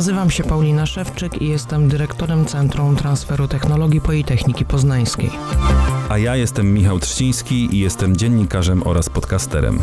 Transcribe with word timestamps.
Nazywam 0.00 0.30
się 0.30 0.44
Paulina 0.44 0.86
Szewczyk 0.86 1.42
i 1.42 1.48
jestem 1.48 1.88
dyrektorem 1.88 2.46
Centrum 2.46 2.96
Transferu 2.96 3.48
Technologii 3.48 4.00
Politechniki 4.00 4.64
Poznańskiej. 4.64 5.30
A 6.08 6.18
ja 6.18 6.36
jestem 6.36 6.74
Michał 6.74 6.98
Trzciński 6.98 7.76
i 7.76 7.78
jestem 7.78 8.16
dziennikarzem 8.16 8.82
oraz 8.86 9.08
podcasterem. 9.08 9.78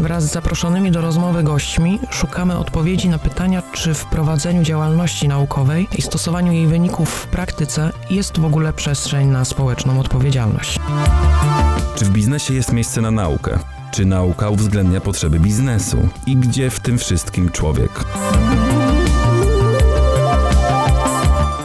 Wraz 0.00 0.24
z 0.24 0.32
zaproszonymi 0.32 0.90
do 0.90 1.00
rozmowy 1.00 1.42
gośćmi 1.42 1.98
szukamy 2.10 2.58
odpowiedzi 2.58 3.08
na 3.08 3.18
pytania, 3.18 3.62
czy 3.72 3.94
w 3.94 4.04
prowadzeniu 4.04 4.62
działalności 4.62 5.28
naukowej 5.28 5.88
i 5.98 6.02
stosowaniu 6.02 6.52
jej 6.52 6.66
wyników 6.66 7.10
w 7.10 7.26
praktyce 7.26 7.92
jest 8.10 8.38
w 8.38 8.44
ogóle 8.44 8.72
przestrzeń 8.72 9.28
na 9.28 9.44
społeczną 9.44 10.00
odpowiedzialność. 10.00 10.78
Czy 11.96 12.04
w 12.04 12.10
biznesie 12.10 12.54
jest 12.54 12.72
miejsce 12.72 13.00
na 13.00 13.10
naukę? 13.10 13.58
Czy 13.96 14.04
nauka 14.04 14.50
uwzględnia 14.50 15.00
potrzeby 15.00 15.40
biznesu? 15.40 16.08
I 16.26 16.36
gdzie 16.36 16.70
w 16.70 16.80
tym 16.80 16.98
wszystkim 16.98 17.50
człowiek? 17.50 18.04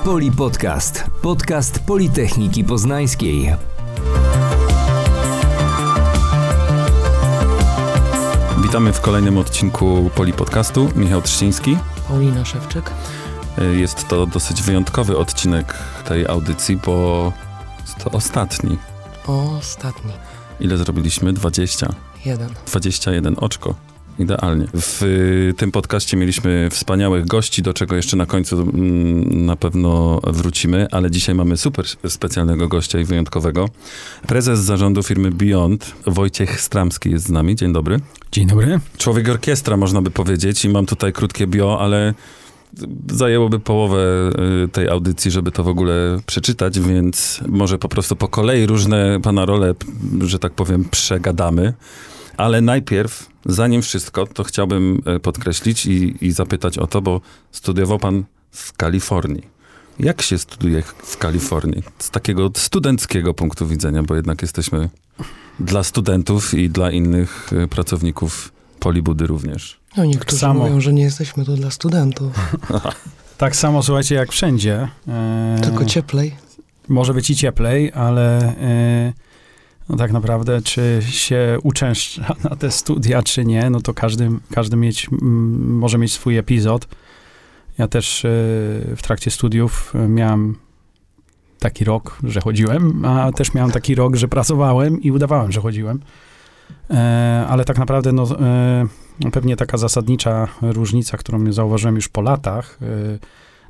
Poli 0.04 0.32
Podcast. 0.32 1.04
Podcast 1.22 1.80
Politechniki 1.80 2.64
Poznańskiej. 2.64 3.56
Witamy 8.64 8.94
w 8.94 9.02
kolejnym 9.02 9.38
odcinku 9.38 10.10
Poli 10.16 10.34
Podcastu. 10.34 10.90
Michał 10.96 11.22
Trzciński. 11.22 11.78
Paulina 12.08 12.46
Szewczyk. 12.46 12.92
Jest 13.72 14.08
to 14.08 14.26
dosyć 14.26 14.62
wyjątkowy 14.62 15.18
odcinek 15.18 15.74
tej 16.06 16.28
audycji, 16.28 16.78
bo 16.78 17.34
jest 17.82 17.98
to 18.04 18.12
ostatni. 18.12 18.78
Ostatni. 19.28 20.12
Ile 20.60 20.78
zrobiliśmy? 20.78 21.34
20. 21.34 22.11
Jeden. 22.26 22.50
21 22.68 23.36
oczko. 23.38 23.76
Idealnie. 24.20 24.68
W 24.74 25.04
y, 25.04 25.54
tym 25.58 25.72
podcaście 25.72 26.18
mieliśmy 26.18 26.70
wspaniałych 26.72 27.26
gości, 27.26 27.62
do 27.62 27.74
czego 27.74 27.96
jeszcze 27.96 28.18
na 28.18 28.26
końcu 28.26 28.62
mm, 28.62 29.46
na 29.46 29.56
pewno 29.56 30.20
wrócimy, 30.28 30.88
ale 30.92 31.12
dzisiaj 31.12 31.36
mamy 31.36 31.58
super 31.58 31.86
specjalnego 32.08 32.68
gościa 32.68 33.00
i 33.00 33.06
wyjątkowego. 33.06 33.70
Prezes 34.28 34.60
zarządu 34.60 35.04
firmy 35.04 35.32
Beyond, 35.32 35.94
Wojciech 36.08 36.62
Stramski 36.62 37.12
jest 37.12 37.26
z 37.26 37.30
nami. 37.30 37.56
Dzień 37.56 37.74
dobry. 37.74 38.00
Dzień 38.32 38.48
dobry. 38.48 38.80
Człowiek 38.98 39.30
orkiestra, 39.30 39.78
można 39.78 40.02
by 40.02 40.12
powiedzieć, 40.12 40.66
i 40.66 40.70
mam 40.70 40.86
tutaj 40.86 41.14
krótkie 41.14 41.48
bio, 41.48 41.80
ale 41.82 42.14
zajęłoby 43.12 43.60
połowę 43.60 44.32
y, 44.66 44.68
tej 44.68 44.90
audycji, 44.90 45.32
żeby 45.32 45.52
to 45.52 45.64
w 45.64 45.68
ogóle 45.68 46.20
przeczytać, 46.26 46.80
więc 46.80 47.40
może 47.48 47.78
po 47.78 47.90
prostu 47.90 48.16
po 48.16 48.28
kolei 48.28 48.66
różne 48.66 49.20
pana 49.22 49.46
role, 49.46 49.76
że 50.22 50.40
tak 50.40 50.54
powiem, 50.54 50.86
przegadamy. 50.92 51.74
Ale 52.38 52.62
najpierw, 52.62 53.30
zanim 53.46 53.82
wszystko, 53.82 54.28
to 54.28 54.44
chciałbym 54.44 55.02
e, 55.06 55.20
podkreślić 55.20 55.86
i, 55.86 56.26
i 56.26 56.32
zapytać 56.32 56.78
o 56.78 56.88
to, 56.88 57.02
bo 57.02 57.22
studiował 57.52 58.00
pan 58.00 58.24
w 58.52 58.74
Kalifornii. 58.74 59.44
Jak 60.00 60.22
się 60.22 60.38
studiuje 60.38 60.84
w 61.04 61.18
Kalifornii? 61.18 61.84
Z 61.98 62.10
takiego 62.10 62.52
studenckiego 62.56 63.34
punktu 63.34 63.68
widzenia, 63.68 64.04
bo 64.04 64.16
jednak 64.16 64.42
jesteśmy 64.42 64.90
dla 65.60 65.84
studentów 65.84 66.54
i 66.54 66.70
dla 66.70 66.92
innych 66.92 67.50
e, 67.54 67.68
pracowników 67.68 68.52
Polibudy 68.80 69.28
również. 69.28 69.81
No 69.98 70.06
niektórzy 70.06 70.40
Samo. 70.42 70.64
mówią, 70.64 70.82
że 70.82 70.94
nie 70.94 71.04
jesteśmy 71.04 71.46
tu 71.46 71.56
dla 71.56 71.72
studentów, 71.72 72.34
Tak 73.42 73.56
samo, 73.56 73.84
słuchajcie, 73.84 74.16
jak 74.16 74.32
wszędzie. 74.32 74.88
E, 75.08 75.60
tylko 75.64 75.86
cieplej. 75.86 76.36
Może 76.88 77.14
być 77.14 77.30
i 77.30 77.36
cieplej, 77.36 77.92
ale 77.94 78.40
e, 78.42 79.14
no 79.90 79.98
tak 79.98 80.12
naprawdę, 80.12 80.62
czy 80.62 81.02
się 81.10 81.58
uczęszcza 81.64 82.36
na 82.50 82.56
te 82.56 82.72
studia, 82.72 83.24
czy 83.24 83.46
nie, 83.46 83.70
no 83.70 83.82
to 83.82 83.94
każdy, 83.94 84.30
każdy 84.52 84.78
mieć, 84.78 85.08
m, 85.12 85.78
może 85.78 85.98
mieć 85.98 86.14
swój 86.14 86.38
epizod. 86.38 86.88
Ja 87.78 87.88
też 87.88 88.26
e, 88.26 88.30
w 88.96 89.00
trakcie 89.02 89.32
studiów 89.32 89.94
e, 89.96 90.08
miałem 90.08 90.58
taki 91.60 91.86
rok, 91.86 92.18
że 92.24 92.42
chodziłem, 92.42 93.06
a 93.06 93.32
też 93.32 93.54
miałem 93.54 93.72
taki 93.72 93.96
rok, 93.96 94.16
że 94.16 94.28
pracowałem 94.28 95.02
i 95.02 95.12
udawałem, 95.12 95.52
że 95.52 95.62
chodziłem. 95.62 96.00
E, 96.90 97.46
ale 97.50 97.66
tak 97.66 97.78
naprawdę, 97.78 98.12
no, 98.12 98.40
e, 98.40 98.86
no 98.86 98.88
pewnie 99.32 99.56
taka 99.56 99.78
zasadnicza 99.78 100.48
różnica, 100.62 101.18
którą 101.18 101.54
zauważyłem 101.54 101.96
już 101.96 102.10
po 102.10 102.22
latach, 102.22 102.80
e, 102.82 103.20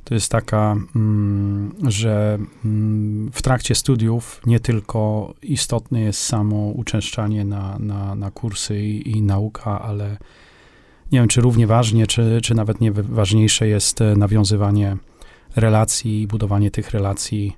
to 0.04 0.14
jest 0.14 0.32
taka, 0.32 0.76
mm, 0.96 1.74
że 1.88 2.38
mm, 2.64 3.30
w 3.32 3.42
trakcie 3.42 3.74
studiów 3.74 4.40
nie 4.46 4.60
tylko 4.60 5.34
istotne 5.42 6.00
jest 6.00 6.20
samo 6.20 6.56
uczęszczanie 6.56 7.44
na, 7.44 7.78
na, 7.78 8.14
na 8.14 8.30
kursy 8.30 8.80
i, 8.80 9.10
i 9.10 9.22
nauka, 9.22 9.82
ale 9.82 10.16
nie 11.12 11.18
wiem, 11.18 11.28
czy 11.28 11.40
równie 11.40 11.66
ważnie, 11.66 12.06
czy, 12.06 12.40
czy 12.42 12.54
nawet 12.54 12.80
nie 12.80 12.92
ważniejsze 12.92 13.68
jest 13.68 14.00
e, 14.00 14.16
nawiązywanie 14.16 14.96
relacji 15.56 16.22
i 16.22 16.26
budowanie 16.26 16.70
tych 16.70 16.90
relacji 16.90 17.56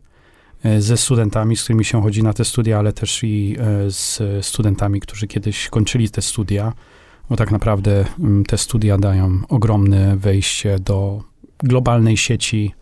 e, 0.65 0.81
ze 0.81 0.97
studentami, 0.97 1.57
z 1.57 1.63
którymi 1.63 1.85
się 1.85 2.03
chodzi 2.03 2.23
na 2.23 2.33
te 2.33 2.45
studia, 2.45 2.79
ale 2.79 2.93
też 2.93 3.25
i 3.25 3.57
e, 3.59 3.91
z 3.91 4.21
studentami, 4.47 5.01
którzy 5.01 5.27
kiedyś 5.27 5.69
kończyli 5.69 6.11
te 6.11 6.23
studia, 6.23 6.73
bo 7.31 7.37
tak 7.37 7.51
naprawdę 7.51 8.05
mm, 8.21 8.45
te 8.45 8.59
studia 8.59 8.99
dają 8.99 9.39
ogromne 9.49 10.17
wejście 10.17 10.79
do 10.79 11.23
globalnej 11.59 12.17
sieci 12.17 12.75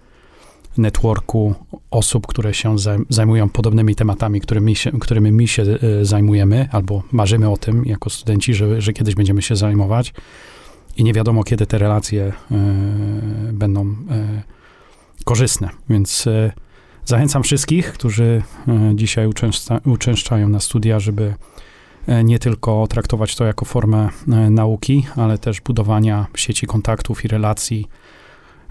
networku 0.76 1.54
osób, 1.91 2.26
które 2.26 2.54
się 2.54 2.76
zaj- 2.76 3.04
zajmują 3.08 3.48
podobnymi 3.48 3.94
tematami, 3.94 4.41
którymi, 4.41 4.76
się, 4.76 4.91
którymi 5.00 5.32
my 5.32 5.48
się 5.48 5.62
e, 5.62 6.04
zajmujemy, 6.04 6.69
albo 6.72 7.02
marzymy 7.12 7.50
o 7.50 7.56
tym 7.56 7.84
jako 7.86 8.10
studenci, 8.10 8.54
że, 8.54 8.81
że 8.81 8.92
kiedyś 8.92 9.14
będziemy 9.14 9.42
się 9.42 9.56
zajmować 9.56 10.14
i 10.97 11.04
nie 11.04 11.12
wiadomo, 11.12 11.44
kiedy 11.44 11.66
te 11.66 11.78
relacje 11.78 12.32
e, 12.50 12.54
będą 13.52 13.86
e, 13.86 14.42
korzystne. 15.25 15.69
Więc 15.88 16.26
e, 16.26 16.52
zachęcam 17.04 17.42
wszystkich, 17.42 17.92
którzy 17.92 18.42
dzisiaj 18.94 19.26
uczęszcza, 19.26 19.81
uczęszczają 19.84 20.48
na 20.48 20.60
studia, 20.60 21.00
żeby 21.00 21.34
nie 22.24 22.38
tylko 22.38 22.86
traktować 22.86 23.36
to 23.36 23.44
jako 23.44 23.64
formę 23.64 24.08
e, 24.28 24.50
nauki, 24.50 25.06
ale 25.16 25.38
też 25.38 25.60
budowania 25.60 26.26
sieci 26.36 26.66
kontaktów 26.66 27.24
i 27.24 27.28
relacji. 27.28 27.88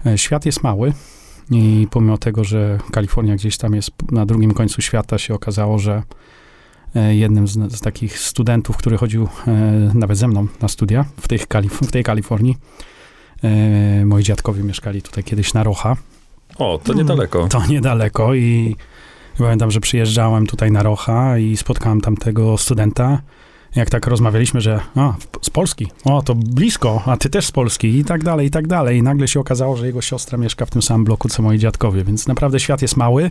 E, 0.06 0.18
Świat 0.18 0.46
jest 0.46 0.62
mały 0.62 0.92
i 1.50 1.88
pomimo 1.90 2.18
tego, 2.18 2.44
że 2.44 2.78
Kalifornia 2.92 3.34
gdzieś 3.34 3.56
tam 3.56 3.74
jest 3.74 3.90
na 4.10 4.26
drugim 4.26 4.54
końcu 4.54 4.82
świata, 4.82 5.18
się 5.18 5.34
okazało, 5.34 5.78
że 5.78 6.02
e, 6.94 7.14
jednym 7.14 7.48
z, 7.48 7.72
z 7.76 7.80
takich 7.80 8.18
studentów, 8.18 8.76
który 8.76 8.96
chodził 8.98 9.28
e, 9.46 9.50
nawet 9.94 10.18
ze 10.18 10.28
mną 10.28 10.46
na 10.62 10.68
studia 10.68 11.04
w, 11.20 11.28
tych 11.28 11.48
Kalif- 11.48 11.86
w 11.86 11.92
tej 11.92 12.04
Kalifornii, 12.04 12.56
e, 13.44 14.04
moi 14.06 14.22
dziadkowie 14.22 14.62
mieszkali 14.62 15.02
tutaj 15.02 15.24
kiedyś 15.24 15.54
na 15.54 15.62
Rocha, 15.62 15.96
O, 16.58 16.80
to 16.84 16.94
niedaleko. 16.94 17.48
to 17.48 17.66
niedaleko 17.66 18.34
i 18.34 18.76
pamiętam, 19.38 19.70
że 19.70 19.80
przyjeżdżałem 19.80 20.46
tutaj 20.46 20.70
na 20.70 20.82
Rocha 20.82 21.38
i 21.38 21.56
spotkałem 21.56 22.00
tamtego 22.00 22.58
studenta. 22.58 23.22
Jak 23.74 23.90
tak 23.90 24.06
rozmawialiśmy, 24.06 24.60
że 24.60 24.80
a, 24.94 25.14
z 25.42 25.50
Polski, 25.50 25.86
o 26.04 26.22
to 26.22 26.34
blisko, 26.34 27.02
a 27.06 27.16
ty 27.16 27.30
też 27.30 27.46
z 27.46 27.52
Polski 27.52 27.98
i 27.98 28.04
tak 28.04 28.24
dalej, 28.24 28.46
i 28.46 28.50
tak 28.50 28.66
dalej. 28.66 28.98
I 28.98 29.02
nagle 29.02 29.28
się 29.28 29.40
okazało, 29.40 29.76
że 29.76 29.86
jego 29.86 30.02
siostra 30.02 30.38
mieszka 30.38 30.66
w 30.66 30.70
tym 30.70 30.82
samym 30.82 31.04
bloku, 31.04 31.28
co 31.28 31.42
moi 31.42 31.58
dziadkowie, 31.58 32.04
więc 32.04 32.26
naprawdę 32.26 32.60
świat 32.60 32.82
jest 32.82 32.96
mały 32.96 33.30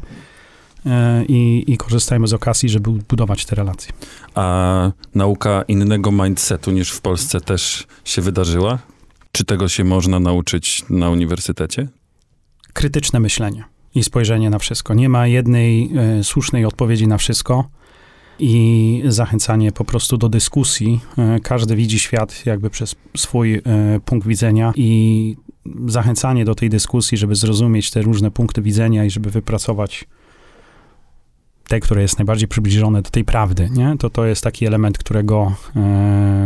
e, 0.86 1.26
i, 1.26 1.64
i 1.68 1.78
korzystajmy 1.78 2.28
z 2.28 2.34
okazji, 2.34 2.70
żeby 2.70 2.92
budować 2.92 3.46
te 3.46 3.56
relacje. 3.56 3.94
A 4.36 4.92
nauka 5.16 5.64
innego 5.68 6.12
mindsetu 6.12 6.72
niż 6.72 6.92
w 6.92 7.02
Polsce 7.02 7.42
też 7.42 7.88
się 8.06 8.22
wydarzyła? 8.22 8.80
Czy 9.32 9.46
tego 9.46 9.68
się 9.68 9.84
można 9.84 10.20
nauczyć 10.20 10.86
na 10.90 11.10
uniwersytecie? 11.10 11.88
krytyczne 12.74 13.20
myślenie 13.20 13.64
i 13.96 14.04
spojrzenie 14.04 14.50
na 14.50 14.60
wszystko. 14.60 14.94
Nie 14.94 15.10
ma 15.10 15.28
jednej 15.28 15.92
e, 16.20 16.24
słusznej 16.24 16.66
odpowiedzi 16.66 17.08
na 17.08 17.18
wszystko 17.18 17.70
i 18.40 19.04
zachęcanie 19.08 19.72
po 19.72 19.86
prostu 19.86 20.18
do 20.18 20.30
dyskusji. 20.30 21.00
E, 21.18 21.40
każdy 21.40 21.76
widzi 21.76 22.00
świat 22.00 22.46
jakby 22.46 22.70
przez 22.70 22.96
swój 23.18 23.56
e, 23.56 23.62
punkt 24.06 24.28
widzenia 24.28 24.74
i 24.76 25.36
zachęcanie 25.86 26.46
do 26.46 26.56
tej 26.56 26.70
dyskusji, 26.70 27.18
żeby 27.18 27.36
zrozumieć 27.36 27.92
te 27.92 28.02
różne 28.02 28.32
punkty 28.32 28.62
widzenia 28.62 29.06
i 29.06 29.10
żeby 29.10 29.30
wypracować 29.32 30.08
te, 31.68 31.80
które 31.80 32.02
jest 32.02 32.20
najbardziej 32.20 32.48
przybliżone 32.48 33.02
do 33.02 33.10
tej 33.10 33.26
prawdy, 33.26 33.70
nie? 33.74 33.96
To 34.00 34.10
to 34.10 34.26
jest 34.26 34.44
taki 34.44 34.66
element, 34.66 34.98
którego, 34.98 35.54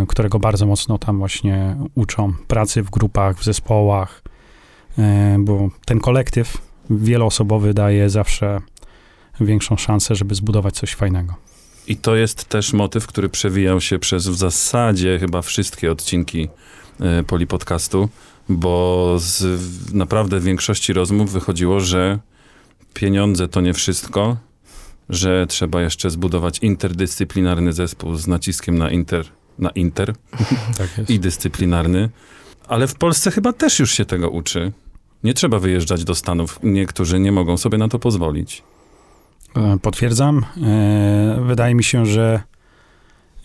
którego 0.08 0.40
bardzo 0.40 0.66
mocno 0.66 0.98
tam 0.98 1.18
właśnie 1.18 1.78
uczą. 1.96 2.34
Pracy 2.48 2.84
w 2.84 2.90
grupach, 2.90 3.40
w 3.40 3.44
zespołach, 3.44 4.24
bo 5.40 5.70
ten 5.86 6.00
kolektyw 6.00 6.58
wieloosobowy 6.90 7.74
daje 7.74 8.10
zawsze 8.10 8.60
większą 9.40 9.78
szansę, 9.78 10.16
żeby 10.16 10.36
zbudować 10.36 10.76
coś 10.76 10.94
fajnego. 10.96 11.34
I 11.88 11.96
to 11.98 12.16
jest 12.16 12.46
też 12.46 12.74
motyw, 12.74 13.08
który 13.08 13.30
przewijał 13.30 13.82
się 13.82 14.00
przez 14.00 14.28
w 14.28 14.36
zasadzie 14.38 15.20
chyba 15.20 15.42
wszystkie 15.42 15.92
odcinki 15.92 16.50
e, 17.00 17.24
Poli 17.24 17.48
Podcastu, 17.48 18.10
bo 18.50 19.16
z 19.20 19.44
w- 19.62 19.94
naprawdę 19.94 20.40
większości 20.40 20.94
rozmów 20.94 21.32
wychodziło, 21.32 21.80
że 21.80 22.20
pieniądze 22.94 23.48
to 23.48 23.62
nie 23.62 23.74
wszystko, 23.74 24.38
że 25.10 25.46
trzeba 25.50 25.82
jeszcze 25.82 26.10
zbudować 26.10 26.60
interdyscyplinarny 26.60 27.74
zespół 27.74 28.16
z 28.16 28.28
naciskiem 28.28 28.78
na 28.78 28.90
inter, 28.92 29.26
na 29.60 29.70
inter 29.70 30.14
Tak 30.78 31.10
i 31.10 31.20
dyscyplinarny. 31.20 32.10
Ale 32.68 32.88
w 32.88 32.96
Polsce 32.96 33.32
chyba 33.32 33.54
też 33.54 33.80
już 33.80 33.92
się 33.92 34.06
tego 34.06 34.30
uczy. 34.30 34.72
Nie 35.26 35.34
trzeba 35.34 35.60
wyjeżdżać 35.60 36.04
do 36.04 36.16
Stanów. 36.16 36.60
Niektórzy 36.64 37.20
nie 37.20 37.32
mogą 37.32 37.58
sobie 37.58 37.78
na 37.78 37.88
to 37.88 38.00
pozwolić. 38.00 38.64
E, 39.56 39.78
Potwierdzam. 39.82 40.46
E, 40.64 41.42
Wydaje 41.46 41.76
mi 41.76 41.84
się, 41.84 42.06
że 42.06 42.44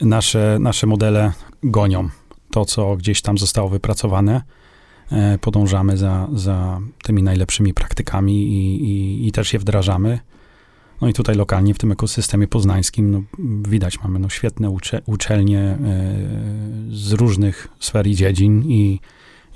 nasze, 0.00 0.56
nasze 0.60 0.86
modele 0.86 1.32
gonią 1.62 2.08
to, 2.50 2.64
co 2.64 2.96
gdzieś 2.96 3.22
tam 3.22 3.38
zostało 3.38 3.68
wypracowane. 3.68 4.42
E, 5.12 5.38
Podążamy 5.38 5.96
za, 5.96 6.28
za 6.34 6.80
tymi 7.02 7.22
najlepszymi 7.22 7.74
praktykami 7.74 8.42
i, 8.42 8.84
i, 8.84 9.28
i 9.28 9.32
też 9.32 9.52
je 9.52 9.58
wdrażamy. 9.58 10.18
No 11.00 11.08
i 11.08 11.12
tutaj 11.12 11.36
lokalnie 11.36 11.74
w 11.74 11.78
tym 11.78 11.92
ekosystemie 11.92 12.48
poznańskim 12.48 13.10
no, 13.10 13.22
widać, 13.68 14.00
mamy 14.02 14.18
no, 14.18 14.28
świetne 14.28 14.70
ucze, 14.70 15.02
uczelnie 15.06 15.60
e, 15.60 15.78
z 16.90 17.12
różnych 17.12 17.68
sfer 17.78 18.06
i 18.06 18.14
dziedzin 18.14 18.62
i, 18.66 19.00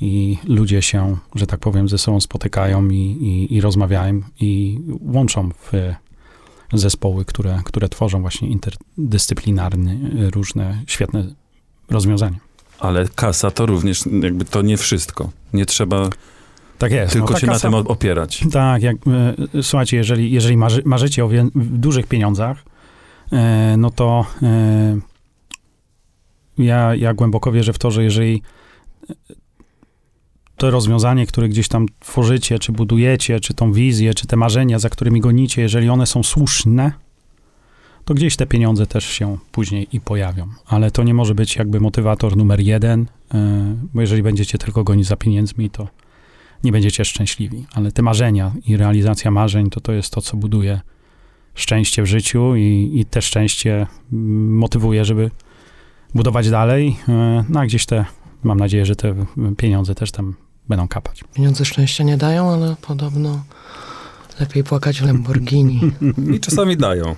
i 0.01 0.39
ludzie 0.49 0.83
się, 0.83 1.17
że 1.35 1.47
tak 1.47 1.61
powiem, 1.61 1.89
ze 1.89 1.99
sobą 1.99 2.21
spotykają 2.21 2.89
i, 2.89 2.95
i, 2.97 3.55
i 3.55 3.61
rozmawiają 3.61 4.21
i 4.41 4.81
łączą 5.01 5.51
w 5.73 5.73
zespoły, 6.73 7.25
które, 7.25 7.61
które 7.65 7.89
tworzą 7.89 8.21
właśnie 8.21 8.49
interdyscyplinarne, 8.49 9.97
różne 10.31 10.83
świetne 10.87 11.25
rozwiązania. 11.91 12.39
Ale 12.79 13.09
kasa 13.15 13.51
to 13.51 13.67
również 13.67 14.05
jakby 14.23 14.45
to 14.45 14.63
nie 14.63 14.77
wszystko. 14.77 15.31
Nie 15.53 15.67
trzeba 15.67 16.11
Tak 16.79 16.93
jest. 16.93 17.13
tylko 17.13 17.33
no, 17.33 17.39
się 17.39 17.47
na 17.47 17.53
kasa- 17.53 17.61
tym 17.63 17.75
opierać. 17.75 18.45
Tak, 18.53 18.83
jak, 18.83 18.97
e, 19.55 19.63
słuchajcie, 19.63 19.97
jeżeli, 19.97 20.31
jeżeli 20.31 20.57
marzy, 20.57 20.83
marzycie 20.85 21.25
o 21.25 21.29
wie, 21.29 21.49
dużych 21.55 22.07
pieniądzach, 22.07 22.65
e, 23.33 23.75
no 23.79 23.91
to 23.91 24.27
e, 24.43 24.99
ja, 26.59 26.95
ja 26.95 27.15
głęboko 27.15 27.53
wierzę 27.53 27.73
w 27.73 27.79
to, 27.79 27.91
że 27.91 28.05
jeżeli 28.05 28.43
to 30.57 30.71
rozwiązanie, 30.71 31.27
które 31.27 31.49
gdzieś 31.49 31.69
tam 31.69 31.87
tworzycie, 32.01 32.59
czy 32.59 32.73
budujecie, 32.73 33.41
czy 33.41 33.55
tą 33.55 33.73
wizję, 33.73 34.15
czy 34.15 34.27
te 34.27 34.37
marzenia, 34.37 34.79
za 34.79 34.89
którymi 34.89 35.21
gonicie, 35.21 35.63
jeżeli 35.63 35.89
one 35.89 36.07
są 36.07 36.23
słuszne, 36.23 36.93
to 38.05 38.15
gdzieś 38.15 38.37
te 38.37 38.47
pieniądze 38.47 38.87
też 38.87 39.05
się 39.05 39.39
później 39.53 39.89
i 39.93 40.01
pojawią. 40.01 40.49
Ale 40.67 40.91
to 40.91 41.03
nie 41.03 41.15
może 41.15 41.35
być 41.35 41.57
jakby 41.57 41.81
motywator 41.81 42.37
numer 42.37 42.61
jeden, 42.61 43.07
e, 43.35 43.77
bo 43.95 44.01
jeżeli 44.01 44.23
będziecie 44.23 44.59
tylko 44.59 44.85
gonić 44.85 45.07
za 45.07 45.17
pieniędzmi, 45.17 45.71
to 45.71 45.89
nie 46.65 46.73
będziecie 46.73 47.05
szczęśliwi. 47.05 47.67
Ale 47.73 47.93
te 47.93 48.03
marzenia 48.03 48.53
i 48.67 48.77
realizacja 48.77 49.31
marzeń 49.31 49.71
to 49.71 49.81
to 49.81 49.93
jest 49.93 50.13
to, 50.13 50.21
co 50.21 50.37
buduje 50.37 50.81
szczęście 51.55 52.03
w 52.03 52.07
życiu 52.07 52.57
i, 52.57 52.91
i 52.95 53.05
te 53.05 53.23
szczęście 53.23 53.87
mm, 54.13 54.57
motywuje, 54.57 55.05
żeby 55.05 55.31
budować 56.15 56.51
dalej. 56.51 56.97
E, 57.09 57.45
No 57.49 57.61
a 57.61 57.67
gdzieś 57.67 57.87
te, 57.87 58.05
mam 58.43 58.59
nadzieję, 58.59 58.87
że 58.87 58.97
te 58.97 59.15
pieniądze 59.57 59.95
też 59.95 60.13
tam 60.13 60.35
będą 60.69 60.89
kapać. 60.89 61.25
Pieniądze 61.35 61.65
szczęścia 61.65 62.05
nie 62.05 62.17
dają, 62.17 62.53
ale 62.53 62.77
podobno 62.81 63.45
lepiej 64.41 64.65
płakać 64.65 65.01
w 65.01 65.07
Lamborghini. 65.07 65.81
I 66.35 66.41
czasami 66.41 66.77
dają. 66.77 67.15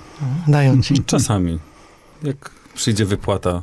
Dają 0.49 0.83
ci. 0.83 1.05
Czasami. 1.05 1.59
Jak 2.23 2.51
przyjdzie 2.75 3.05
wypłata, 3.05 3.63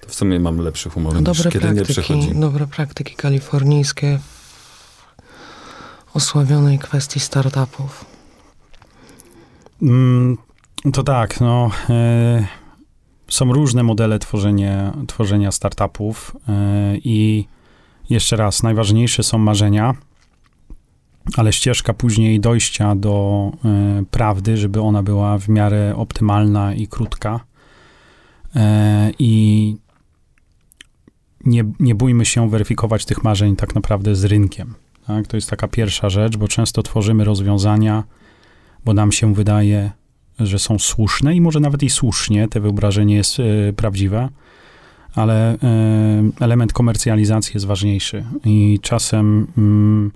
to 0.00 0.08
w 0.08 0.14
sumie 0.14 0.40
mam 0.40 0.58
lepszy 0.58 0.90
humor 0.90 1.14
niż 1.14 1.22
Dobre 1.22 1.50
kiedy 1.50 1.66
nie 1.68 1.74
praktyki, 1.74 1.92
przychodzi. 2.02 2.34
dobre 2.34 2.66
praktyki 2.66 3.14
kalifornijskie 3.14 4.18
w 6.06 6.16
osławionej 6.16 6.78
kwestii 6.78 7.20
startupów. 7.20 8.04
Mm, 9.82 10.36
To 10.92 11.02
tak, 11.02 11.40
no. 11.40 11.70
E, 11.90 12.46
są 13.28 13.52
różne 13.52 13.82
modele 13.82 14.18
tworzenia, 14.18 14.92
tworzenia 15.06 15.52
startupów 15.52 16.36
e, 16.48 16.52
i 16.96 17.48
jeszcze 18.10 18.36
raz, 18.36 18.62
najważniejsze 18.62 19.22
są 19.22 19.38
marzenia, 19.38 19.94
ale 21.36 21.52
ścieżka 21.52 21.94
później 21.94 22.40
dojścia 22.40 22.94
do 22.94 23.50
e, 23.64 24.04
prawdy, 24.10 24.56
żeby 24.56 24.80
ona 24.80 25.02
była 25.02 25.38
w 25.38 25.48
miarę 25.48 25.94
optymalna 25.96 26.74
i 26.74 26.88
krótka. 26.88 27.40
E, 28.56 29.10
I 29.18 29.76
nie, 31.44 31.64
nie 31.80 31.94
bójmy 31.94 32.24
się 32.24 32.50
weryfikować 32.50 33.04
tych 33.04 33.24
marzeń 33.24 33.56
tak 33.56 33.74
naprawdę 33.74 34.14
z 34.16 34.24
rynkiem. 34.24 34.74
Tak? 35.06 35.26
To 35.26 35.36
jest 35.36 35.50
taka 35.50 35.68
pierwsza 35.68 36.10
rzecz, 36.10 36.36
bo 36.36 36.48
często 36.48 36.82
tworzymy 36.82 37.24
rozwiązania, 37.24 38.04
bo 38.84 38.94
nam 38.94 39.12
się 39.12 39.34
wydaje, 39.34 39.90
że 40.38 40.58
są 40.58 40.78
słuszne 40.78 41.34
i 41.34 41.40
może 41.40 41.60
nawet 41.60 41.82
i 41.82 41.90
słusznie, 41.90 42.48
te 42.48 42.60
wyobrażenie 42.60 43.14
jest 43.14 43.40
e, 43.40 43.72
prawdziwe, 43.72 44.28
ale 45.14 45.58
element 46.40 46.72
komercjalizacji 46.72 47.50
jest 47.54 47.66
ważniejszy 47.66 48.24
i 48.44 48.78
czasem 48.82 49.46
mm, 49.58 50.10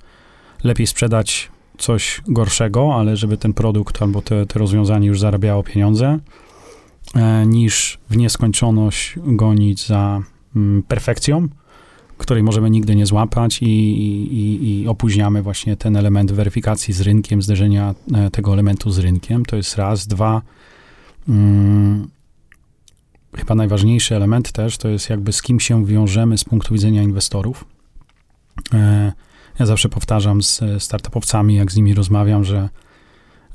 lepiej 0.65 0.87
sprzedać 0.87 1.51
coś 1.79 2.21
gorszego, 2.29 2.95
ale 2.95 3.17
żeby 3.17 3.37
ten 3.37 3.53
produkt 3.53 4.03
albo 4.03 4.23
te, 4.23 4.47
te 4.47 4.59
rozwiązanie 4.59 5.07
już 5.09 5.21
zarabiało 5.21 5.63
pieniądze, 5.63 6.19
e, 7.15 7.47
niż 7.47 7.99
w 8.11 8.17
nieskończoność 8.17 9.15
gonić 9.27 9.87
za 9.87 10.21
mm, 10.57 10.83
perfekcją, 10.83 11.49
której 12.19 12.43
możemy 12.43 12.71
nigdy 12.71 12.97
nie 12.97 13.07
złapać 13.07 13.63
i, 13.63 13.67
i, 13.67 14.35
i- 14.35 14.81
i 14.83 14.89
opóźniamy 14.89 15.43
właśnie 15.43 15.77
ten 15.77 15.97
element 15.97 16.33
weryfikacji 16.33 16.95
z 16.95 17.01
rynkiem, 17.01 17.43
zderzenia 17.43 17.95
e, 18.15 18.31
tego 18.31 18.53
elementu 18.53 18.91
z 18.91 18.99
rynkiem. 18.99 19.45
To 19.45 19.57
jest 19.57 19.77
raz. 19.77 20.07
Dwa, 20.07 20.43
mm, 21.29 22.09
chyba 23.37 23.55
najważniejszy 23.55 24.17
element 24.17 24.53
też, 24.53 24.79
to 24.79 24.89
jest 24.89 25.11
jakby 25.11 25.33
z 25.33 25.43
kim 25.43 25.61
się 25.61 25.87
wiążemy 25.87 26.39
z 26.39 26.45
punktu 26.45 26.75
widzenia 26.75 27.03
inwestorów. 27.03 27.65
E, 28.75 29.13
ja 29.59 29.67
zawsze 29.67 29.89
powtarzam 29.89 30.43
z 30.43 30.61
startupowcami, 30.79 31.55
jak 31.55 31.73
z 31.73 31.77
nimi 31.77 31.95
rozmawiam, 31.95 32.45
że 32.45 32.69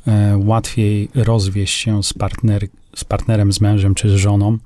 e, 0.07 0.37
łatwiej 0.37 1.09
rozwieść 1.15 1.79
się 1.79 2.03
z, 2.03 2.13
partner, 2.13 2.67
z 2.95 3.03
partnerem, 3.03 3.53
z 3.53 3.61
mężem 3.61 3.95
czy 3.95 4.09
z 4.09 4.13
żoną, 4.13 4.57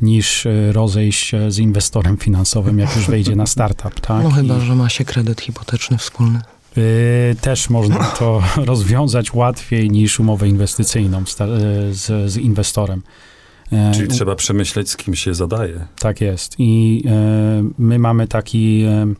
niż 0.00 0.46
e, 0.46 0.72
rozejść 0.72 1.26
się 1.26 1.50
z 1.50 1.58
inwestorem 1.58 2.16
finansowym, 2.16 2.78
jak 2.78 2.96
już 2.96 3.06
wejdzie 3.06 3.36
na 3.36 3.46
startup, 3.46 4.00
tak? 4.08 4.22
No 4.22 4.30
chyba, 4.30 4.58
I, 4.58 4.60
że 4.60 4.74
ma 4.74 4.88
się 4.88 5.04
kredyt 5.04 5.40
hipoteczny 5.40 5.98
wspólny. 5.98 6.40
y, 6.78 7.36
też 7.40 7.70
można 7.70 8.04
to 8.04 8.42
rozwiązać 8.56 9.34
łatwiej 9.34 9.90
niż 9.90 10.20
umowę 10.20 10.48
inwestycyjną 10.48 11.20
y, 11.20 11.24
z, 11.94 12.32
z 12.32 12.36
inwestorem. 12.36 13.02
E, 13.72 13.92
Czyli 13.94 14.08
trzeba 14.08 14.34
przemyśleć, 14.34 14.90
z 14.90 14.96
kim 14.96 15.14
się 15.14 15.34
zadaje. 15.34 15.86
Tak 15.98 16.20
jest. 16.20 16.54
I 16.58 17.02
e, 17.06 17.62
my 17.78 17.98
mamy 17.98 18.26
taki, 18.26 18.82
e, 18.82 19.14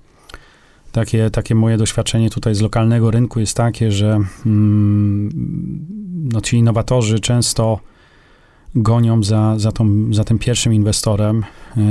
takie, 0.92 1.30
takie 1.30 1.54
moje 1.54 1.76
doświadczenie 1.76 2.30
tutaj 2.30 2.54
z 2.54 2.61
lokalnego 2.61 3.11
rynku 3.11 3.40
jest 3.40 3.57
takie, 3.57 3.92
że 3.92 4.19
mm, 4.47 5.30
no, 6.33 6.40
ci 6.40 6.57
innowatorzy 6.57 7.21
często 7.21 7.80
gonią 8.75 9.23
za, 9.23 9.59
za, 9.59 9.73
tą, 9.73 10.14
za 10.14 10.25
tym 10.25 10.38
pierwszym 10.38 10.75
inwestorem, 10.75 11.45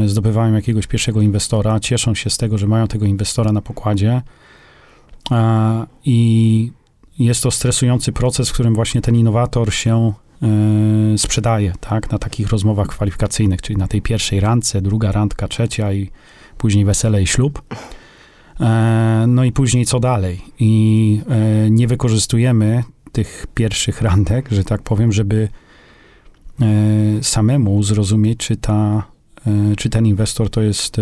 zdobywają 0.05 0.53
jakiegoś 0.53 0.87
pierwszego 0.87 1.21
inwestora, 1.21 1.79
cieszą 1.79 2.15
się 2.15 2.29
z 2.29 2.37
tego, 2.37 2.57
że 2.57 2.67
mają 2.67 2.87
tego 2.87 3.05
inwestora 3.05 3.51
na 3.51 3.61
pokładzie 3.61 4.21
i 6.05 6.71
jest 7.19 7.43
to 7.43 7.51
stresujący 7.51 8.11
proces, 8.11 8.49
w 8.49 8.53
którym 8.53 8.75
właśnie 8.75 9.01
ten 9.01 9.15
innowator 9.15 9.73
się 9.73 10.13
sprzedaje, 11.17 11.73
tak, 11.79 12.11
na 12.11 12.17
takich 12.17 12.49
rozmowach 12.49 12.87
kwalifikacyjnych, 12.87 13.61
czyli 13.61 13.79
na 13.79 13.87
tej 13.87 14.01
pierwszej 14.01 14.39
randce, 14.39 14.81
druga 14.81 15.11
randka, 15.11 15.47
trzecia 15.47 15.93
i 15.93 16.09
później 16.57 16.85
wesele 16.85 17.21
i 17.21 17.27
ślub. 17.27 17.61
E, 18.59 19.25
No 19.27 19.43
i 19.43 19.51
później 19.51 19.85
co 19.85 19.99
dalej? 19.99 20.41
I 20.59 21.21
e, 21.29 21.69
nie 21.69 21.87
wykorzystujemy 21.87 22.83
tych 23.11 23.47
pierwszych 23.53 24.01
randek, 24.01 24.49
że 24.51 24.63
tak 24.63 24.81
powiem, 24.81 25.11
żeby 25.11 25.47
samemu 27.21 27.83
zrozumieć, 27.83 28.39
czy 28.39 28.57
ta 28.57 29.03
czy 29.77 29.89
ten 29.89 30.05
inwestor 30.05 30.49
to 30.49 30.61
jest 30.61 30.97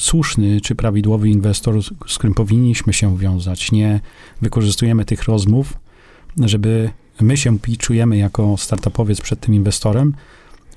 słuszny, 0.00 0.60
czy 0.60 0.74
prawidłowy 0.74 1.28
inwestor, 1.28 1.82
z 2.06 2.18
którym 2.18 2.34
powinniśmy 2.34 2.92
się 2.92 3.18
wiązać. 3.18 3.72
Nie 3.72 4.00
wykorzystujemy 4.42 5.04
tych 5.04 5.24
rozmów, 5.24 5.78
żeby 6.44 6.90
my 7.20 7.36
się 7.36 7.58
pitchujemy 7.58 8.16
jako 8.16 8.56
startupowiec 8.56 9.20
przed 9.20 9.40
tym 9.40 9.54
inwestorem, 9.54 10.14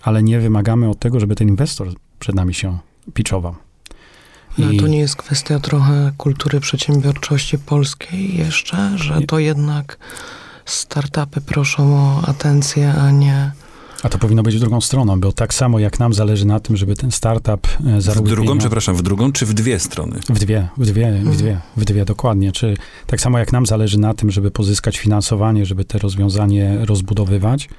ale 0.02 0.24
nie 0.24 0.40
wymagamy 0.40 0.90
od 0.90 1.00
tego, 1.00 1.20
żeby 1.20 1.36
ten 1.36 1.48
inwestor 1.48 1.88
przed 2.20 2.36
nami 2.36 2.54
się 2.54 2.78
pitchował. 3.14 3.56
Ale 4.58 4.74
I- 4.74 4.78
to 4.78 4.88
nie 4.88 5.00
jest 5.00 5.16
kwestia 5.16 5.60
trochę 5.60 6.12
kultury 6.18 6.60
przedsiębiorczości 6.60 7.58
polskiej 7.58 8.38
jeszcze, 8.38 8.98
że 8.98 9.22
to 9.22 9.40
jednak 9.40 9.98
startupy 10.66 11.42
proszą 11.42 11.96
o 11.98 12.22
atencję, 12.28 12.94
a 12.94 13.12
nie... 13.12 13.52
A 14.04 14.10
to 14.10 14.18
powinno 14.18 14.44
być 14.44 14.56
w 14.56 14.60
drugą 14.60 14.82
stroną, 14.82 15.20
bo 15.20 15.32
tak 15.32 15.54
samo 15.54 15.80
jak 15.80 16.00
nam 16.00 16.14
zależy 16.14 16.46
na 16.48 16.60
tym, 16.60 16.78
żeby 16.78 16.96
ten 16.96 17.12
startup 17.12 17.68
e, 17.88 17.98
W 17.98 18.02
zarobił 18.02 18.36
drugą, 18.36 18.52
pieniądze- 18.54 18.60
przepraszam, 18.60 18.96
w 18.96 19.02
drugą 19.02 19.32
czy 19.32 19.46
w 19.46 19.54
dwie 19.54 19.80
strony? 19.80 20.20
W 20.30 20.40
dwie, 20.40 20.68
w 20.78 20.86
dwie, 20.86 21.12
w 21.12 21.16
Mhm. 21.16 21.38
dwie, 21.38 21.60
w 21.78 21.86
dwie, 21.86 22.06
dokładnie. 22.06 22.52
Czy 22.52 22.74
tak 23.08 23.22
samo 23.22 23.40
jak 23.40 23.52
nam 23.54 23.66
zależy 23.66 24.00
na 24.00 24.14
tym, 24.14 24.32
żeby 24.32 24.52
pozyskać 24.52 24.98
finansowanie, 24.98 25.66
żeby 25.66 25.86
te 25.86 26.00
rozwiązanie 26.00 26.78
rozbudowywać, 26.86 27.70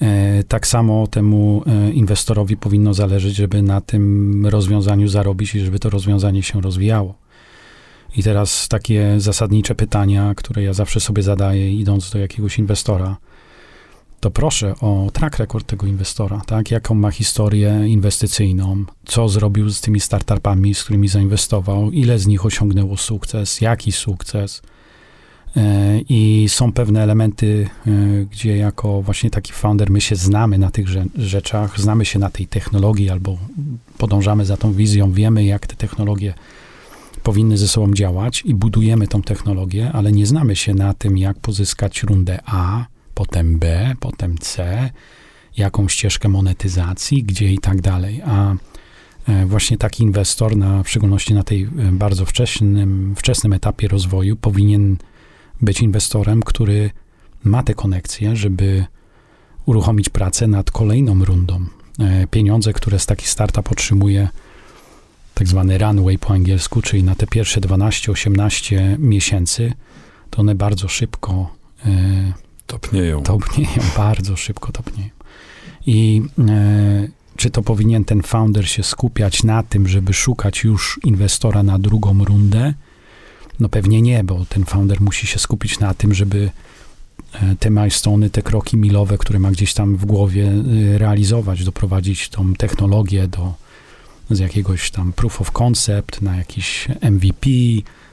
E, 0.00 0.44
Tak 0.44 0.66
samo 0.66 1.06
temu 1.06 1.62
e, 1.66 1.90
inwestorowi 1.92 2.56
powinno 2.56 2.94
zależeć, 2.94 3.34
żeby 3.36 3.62
na 3.62 3.80
tym 3.80 4.46
rozwiązaniu 4.46 5.08
zarobić 5.08 5.54
i 5.54 5.60
żeby 5.60 5.78
to 5.78 5.90
rozwiązanie 5.90 6.42
się 6.42 6.60
rozwijało. 6.60 7.14
I 8.16 8.22
teraz 8.22 8.68
takie 8.68 9.14
zasadnicze 9.18 9.74
pytania, 9.74 10.32
które 10.36 10.62
ja 10.62 10.72
zawsze 10.72 11.00
sobie 11.00 11.22
zadaję, 11.22 11.72
idąc 11.72 12.10
do 12.10 12.18
jakiegoś 12.18 12.58
inwestora, 12.58 13.16
to 14.26 14.30
proszę 14.30 14.74
o 14.80 15.10
track 15.12 15.38
record 15.38 15.66
tego 15.66 15.86
inwestora, 15.86 16.42
tak? 16.46 16.70
Jaką 16.70 16.94
ma 16.94 17.10
historię 17.10 17.82
inwestycyjną, 17.86 18.84
co 19.04 19.28
zrobił 19.28 19.70
z 19.70 19.80
tymi 19.80 20.00
startupami, 20.00 20.74
z 20.74 20.84
którymi 20.84 21.08
zainwestował, 21.08 21.90
ile 21.90 22.18
z 22.18 22.26
nich 22.26 22.46
osiągnęło 22.46 22.96
sukces, 22.96 23.60
jaki 23.60 23.92
sukces. 23.92 24.62
E, 25.56 26.00
I 26.08 26.46
są 26.48 26.72
pewne 26.72 27.02
elementy, 27.02 27.68
e, 27.86 27.90
gdzie 28.24 28.56
jako 28.56 29.02
właśnie 29.02 29.30
taki 29.30 29.52
founder 29.52 29.90
my 29.90 30.00
się 30.00 30.16
znamy 30.16 30.58
na 30.58 30.70
tych 30.70 30.86
rze- 30.86 31.08
rzeczach, 31.14 31.80
znamy 31.80 32.04
się 32.04 32.18
na 32.18 32.30
tej 32.30 32.46
technologii 32.46 33.10
albo 33.10 33.38
podążamy 33.98 34.44
za 34.44 34.56
tą 34.56 34.72
wizją, 34.72 35.12
wiemy 35.12 35.44
jak 35.44 35.66
te 35.66 35.76
technologie 35.76 36.34
powinny 37.22 37.58
ze 37.58 37.68
sobą 37.68 37.94
działać 37.94 38.42
i 38.44 38.54
budujemy 38.54 39.08
tą 39.08 39.22
technologię, 39.22 39.92
ale 39.92 40.12
nie 40.12 40.26
znamy 40.26 40.56
się 40.56 40.74
na 40.74 40.94
tym, 40.94 41.18
jak 41.18 41.38
pozyskać 41.38 42.02
rundę 42.02 42.38
A, 42.46 42.95
potem 43.16 43.58
B, 43.58 43.94
potem 44.00 44.38
C, 44.38 44.90
jaką 45.56 45.88
ścieżkę 45.88 46.28
monetyzacji, 46.28 47.24
gdzie 47.24 47.52
i 47.52 47.58
tak 47.58 47.80
dalej. 47.80 48.22
A 48.26 48.54
e, 49.28 49.46
właśnie 49.46 49.78
taki 49.78 50.02
inwestor, 50.02 50.56
na, 50.56 50.82
w 50.82 50.88
szczególności 50.88 51.34
na 51.34 51.42
tej 51.42 51.62
e, 51.62 51.68
bardzo 51.92 52.26
wczesnym, 52.26 53.14
wczesnym 53.16 53.52
etapie 53.52 53.88
rozwoju, 53.88 54.36
powinien 54.36 54.96
być 55.60 55.80
inwestorem, 55.80 56.42
który 56.42 56.90
ma 57.44 57.62
te 57.62 57.74
konekcje, 57.74 58.36
żeby 58.36 58.84
uruchomić 59.66 60.08
pracę 60.08 60.46
nad 60.46 60.70
kolejną 60.70 61.24
rundą. 61.24 61.66
E, 61.98 62.26
Pieniądze, 62.26 62.72
które 62.72 62.98
z 62.98 63.06
taki 63.06 63.26
startup 63.26 63.72
otrzymuje, 63.72 64.28
tak 65.34 65.48
zwany 65.48 65.78
runway 65.78 66.18
po 66.18 66.32
angielsku, 66.32 66.82
czyli 66.82 67.04
na 67.04 67.14
te 67.14 67.26
pierwsze 67.26 67.60
12-18 67.60 68.98
miesięcy, 68.98 69.72
to 70.30 70.40
one 70.40 70.54
bardzo 70.54 70.88
szybko 70.88 71.56
Topnieją. 72.66 73.22
topnieją, 73.22 73.82
bardzo 73.96 74.36
szybko 74.36 74.72
topnieją. 74.72 75.10
I 75.86 76.22
e, 76.48 77.08
czy 77.36 77.50
to 77.50 77.62
powinien 77.62 78.04
ten 78.04 78.22
founder 78.22 78.68
się 78.68 78.82
skupiać 78.82 79.42
na 79.42 79.62
tym, 79.62 79.88
żeby 79.88 80.12
szukać 80.12 80.64
już 80.64 81.00
inwestora 81.04 81.62
na 81.62 81.78
drugą 81.78 82.24
rundę? 82.24 82.74
No 83.60 83.68
pewnie 83.68 84.02
nie, 84.02 84.24
bo 84.24 84.44
ten 84.48 84.64
founder 84.64 85.00
musi 85.00 85.26
się 85.26 85.38
skupić 85.38 85.78
na 85.78 85.94
tym, 85.94 86.14
żeby 86.14 86.50
e, 87.32 87.56
te 87.56 87.70
milestone'y, 87.70 88.30
te 88.30 88.42
kroki 88.42 88.76
milowe, 88.76 89.18
które 89.18 89.38
ma 89.38 89.50
gdzieś 89.50 89.74
tam 89.74 89.96
w 89.96 90.04
głowie 90.04 90.52
e, 90.94 90.98
realizować, 90.98 91.64
doprowadzić 91.64 92.28
tą 92.28 92.54
technologię 92.54 93.28
do 93.28 93.54
z 94.30 94.38
jakiegoś 94.38 94.90
tam 94.90 95.12
proof 95.12 95.40
of 95.40 95.50
concept 95.50 96.22
na 96.22 96.36
jakiś 96.36 96.88
MVP 97.10 97.50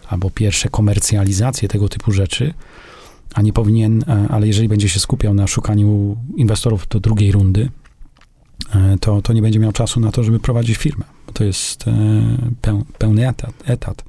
albo 0.10 0.30
pierwsze 0.30 0.70
komercjalizacje 0.70 1.68
tego 1.68 1.90
typu 1.90 2.12
rzeczy, 2.12 2.54
a 3.34 3.42
nie 3.42 3.54
powinien, 3.54 4.04
e, 4.08 4.28
ale 4.30 4.48
jeżeli 4.48 4.68
będzie 4.68 4.90
się 4.90 5.00
skupiał 5.00 5.34
na 5.34 5.48
szukaniu 5.48 6.18
inwestorów 6.38 6.88
do 6.88 7.00
drugiej 7.00 7.32
rundy, 7.32 7.70
e, 8.76 8.98
to, 9.00 9.22
to 9.22 9.34
nie 9.34 9.42
będzie 9.42 9.60
miał 9.60 9.72
czasu 9.72 10.00
na 10.00 10.12
to, 10.12 10.24
żeby 10.24 10.40
prowadzić 10.40 10.78
firmę, 10.78 11.06
bo 11.28 11.34
to 11.34 11.44
jest 11.44 11.88
e, 11.88 11.94
peł, 12.62 12.86
pełny 12.98 13.30
etat, 13.30 13.54
etat. 13.66 14.04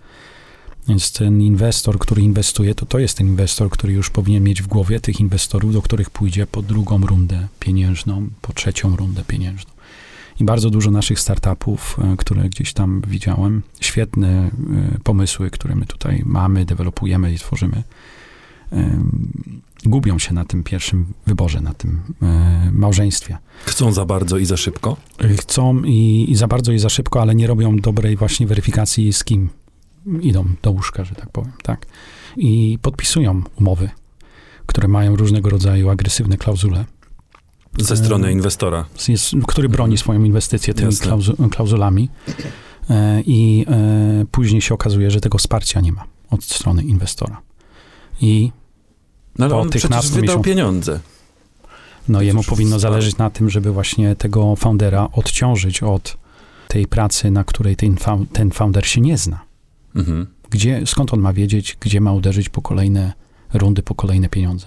Więc 0.89 1.13
ten 1.13 1.41
inwestor, 1.41 1.99
który 1.99 2.23
inwestuje, 2.23 2.75
to 2.75 2.87
to 2.87 2.99
jest 2.99 3.19
ten 3.19 3.27
inwestor, 3.27 3.71
który 3.71 3.93
już 3.93 4.11
powinien 4.11 4.43
mieć 4.43 4.63
w 4.63 4.67
głowie 4.67 5.01
tych 5.01 5.21
inwestorów, 5.21 5.73
do 5.73 5.83
których 5.83 6.11
pójdzie 6.11 6.47
po 6.47 6.63
drugą 6.63 7.07
rundę 7.07 7.49
pieniężną, 7.61 8.29
po 8.41 8.53
trzecią 8.53 8.97
rundę 8.97 9.25
pieniężną. 9.25 9.75
I 10.41 10.45
bardzo 10.45 10.71
dużo 10.71 10.91
naszych 10.91 11.21
startupów, 11.21 11.97
które 12.19 12.49
gdzieś 12.49 12.73
tam 12.73 13.03
widziałem, 13.07 13.63
świetne 13.81 14.51
pomysły, 15.05 15.51
które 15.51 15.75
my 15.75 15.87
tutaj 15.87 16.23
mamy, 16.27 16.65
dewelopujemy 16.65 17.33
i 17.33 17.39
tworzymy, 17.39 17.83
gubią 19.87 20.19
się 20.19 20.35
na 20.35 20.45
tym 20.45 20.63
pierwszym 20.63 21.07
wyborze, 21.27 21.61
na 21.61 21.75
tym 21.75 22.01
e, 22.23 22.71
małżeństwie. 22.73 23.39
Chcą 23.65 23.93
za 23.93 24.05
bardzo 24.05 24.39
i 24.39 24.47
za 24.47 24.57
szybko? 24.57 24.97
Chcą 25.41 25.83
i, 25.85 26.27
i 26.29 26.37
za 26.37 26.47
bardzo 26.49 26.73
i 26.73 26.79
za 26.79 26.89
szybko, 26.89 27.23
ale 27.23 27.35
nie 27.35 27.47
robią 27.47 27.77
dobrej 27.77 28.17
właśnie 28.17 28.47
weryfikacji, 28.47 29.13
z 29.13 29.25
kim 29.25 29.49
idą 30.21 30.45
do 30.63 30.71
łóżka, 30.71 31.05
że 31.05 31.15
tak 31.15 31.31
powiem, 31.31 31.53
tak. 31.63 31.87
I 32.37 32.79
podpisują 32.83 33.43
umowy, 33.61 33.91
które 34.67 34.89
mają 34.89 35.17
różnego 35.17 35.51
rodzaju 35.51 35.91
agresywne 35.91 36.37
klauzule, 36.37 36.85
Ze 37.79 37.97
strony 37.97 38.33
inwestora. 38.33 38.85
jest, 39.09 39.33
który 39.49 39.69
broni 39.69 39.99
swoją 39.99 40.25
inwestycję 40.25 40.75
tymi 40.75 40.97
klauzu, 40.97 41.37
klauzulami 41.51 42.09
e, 42.91 43.23
i 43.27 43.67
e, 43.69 44.25
później 44.31 44.63
się 44.63 44.75
okazuje, 44.75 45.11
że 45.11 45.21
tego 45.21 45.39
wsparcia 45.39 45.81
nie 45.81 45.93
ma 45.93 46.05
od 46.31 46.45
strony 46.45 46.83
inwestora. 46.83 47.43
I 48.21 48.53
No 49.39 49.45
ale 49.45 49.55
Po 49.55 49.61
on 49.61 49.71
tych 49.71 49.81
przecież 49.83 49.91
15 49.97 50.21
wydał 50.21 50.37
miesiącach- 50.37 50.45
pieniądze. 50.45 51.01
no, 52.09 52.23
jemu 52.23 52.43
powinno 52.43 52.79
zależeć 52.79 53.17
na 53.17 53.31
tym, 53.31 53.51
żeby 53.51 53.73
właśnie 53.73 54.17
tego 54.17 54.57
foundera 54.57 55.09
odciążyć 55.13 55.83
od 55.83 56.17
tej 56.69 56.87
pracy, 56.87 57.31
na 57.31 57.45
której 57.45 57.77
ten, 57.77 57.97
ten 58.33 58.51
founder 58.51 58.87
się 58.87 59.01
nie 59.01 59.19
zna. 59.19 59.41
Mhm. 59.97 60.27
Gdzie, 60.51 60.83
skąd 60.87 61.13
on 61.15 61.21
ma 61.21 61.33
wiedzieć, 61.33 61.77
gdzie 61.81 62.01
ma 62.01 62.13
uderzyć 62.13 62.49
po 62.49 62.63
kolejne 62.63 63.13
rundy, 63.55 63.83
po 63.83 63.95
kolejne 63.95 64.29
pieniądze. 64.29 64.67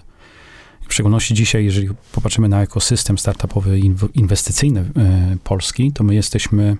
W 0.88 0.94
szczególności 0.94 1.34
dzisiaj, 1.34 1.66
jeżeli 1.66 1.90
popatrzymy 2.12 2.50
na 2.50 2.62
ekosystem 2.62 3.18
startupowy 3.18 3.80
inw- 3.80 4.10
inwestycyjny 4.14 4.80
e, 4.98 5.38
Polski, 5.44 5.92
to 5.92 6.04
my 6.04 6.16
jesteśmy 6.16 6.78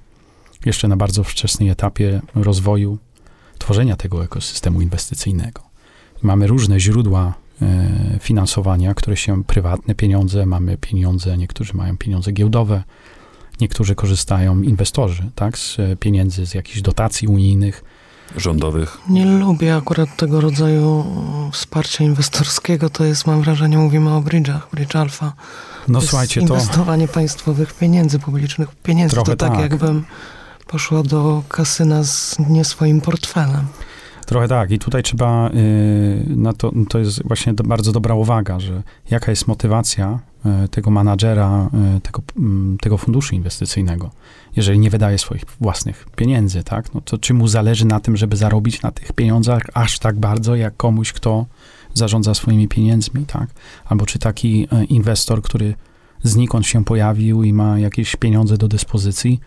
jeszcze 0.66 0.88
na 0.88 0.98
bardzo 0.98 1.24
wczesnym 1.24 1.70
etapie 1.70 2.22
rozwoju, 2.36 2.98
tworzenia 3.58 3.96
tego 3.96 4.24
ekosystemu 4.24 4.82
inwestycyjnego. 4.82 5.62
Mamy 6.22 6.48
różne 6.48 6.80
źródła 6.80 7.34
finansowania, 8.20 8.94
które 8.94 9.18
się 9.18 9.44
prywatne 9.44 9.96
pieniądze, 9.96 10.46
mamy 10.46 10.78
pieniądze, 10.78 11.38
niektórzy 11.38 11.74
mają 11.74 11.98
pieniądze 11.98 12.32
giełdowe, 12.32 12.84
niektórzy 13.62 13.96
korzystają, 13.96 14.62
inwestorzy, 14.62 15.30
tak, 15.36 15.58
z 15.58 15.80
e, 15.80 15.96
pieniędzy, 15.96 16.46
z 16.46 16.54
jakichś 16.54 16.82
dotacji 16.82 17.28
unijnych, 17.28 17.84
Rządowych. 18.36 18.98
Nie 19.10 19.26
lubię 19.26 19.76
akurat 19.76 20.16
tego 20.18 20.42
rodzaju 20.42 21.06
mm, 21.08 21.52
wsparcia 21.52 22.04
inwestorskiego. 22.04 22.90
To 22.90 23.04
jest, 23.04 23.28
mam 23.28 23.42
wrażenie, 23.42 23.78
mówimy 23.78 24.14
o 24.14 24.22
bridge'ach, 24.22 24.60
bridge 24.74 24.96
alpha. 24.96 25.34
No 25.88 26.00
to 26.00 26.08
słuchajcie, 26.08 26.42
jest 26.42 26.54
to 26.54 26.60
inwestowanie 26.60 27.08
państwowych 27.08 27.74
pieniędzy, 27.74 28.20
publicznych 28.20 28.70
pieniędzy. 28.76 29.16
Trochę 29.16 29.32
to 29.32 29.36
tak, 29.36 29.52
tak. 29.52 29.72
jakbym 29.72 30.06
poszła 30.68 31.04
do 31.04 31.44
kasyna 31.50 32.04
z 32.04 32.36
nie 32.50 32.66
swoim 32.66 33.02
portfelem. 33.02 33.66
Trochę 34.28 34.48
tak. 34.48 34.72
I 34.72 34.80
tutaj 34.80 35.04
trzeba, 35.04 35.50
y, 35.50 36.24
na 36.28 36.54
to, 36.54 36.72
to 36.90 37.00
jest 37.00 37.28
właśnie 37.28 37.54
bardzo 37.54 37.92
dobra 37.92 38.16
uwaga, 38.16 38.60
że 38.60 38.84
jaka 39.12 39.32
jest 39.32 39.48
motywacja 39.48 40.20
y, 40.66 40.68
tego 40.68 40.92
menadżera, 40.92 41.70
y, 41.98 42.02
tego, 42.02 42.22
mm, 42.38 42.78
tego 42.82 42.98
funduszu 42.98 43.36
inwestycyjnego, 43.36 44.12
jeżeli 44.56 44.80
nie 44.80 44.90
wydaje 44.90 45.18
swoich 45.18 45.46
własnych 45.62 46.06
pieniędzy, 46.16 46.64
tak? 46.64 46.94
No 46.94 47.02
to 47.02 47.18
czy 47.18 47.34
mu 47.34 47.48
zależy 47.48 47.86
na 47.86 48.00
tym, 48.00 48.18
żeby 48.18 48.38
zarobić 48.38 48.82
na 48.82 48.92
tych 48.92 49.14
pieniądzach 49.14 49.62
aż 49.74 50.00
tak 50.00 50.20
bardzo, 50.20 50.56
jak 50.56 50.78
komuś, 50.78 51.14
kto 51.14 51.46
zarządza 51.94 52.34
swoimi 52.34 52.68
pieniędzmi, 52.68 53.26
tak? 53.26 53.50
Albo 53.86 54.06
czy 54.06 54.20
taki 54.20 54.68
inwestor, 54.90 55.42
który 55.42 55.74
znikąd 56.24 56.66
się 56.66 56.84
pojawił 56.84 57.44
i 57.44 57.54
ma 57.54 57.80
jakieś 57.80 58.16
pieniądze 58.16 58.58
do 58.58 58.68
dyspozycji, 58.68 59.40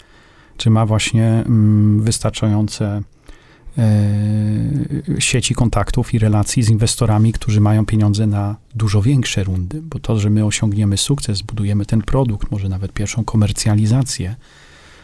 czy 0.57 0.71
ma 0.71 0.87
właśnie 0.87 1.27
mm, 1.27 2.03
wystarczające 2.03 3.03
sieci 5.19 5.55
kontaktów 5.55 6.15
i 6.15 6.19
relacji 6.19 6.63
z 6.63 6.69
inwestorami, 6.69 7.33
którzy 7.33 7.61
mają 7.61 7.87
pieniądze 7.87 8.27
na 8.27 8.57
dużo 8.75 9.03
większe 9.03 9.45
rundy, 9.45 9.83
bo 9.83 9.99
to, 9.99 10.19
że 10.19 10.31
my 10.31 10.45
osiągniemy 10.45 10.97
sukces, 10.97 11.43
budujemy 11.43 11.87
ten 11.87 12.03
produkt, 12.03 12.51
może 12.51 12.69
nawet 12.69 12.93
pierwszą 12.93 13.25
komercjalizację, 13.25 14.37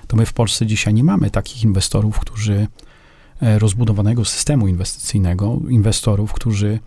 to 0.06 0.16
my 0.16 0.26
w 0.26 0.32
Polsce 0.32 0.66
dzisiaj 0.66 0.94
nie 0.94 1.04
mamy 1.04 1.30
takich 1.30 1.64
inwestorów, 1.64 2.18
którzy 2.18 2.66
e, 3.42 3.58
rozbudowanego 3.58 4.24
systemu 4.24 4.68
inwestycyjnego, 4.68 5.60
inwestorów, 5.68 6.32
którzy 6.32 6.78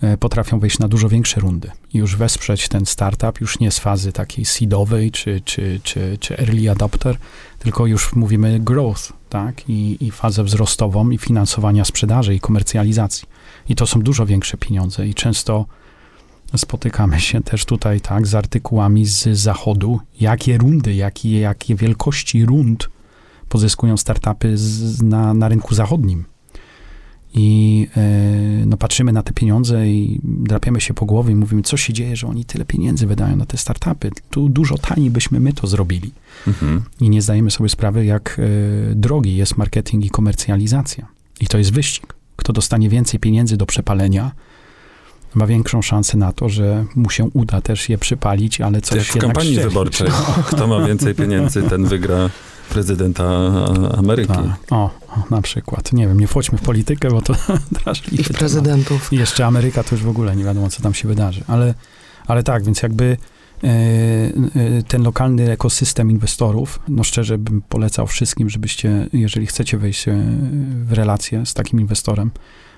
e, 0.00 0.16
potrafią 0.16 0.60
wejść 0.60 0.78
na 0.78 0.88
dużo 0.88 1.08
większe 1.08 1.40
rundy 1.40 1.70
i 1.94 1.98
już 1.98 2.16
wesprzeć 2.16 2.68
ten 2.68 2.86
startup 2.86 3.40
już 3.40 3.58
nie 3.60 3.70
z 3.70 3.78
fazy 3.78 4.12
takiej 4.12 4.44
seedowej 4.44 5.10
czy, 5.10 5.40
czy, 5.44 5.80
czy, 5.82 6.18
czy 6.20 6.38
early 6.38 6.70
adopter, 6.70 7.16
tylko 7.58 7.86
już 7.86 8.14
mówimy 8.14 8.60
growth, 8.60 9.19
tak? 9.30 9.68
I, 9.68 9.96
I 10.00 10.10
fazę 10.10 10.44
wzrostową 10.44 11.10
i 11.10 11.18
finansowania 11.18 11.84
sprzedaży 11.84 12.34
i 12.34 12.40
komercjalizacji. 12.40 13.28
I 13.68 13.74
to 13.74 13.86
są 13.86 14.00
dużo 14.00 14.26
większe 14.26 14.56
pieniądze 14.56 15.06
i 15.06 15.14
często 15.14 15.66
spotykamy 16.56 17.20
się 17.20 17.42
też 17.42 17.64
tutaj, 17.64 18.00
tak, 18.00 18.26
z 18.26 18.34
artykułami 18.34 19.06
z 19.06 19.28
zachodu, 19.28 20.00
jakie 20.20 20.58
rundy, 20.58 20.94
jakie, 20.94 21.40
jakie 21.40 21.74
wielkości 21.74 22.44
rund 22.44 22.90
pozyskują 23.48 23.96
startupy 23.96 24.58
z, 24.58 25.02
na, 25.02 25.34
na 25.34 25.48
rynku 25.48 25.74
zachodnim. 25.74 26.24
I 27.34 27.88
e, 27.96 28.66
no, 28.66 28.76
patrzymy 28.76 29.12
na 29.12 29.22
te 29.22 29.32
pieniądze 29.32 29.88
i 29.88 30.20
drapiemy 30.22 30.80
się 30.80 30.94
po 30.94 31.06
głowie 31.06 31.32
i 31.32 31.36
mówimy, 31.36 31.62
co 31.62 31.76
się 31.76 31.92
dzieje, 31.92 32.16
że 32.16 32.26
oni 32.26 32.44
tyle 32.44 32.64
pieniędzy 32.64 33.06
wydają 33.06 33.36
na 33.36 33.46
te 33.46 33.56
startupy. 33.56 34.10
Tu 34.30 34.48
dużo 34.48 34.78
taniej 34.78 35.10
byśmy 35.10 35.40
my 35.40 35.52
to 35.52 35.66
zrobili. 35.66 36.12
Mhm. 36.46 36.82
I 37.00 37.10
nie 37.10 37.22
zdajemy 37.22 37.50
sobie 37.50 37.68
sprawy, 37.68 38.04
jak 38.04 38.38
e, 38.38 38.94
drogi 38.94 39.36
jest 39.36 39.56
marketing 39.56 40.04
i 40.04 40.10
komercjalizacja. 40.10 41.06
I 41.40 41.46
to 41.46 41.58
jest 41.58 41.72
wyścig. 41.72 42.14
Kto 42.36 42.52
dostanie 42.52 42.88
więcej 42.88 43.20
pieniędzy 43.20 43.56
do 43.56 43.66
przepalenia, 43.66 44.32
ma 45.34 45.46
większą 45.46 45.82
szansę 45.82 46.16
na 46.16 46.32
to, 46.32 46.48
że 46.48 46.84
mu 46.96 47.10
się 47.10 47.30
uda 47.32 47.60
też 47.60 47.88
je 47.88 47.98
przypalić, 47.98 48.60
ale 48.60 48.80
coś 48.80 49.08
jak 49.08 49.16
w 49.16 49.20
kampanii 49.20 49.60
wyborczej. 49.60 50.08
Kto 50.50 50.66
ma 50.66 50.86
więcej 50.86 51.14
pieniędzy, 51.14 51.62
ten 51.62 51.84
wygra 51.84 52.30
prezydenta 52.70 53.24
Ameryki. 53.98 54.32
Tak. 54.32 54.72
O, 54.72 54.90
na 55.30 55.42
przykład. 55.42 55.92
Nie 55.92 56.08
wiem, 56.08 56.20
nie 56.20 56.26
wchodźmy 56.26 56.58
w 56.58 56.62
politykę, 56.62 57.10
bo 57.10 57.22
to 57.22 57.34
drażliwy 57.84 58.22
I 58.22 58.34
prezydentów. 58.34 59.12
I 59.12 59.16
jeszcze 59.16 59.46
Ameryka 59.46 59.84
to 59.84 59.94
już 59.94 60.04
w 60.04 60.08
ogóle 60.08 60.36
nie 60.36 60.44
wiadomo, 60.44 60.70
co 60.70 60.82
tam 60.82 60.94
się 60.94 61.08
wydarzy. 61.08 61.44
Ale, 61.46 61.74
ale 62.26 62.42
tak, 62.42 62.64
więc 62.64 62.82
jakby 62.82 63.16
e, 63.64 63.66
e, 63.66 64.82
ten 64.88 65.02
lokalny 65.02 65.50
ekosystem 65.50 66.10
inwestorów, 66.10 66.80
no 66.88 67.04
szczerze 67.04 67.38
bym 67.38 67.62
polecał 67.62 68.06
wszystkim, 68.06 68.50
żebyście, 68.50 69.06
jeżeli 69.12 69.46
chcecie 69.46 69.78
wejść 69.78 70.08
e, 70.08 70.12
w 70.84 70.92
relacje 70.92 71.46
z 71.46 71.54
takim 71.54 71.80
inwestorem, 71.80 72.30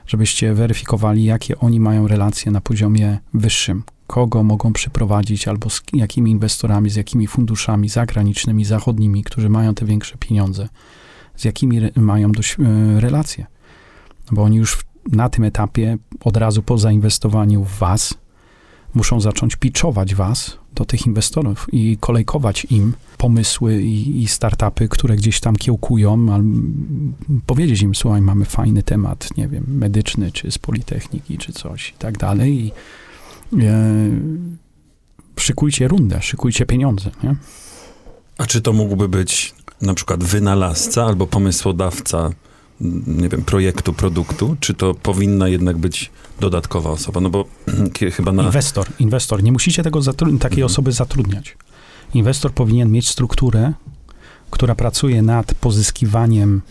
żebyście 0.06 0.54
weryfikowali, 0.54 1.24
jakie 1.24 1.58
oni 1.58 1.80
mają 1.80 2.08
relacje 2.08 2.52
na 2.52 2.60
poziomie 2.60 3.18
wyższym. 3.34 3.82
Kogo 4.12 4.42
mogą 4.42 4.72
przyprowadzić, 4.72 5.48
albo 5.48 5.70
z 5.70 5.82
jakimi 5.92 6.30
inwestorami, 6.30 6.90
z 6.90 6.96
jakimi 6.96 7.26
funduszami 7.26 7.88
zagranicznymi, 7.88 8.64
zachodnimi, 8.64 9.24
którzy 9.24 9.48
mają 9.48 9.74
te 9.74 9.86
większe 9.86 10.18
pieniądze, 10.18 10.68
z 11.36 11.44
jakimi 11.44 11.78
re- 11.78 11.90
mają 11.96 12.32
dość, 12.32 12.56
e, 12.58 13.00
relacje. 13.00 13.46
Bo 14.32 14.42
oni 14.42 14.56
już 14.56 14.74
w 14.74 14.84
na 15.12 15.28
tym 15.28 15.44
etapie, 15.44 15.98
od 16.24 16.36
razu 16.36 16.62
po 16.62 16.78
zainwestowaniu 16.78 17.64
w 17.64 17.78
Was, 17.78 18.14
muszą 18.94 19.20
zacząć 19.20 19.56
pitchować 19.56 20.14
Was 20.14 20.58
do 20.74 20.84
tych 20.84 21.06
inwestorów 21.06 21.66
i 21.72 21.96
kolejkować 22.00 22.66
im 22.70 22.94
pomysły 23.18 23.82
i, 23.82 24.22
i 24.22 24.28
startupy, 24.28 24.88
które 24.88 25.16
gdzieś 25.16 25.40
tam 25.40 25.56
kiełkują, 25.56 26.26
powiedzieć 27.46 27.82
im, 27.82 27.94
słuchaj, 27.94 28.22
mamy 28.22 28.44
fajny 28.44 28.82
temat, 28.82 29.36
nie 29.36 29.48
wiem, 29.48 29.64
medyczny, 29.68 30.32
czy 30.32 30.50
z 30.50 30.58
Politechniki, 30.58 31.38
czy 31.38 31.52
coś 31.52 31.90
i 31.90 31.94
tak 31.98 32.18
dalej 32.18 32.66
i 32.66 32.72
szykujcie 35.38 35.88
rundę, 35.88 36.22
szykujcie 36.22 36.66
pieniądze, 36.66 37.10
nie? 37.22 37.34
A 38.38 38.46
czy 38.46 38.60
to 38.60 38.72
mógłby 38.72 39.08
być 39.08 39.54
na 39.80 39.94
przykład 39.94 40.24
wynalazca 40.24 41.04
albo 41.04 41.26
pomysłodawca, 41.26 42.30
m, 42.80 43.04
nie 43.06 43.28
wiem, 43.28 43.42
projektu, 43.42 43.92
produktu? 43.92 44.56
Czy 44.60 44.74
to 44.74 44.94
powinna 44.94 45.48
jednak 45.48 45.78
być 45.78 46.10
dodatkowa 46.40 46.90
osoba? 46.90 47.20
No 47.20 47.30
bo 47.30 47.44
chyba 48.16 48.32
na... 48.32 48.42
Inwestor, 48.42 48.86
inwestor. 48.98 49.42
Nie 49.42 49.52
musicie 49.52 49.82
tego 49.82 50.00
zatru- 50.00 50.38
takiej 50.38 50.62
Mhm. 50.62 50.66
osoby 50.66 50.92
zatrudniać. 50.92 51.56
Inwestor 52.14 52.52
powinien 52.52 52.90
mieć 52.90 53.08
strukturę, 53.08 53.72
która 54.50 54.74
pracuje 54.74 55.22
nad 55.22 55.54
pozyskiwaniem, 55.54 56.62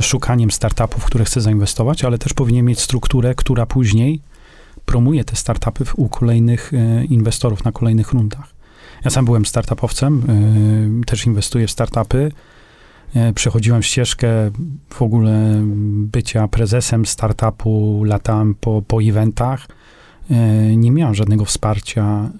szukaniem 0.00 0.50
startupów, 0.50 1.02
w 1.02 1.06
które 1.06 1.24
chce 1.24 1.40
zainwestować, 1.40 2.04
ale 2.04 2.18
też 2.18 2.34
powinien 2.34 2.64
mieć 2.66 2.80
strukturę, 2.80 3.34
która 3.34 3.66
później 3.66 4.20
promuje 4.88 5.24
te 5.24 5.36
startupy 5.36 5.84
u 5.96 6.08
kolejnych 6.08 6.72
e, 6.74 7.04
inwestorów 7.04 7.64
na 7.64 7.72
kolejnych 7.72 8.12
rundach. 8.12 8.48
Ja 9.04 9.10
sam 9.10 9.24
byłem 9.24 9.46
startupowcem, 9.46 10.22
e, 11.02 11.04
też 11.04 11.26
inwestuję 11.26 11.66
w 11.66 11.70
startupy. 11.70 12.32
E, 13.14 13.32
Przechodziłem 13.32 13.82
ścieżkę 13.82 14.28
w 14.90 15.02
ogóle 15.02 15.62
bycia 16.12 16.48
prezesem 16.48 17.06
startupu, 17.06 18.02
latałem 18.04 18.54
po, 18.54 18.82
po 18.82 19.02
eventach. 19.02 19.68
Nie 20.76 20.90
miałem 20.90 21.14
żadnego 21.14 21.44
wsparcia 21.44 22.30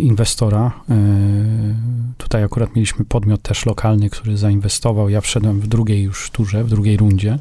inwestora. 0.00 0.72
Tutaj 2.18 2.44
akurat 2.44 2.76
mieliśmy 2.76 3.04
podmiot 3.04 3.42
też 3.42 3.66
lokalny, 3.66 4.10
który 4.10 4.36
zainwestował. 4.36 5.08
Ja 5.08 5.20
wszedłem 5.20 5.60
w 5.60 5.66
drugiej 5.66 6.02
już 6.02 6.30
turze, 6.30 6.64
w 6.64 6.68
drugiej 6.68 6.96
rundzie. 6.96 7.38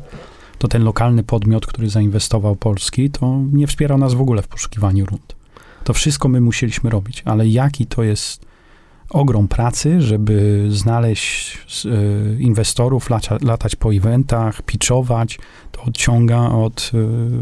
To 0.58 0.68
ten 0.68 0.84
lokalny 0.84 1.24
podmiot, 1.24 1.66
który 1.66 1.90
zainwestował 1.90 2.56
polski, 2.56 3.10
to 3.10 3.40
nie 3.52 3.68
wspierał 3.68 3.98
nas 3.98 4.14
w 4.14 4.22
ogóle 4.22 4.42
w 4.42 4.48
poszukiwaniu 4.48 5.06
rund. 5.06 5.36
To 5.84 5.94
wszystko 5.94 6.28
my 6.28 6.42
musieliśmy 6.42 6.90
robić, 6.90 7.22
ale 7.26 7.48
jaki 7.48 7.86
to 7.86 8.04
jest 8.04 8.48
ogrom 9.10 9.48
pracy, 9.48 10.02
żeby 10.02 10.66
znaleźć 10.70 11.58
e, 11.86 12.42
inwestorów, 12.42 13.10
lacia, 13.10 13.38
latać 13.42 13.76
po 13.76 13.94
eventach, 13.94 14.62
pitchować, 14.62 15.40
to 15.72 15.82
odciąga 15.84 16.50
od, 16.50 16.92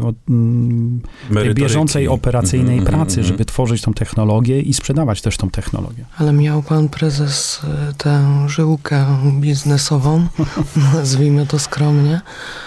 e, 0.02 0.06
od 0.06 0.14
mm, 0.28 1.00
tej 1.00 1.10
merytoryki. 1.34 1.62
bieżącej 1.62 2.08
operacyjnej 2.08 2.78
Mhm, 2.78 2.94
pracy, 2.96 3.20
mhm, 3.20 3.26
żeby 3.26 3.44
tworzyć 3.44 3.82
tą 3.82 3.94
technologię 3.94 4.60
i 4.60 4.74
sprzedawać 4.74 5.22
też 5.22 5.36
tą 5.36 5.50
technologię. 5.50 6.04
Ale 6.18 6.32
miał 6.32 6.62
pan 6.62 6.88
prezes 6.88 7.60
y, 7.90 7.94
tę 7.94 8.44
żyłkę 8.48 9.06
biznesową, 9.40 10.26
nazwijmy 10.94 11.46
to 11.46 11.58
skromnie, 11.58 12.14
y, 12.14 12.65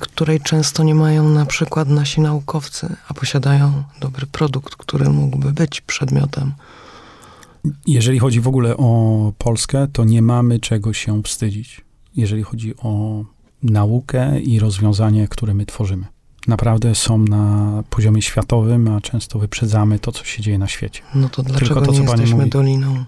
której 0.00 0.40
często 0.40 0.84
nie 0.84 0.94
mają 0.94 1.28
na 1.28 1.46
przykład 1.46 1.88
nasi 1.88 2.20
naukowcy, 2.20 2.96
a 3.08 3.14
posiadają 3.14 3.84
dobry 4.00 4.26
produkt, 4.26 4.76
który 4.76 5.08
mógłby 5.08 5.52
być 5.52 5.80
przedmiotem. 5.80 6.52
Jeżeli 7.86 8.18
chodzi 8.18 8.40
w 8.40 8.48
ogóle 8.48 8.76
o 8.76 9.32
Polskę, 9.38 9.88
to 9.92 10.04
nie 10.04 10.22
mamy 10.22 10.60
czego 10.60 10.92
się 10.92 11.22
wstydzić, 11.22 11.84
jeżeli 12.16 12.42
chodzi 12.42 12.76
o 12.76 13.24
naukę 13.62 14.40
i 14.40 14.58
rozwiązanie, 14.58 15.28
które 15.28 15.54
my 15.54 15.66
tworzymy. 15.66 16.06
Naprawdę 16.46 16.94
są 16.94 17.18
na 17.18 17.82
poziomie 17.90 18.22
światowym, 18.22 18.88
a 18.88 19.00
często 19.00 19.38
wyprzedzamy 19.38 19.98
to, 19.98 20.12
co 20.12 20.24
się 20.24 20.42
dzieje 20.42 20.58
na 20.58 20.68
świecie. 20.68 21.02
No 21.14 21.28
to 21.28 21.42
dlaczego 21.42 21.80
to, 21.80 21.86
co 21.86 21.92
nie 21.92 22.00
jesteśmy 22.00 22.36
mówi. 22.36 22.50
doliną 22.50 23.04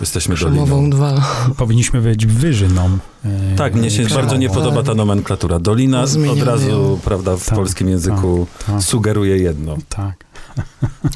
Jesteśmy 0.00 0.34
krzemową 0.34 0.66
doliną. 0.66 0.90
2? 0.90 1.54
Powinniśmy 1.56 2.00
być 2.00 2.26
wyżyną. 2.26 2.98
e, 3.24 3.56
Tak, 3.56 3.74
mnie 3.74 3.90
się 3.90 3.96
krzemową. 4.04 4.20
bardzo 4.20 4.36
nie 4.36 4.50
podoba 4.50 4.82
ta 4.82 4.94
nomenklatura. 4.94 5.58
Dolina 5.58 6.02
od 6.02 6.08
Zmieniamy 6.08 6.44
razu, 6.44 6.68
ją. 6.70 6.98
prawda, 7.04 7.36
w 7.36 7.44
Tak, 7.46 7.54
polskim 7.54 7.88
języku 7.88 8.46
Tak, 8.66 8.82
sugeruje 8.82 9.36
jedno. 9.38 9.76
tak. 9.88 10.24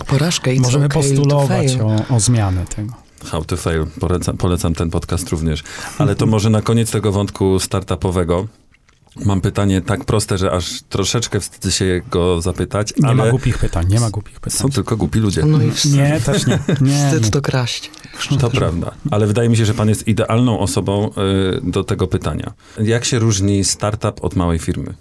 Porażkę 0.06 0.54
i 0.54 0.60
Możemy 0.60 0.86
okay 0.86 1.02
postulować 1.02 1.66
o, 2.10 2.14
o 2.14 2.20
zmianę 2.20 2.64
tego. 2.76 2.92
How 3.30 3.44
to 3.44 3.56
fail. 3.56 3.86
Polecam, 4.00 4.36
polecam 4.36 4.74
ten 4.74 4.90
podcast 4.90 5.28
również. 5.30 5.62
Ale 5.98 6.14
to 6.14 6.26
może 6.26 6.50
na 6.50 6.62
koniec 6.62 6.90
tego 6.90 7.12
wątku 7.12 7.58
startupowego 7.60 8.46
mam 9.16 9.40
pytanie 9.40 9.80
tak 9.80 10.04
proste, 10.04 10.38
że 10.38 10.52
aż 10.52 10.82
troszeczkę 10.88 11.40
wstydzę 11.40 11.72
się 11.72 12.00
go 12.10 12.40
zapytać, 12.40 12.92
Nie 12.96 13.14
ma 13.14 13.30
głupich 13.30 13.58
pytań, 13.58 13.86
nie 13.88 14.00
ma 14.00 14.10
głupich 14.10 14.40
pytań. 14.40 14.58
są 14.60 14.68
tylko 14.70 14.96
głupi 14.96 15.18
ludzie. 15.18 15.44
No 15.44 15.62
i 15.62 15.70
wstyd, 15.70 15.92
Nie, 15.92 16.20
też 16.20 16.46
nie. 16.46 16.58
nie, 16.80 17.06
wstyd 17.06 17.24
nie. 17.24 17.30
to 17.30 17.42
kraść. 17.42 17.90
To 18.40 18.50
prawda, 18.50 18.92
ale 19.10 19.26
wydaje 19.26 19.48
mi 19.48 19.56
się, 19.56 19.64
że 19.64 19.74
pan 19.74 19.88
jest 19.88 20.08
idealną 20.08 20.58
osobą 20.58 21.10
y, 21.10 21.70
do 21.70 21.84
tego 21.84 22.06
pytania. 22.06 22.52
Jak 22.82 23.04
się 23.04 23.18
różni 23.18 23.64
startup 23.64 24.24
od 24.24 24.36
małej 24.36 24.58
firmy? 24.58 24.94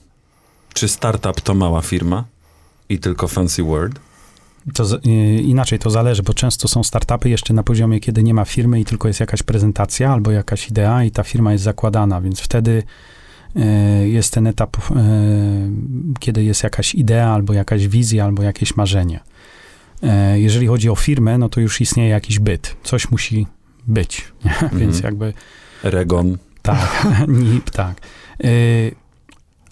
Czy 0.74 0.88
startup 0.88 1.42
to 1.42 1.54
mała 1.54 1.82
firma 1.82 2.24
i 2.90 3.00
tylko 3.00 3.28
fancy 3.28 3.64
word? 3.64 4.00
To 4.74 4.86
z, 4.86 4.94
y, 4.94 5.10
inaczej 5.42 5.80
to 5.80 5.90
zależy, 5.90 6.24
bo 6.24 6.34
często 6.34 6.68
są 6.68 6.84
startupy 6.84 7.30
jeszcze 7.30 7.54
na 7.54 7.64
poziomie, 7.64 8.00
kiedy 8.00 8.24
nie 8.24 8.34
ma 8.34 8.46
firmy 8.46 8.80
i 8.80 8.86
tylko 8.86 9.08
jest 9.08 9.20
jakaś 9.20 9.44
prezentacja 9.44 10.12
albo 10.14 10.32
jakaś 10.32 10.68
idea 10.68 11.04
i 11.04 11.12
ta 11.12 11.24
firma 11.24 11.52
jest 11.52 11.64
zakładana, 11.64 12.22
więc 12.22 12.40
wtedy 12.40 12.84
jest 14.06 14.34
ten 14.34 14.48
etap, 14.48 14.78
y, 14.78 14.82
kiedy 16.20 16.44
jest 16.44 16.64
jakaś 16.64 16.96
idea 16.96 17.30
albo 17.30 17.54
jakaś 17.54 17.88
wizja 17.88 18.26
albo 18.26 18.44
jakieś 18.44 18.76
marzenie. 18.76 19.20
Y, 20.04 20.40
jeżeli 20.40 20.68
chodzi 20.68 20.90
o 20.90 20.96
firmę, 20.96 21.38
no 21.38 21.50
to 21.50 21.62
już 21.62 21.82
istnieje 21.82 22.10
jakiś 22.10 22.40
byt. 22.40 22.76
Coś 22.84 23.12
musi 23.12 23.48
być, 23.88 24.32
nie? 24.46 24.70
więc 24.80 25.00
jakby 25.00 25.34
Regon. 25.84 26.38
tak, 26.62 27.08
NIP, 27.28 27.70
tak. 27.70 28.02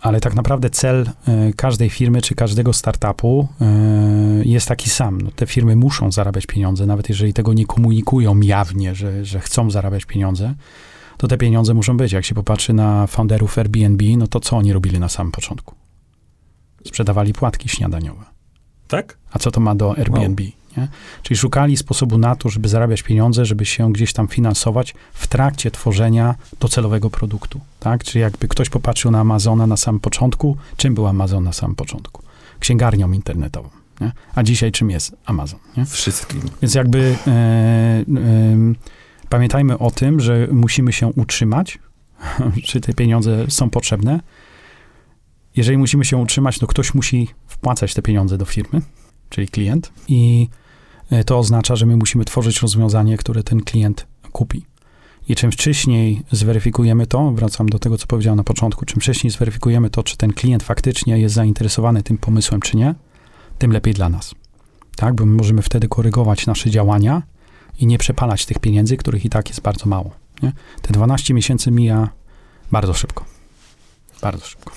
Ale 0.02 0.20
tak 0.20 0.36
naprawdę 0.36 0.70
cel 0.70 1.10
każdej 1.56 1.90
firmy 1.90 2.22
czy 2.22 2.36
każdego 2.36 2.74
startupu 2.74 3.48
jest 4.44 4.68
taki 4.68 4.90
sam. 4.90 5.22
No, 5.22 5.32
te 5.32 5.46
firmy 5.46 5.76
muszą 5.76 6.12
zarabiać 6.12 6.46
pieniądze, 6.46 6.86
nawet 6.86 7.10
jeżeli 7.10 7.34
tego 7.34 7.54
nie 7.54 7.66
komunikują 7.66 8.40
jawnie, 8.40 8.96
że, 8.96 9.26
że 9.26 9.40
chcą 9.40 9.72
zarabiać 9.72 10.06
pieniądze, 10.06 10.54
to 11.20 11.28
te 11.28 11.38
pieniądze 11.38 11.74
muszą 11.74 11.98
być. 11.98 12.12
Jak 12.12 12.26
się 12.26 12.36
popatrzy 12.36 12.74
na 12.74 13.08
founderów 13.08 13.58
Airbnb, 13.58 14.06
no 14.18 14.28
to 14.28 14.40
co 14.40 14.58
oni 14.58 14.74
robili 14.74 15.00
na 15.00 15.10
samym 15.10 15.32
początku? 15.32 15.76
Sprzedawali 16.86 17.34
płatki 17.34 17.70
śniadaniowe. 17.70 18.24
Tak? 18.88 19.18
A 19.32 19.40
co 19.40 19.52
to 19.52 19.60
ma 19.60 19.76
do 19.76 19.98
Airbnb? 19.98 20.44
Nie? 20.78 20.88
Czyli 21.24 21.38
szukali 21.38 21.78
sposobu 21.78 22.18
na 22.18 22.36
to, 22.36 22.50
żeby 22.50 22.70
zarabiać 22.70 23.04
pieniądze, 23.04 23.46
żeby 23.46 23.66
się 23.66 23.94
gdzieś 23.94 24.14
tam 24.14 24.28
finansować 24.28 24.96
w 25.14 25.28
trakcie 25.28 25.72
tworzenia 25.72 26.36
docelowego 26.60 27.10
produktu. 27.10 27.60
Tak? 27.80 28.04
Czyli 28.04 28.22
jakby 28.22 28.48
ktoś 28.48 28.70
popatrzył 28.70 29.12
na 29.12 29.20
Amazona 29.20 29.68
na 29.68 29.78
samym 29.78 30.00
początku, 30.00 30.58
czym 30.78 30.96
był 30.96 31.08
Amazon 31.08 31.44
na 31.44 31.54
samym 31.54 31.76
początku? 31.76 32.24
Księgarnią 32.60 33.12
internetową. 33.12 33.70
Nie? 34.02 34.12
A 34.36 34.44
dzisiaj 34.44 34.72
czym 34.72 34.90
jest 34.90 35.16
Amazon? 35.26 35.60
Nie? 35.78 35.86
Wszystkim. 35.86 36.42
Więc 36.62 36.76
jakby 36.76 37.16
e, 37.28 37.32
e, 37.32 38.06
pamiętajmy 39.30 39.78
o 39.78 39.92
tym, 39.92 40.20
że 40.20 40.48
musimy 40.52 40.94
się 40.94 41.08
utrzymać, 41.08 41.80
czy 42.68 42.82
te 42.82 42.94
pieniądze 42.94 43.46
są 43.50 43.70
potrzebne. 43.70 44.20
jeżeli 45.56 45.78
musimy 45.78 46.06
się 46.06 46.18
utrzymać, 46.18 46.60
to 46.60 46.68
ktoś 46.68 46.94
musi 46.94 47.28
wpłacać 47.48 47.94
te 47.94 48.02
pieniądze 48.02 48.38
do 48.38 48.46
firmy, 48.46 48.82
czyli 49.30 49.48
klient, 49.48 49.92
i 50.08 50.48
e, 51.12 51.24
to 51.24 51.38
oznacza, 51.38 51.76
że 51.76 51.86
my 51.86 51.98
musimy 51.98 52.26
tworzyć 52.26 52.62
rozwiązanie, 52.62 53.18
które 53.18 53.44
ten 53.44 53.64
klient 53.64 54.08
kupi. 54.32 54.66
I 55.30 55.36
czym 55.36 55.52
wcześniej 55.52 56.22
zweryfikujemy 56.32 57.08
to, 57.08 57.32
wracam 57.32 57.70
do 57.70 57.80
tego, 57.80 57.98
co 57.98 58.08
powiedziałem 58.08 58.38
na 58.38 58.44
początku, 58.44 58.86
czym 58.86 59.02
wcześniej 59.02 59.32
zweryfikujemy 59.32 59.90
to, 59.90 60.04
czy 60.04 60.18
ten 60.18 60.34
klient 60.34 60.64
faktycznie 60.64 61.20
jest 61.20 61.36
zainteresowany 61.36 62.04
tym 62.04 62.18
pomysłem, 62.18 62.62
czy 62.62 62.78
nie, 62.78 62.96
tym 63.58 63.72
lepiej 63.72 63.94
dla 63.94 64.10
nas. 64.10 64.36
Tak, 64.96 65.16
bo 65.16 65.26
my 65.26 65.36
możemy 65.36 65.62
wtedy 65.62 65.88
korygować 65.88 66.48
nasze 66.48 66.70
działania 66.70 67.22
i 67.80 67.86
nie 67.88 67.98
przepalać 67.98 68.46
tych 68.46 68.60
pieniędzy, 68.60 68.98
których 68.98 69.26
i 69.26 69.30
tak 69.30 69.50
jest 69.50 69.62
bardzo 69.62 69.86
mało. 69.86 70.12
Nie? 70.44 70.52
Te 70.82 70.94
12 70.94 71.34
miesięcy 71.34 71.72
mija 71.72 72.10
bardzo 72.72 72.94
szybko. 72.94 73.26
Bardzo 74.22 74.46
szybko. 74.46 74.72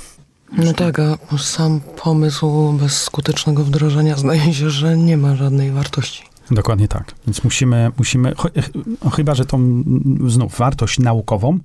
No 0.59 0.73
tak, 0.73 0.99
a 0.99 1.19
sam 1.39 1.81
pomysł 1.81 2.73
bez 2.73 3.03
skutecznego 3.03 3.65
wdrożenia 3.65 4.17
zdaje 4.17 4.55
się, 4.55 4.71
że 4.71 4.97
nie 4.97 5.17
ma 5.17 5.37
żadnej 5.37 5.71
wartości. 5.71 6.23
Dokładnie 6.51 6.89
tak. 6.89 7.15
Więc 7.27 7.45
musimy, 7.45 7.91
musimy 7.99 8.35
ch- 8.35 8.65
ch- 8.65 9.15
chyba, 9.15 9.35
że 9.35 9.47
tą 9.47 9.85
znów 10.27 10.59
wartość 10.59 10.99
naukową, 10.99 11.59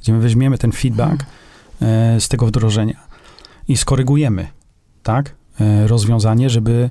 gdzie 0.00 0.12
my 0.12 0.20
weźmiemy 0.20 0.58
ten 0.58 0.72
feedback 0.72 1.24
e, 1.82 2.20
z 2.20 2.28
tego 2.28 2.46
wdrożenia 2.46 3.06
i 3.68 3.76
skorygujemy, 3.76 4.48
tak, 5.02 5.34
e, 5.60 5.86
rozwiązanie, 5.86 6.50
żeby 6.50 6.90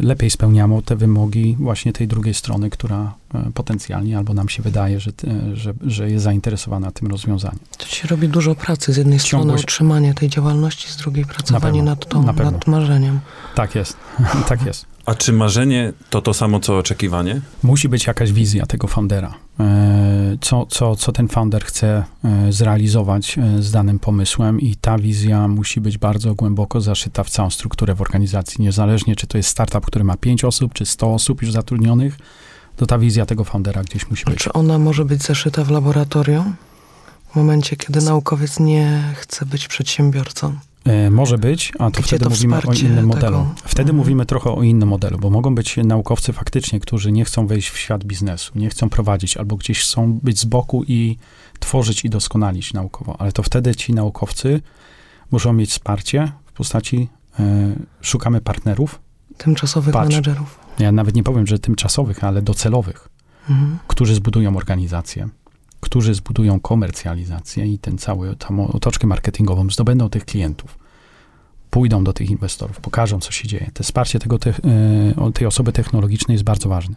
lepiej 0.00 0.30
spełniało 0.30 0.82
te 0.82 0.96
wymogi 0.96 1.56
właśnie 1.58 1.92
tej 1.92 2.08
drugiej 2.08 2.34
strony, 2.34 2.70
która 2.70 2.98
e, 3.04 3.21
potencjalnie 3.54 4.18
albo 4.18 4.34
nam 4.34 4.48
się 4.48 4.62
wydaje, 4.62 5.00
że, 5.00 5.12
te, 5.12 5.56
że, 5.56 5.74
że 5.86 6.10
jest 6.10 6.24
zainteresowana 6.24 6.90
tym 6.90 7.08
rozwiązaniem. 7.08 7.58
To 7.78 7.86
się 7.86 8.08
robi 8.08 8.28
dużo 8.28 8.54
pracy. 8.54 8.92
Z 8.92 8.96
jednej 8.96 9.18
strony 9.18 9.42
Ciągłość. 9.42 9.64
utrzymanie 9.64 10.14
tej 10.14 10.28
działalności, 10.28 10.88
z 10.88 10.96
drugiej 10.96 11.24
pracowanie 11.24 11.72
pewno, 11.72 11.90
nad, 11.90 12.08
tą, 12.08 12.22
na 12.22 12.32
nad 12.32 12.66
marzeniem. 12.66 13.20
Tak 13.54 13.74
jest, 13.74 13.96
tak 14.48 14.66
jest. 14.66 14.86
A 15.06 15.14
czy 15.14 15.32
marzenie 15.32 15.92
to 16.10 16.22
to 16.22 16.34
samo, 16.34 16.60
co 16.60 16.78
oczekiwanie? 16.78 17.40
Musi 17.62 17.88
być 17.88 18.06
jakaś 18.06 18.32
wizja 18.32 18.66
tego 18.66 18.88
foundera. 18.88 19.34
E, 19.60 20.36
Co, 20.40 20.66
co, 20.66 20.96
co 20.96 21.12
ten 21.12 21.28
founder 21.28 21.64
chce 21.64 22.04
e, 22.24 22.52
zrealizować 22.52 23.38
e, 23.38 23.62
z 23.62 23.70
danym 23.70 23.98
pomysłem, 23.98 24.60
i 24.60 24.76
ta 24.76 24.98
wizja 24.98 25.48
musi 25.48 25.80
być 25.80 25.98
bardzo 25.98 26.34
głęboko 26.34 26.80
zaszyta 26.80 27.24
w 27.24 27.30
całą 27.30 27.50
strukturę 27.50 27.94
w 27.94 28.00
organizacji. 28.00 28.64
Niezależnie, 28.64 29.16
czy 29.16 29.26
to 29.26 29.36
jest 29.38 29.48
startup, 29.48 29.86
który 29.86 30.04
ma 30.04 30.16
5 30.16 30.44
osób, 30.44 30.72
czy 30.72 30.86
100 30.86 31.14
osób 31.14 31.42
już 31.42 31.52
zatrudnionych, 31.52 32.18
to 32.82 32.86
ta 32.86 32.98
wizja 32.98 33.26
tego 33.26 33.44
foundera 33.44 33.82
gdzieś 33.82 34.10
musi 34.10 34.24
być. 34.24 34.38
czy 34.38 34.52
ona 34.52 34.78
może 34.78 35.04
być 35.04 35.22
zaszyta 35.22 35.64
w 35.64 35.70
laboratorium? 35.70 36.54
W 37.32 37.36
momencie, 37.36 37.76
kiedy 37.76 38.00
naukowiec 38.00 38.60
nie 38.60 39.02
chce 39.16 39.46
być 39.46 39.68
przedsiębiorcą. 39.68 40.54
E, 40.84 41.10
Może 41.10 41.38
być, 41.38 41.72
a 41.78 41.84
to 41.84 41.90
Gdzie 41.90 42.02
wtedy 42.02 42.24
to 42.24 42.30
mówimy 42.30 42.56
o 42.56 42.72
innym 42.72 42.94
tego? 42.96 43.06
modelu. 43.06 43.46
Wtedy 43.64 43.80
Mhm. 43.90 43.96
mówimy 43.96 44.26
trochę 44.26 44.50
o 44.50 44.62
innym 44.62 44.88
modelu, 44.88 45.18
bo 45.18 45.30
mogą 45.30 45.54
być 45.54 45.76
naukowcy 45.76 46.32
faktycznie, 46.32 46.80
którzy 46.80 47.12
nie 47.12 47.24
chcą 47.24 47.46
wejść 47.46 47.68
w 47.70 47.78
świat 47.78 48.04
biznesu, 48.04 48.52
nie 48.54 48.68
chcą 48.70 48.90
prowadzić, 48.90 49.36
albo 49.36 49.56
gdzieś 49.56 49.80
chcą 49.80 50.12
być 50.22 50.40
z 50.40 50.44
boku 50.44 50.84
i 50.84 51.16
tworzyć 51.60 52.04
i 52.04 52.10
doskonalić 52.10 52.72
naukowo. 52.72 53.16
Ale 53.20 53.32
to 53.32 53.42
wtedy 53.42 53.74
ci 53.74 53.92
naukowcy 53.94 54.60
muszą 55.30 55.52
mieć 55.52 55.70
wsparcie 55.70 56.32
w 56.46 56.52
postaci 56.52 57.08
e, 57.38 57.72
szukamy 58.00 58.40
partnerów. 58.40 59.00
Tymczasowych 59.38 59.92
Patrz. 59.94 60.10
menedżerów. 60.10 60.58
Ja 60.78 60.92
nawet 60.92 61.14
nie 61.14 61.22
powiem, 61.22 61.46
że 61.46 61.58
tymczasowych, 61.58 62.24
ale 62.24 62.42
docelowych, 62.42 63.08
Mhm. 63.50 63.78
którzy 63.86 64.14
zbudują 64.14 64.56
organizację, 64.56 65.28
którzy 65.80 66.14
zbudują 66.14 66.60
komercjalizację 66.60 67.66
i 67.66 67.78
ten 67.78 67.98
cały, 67.98 68.36
tą 68.36 68.68
otoczkę 68.68 69.06
marketingową, 69.06 69.70
zdobędą 69.70 70.08
tych 70.08 70.24
klientów, 70.24 70.78
pójdą 71.70 72.04
do 72.04 72.12
tych 72.12 72.30
inwestorów, 72.30 72.80
pokażą, 72.80 73.20
co 73.20 73.32
się 73.32 73.48
dzieje. 73.48 73.70
To 73.74 73.82
wsparcie 73.84 74.18
tego, 74.18 74.38
te, 74.38 74.50
y, 74.50 75.32
tej 75.34 75.46
osoby 75.46 75.72
technologicznej 75.72 76.34
jest 76.34 76.44
bardzo 76.44 76.68
ważne. 76.68 76.96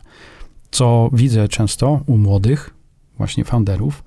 Co 0.72 1.10
widzę 1.14 1.48
często 1.48 2.00
u 2.06 2.18
młodych, 2.18 2.74
właśnie 3.18 3.46
founderów, 3.46 4.04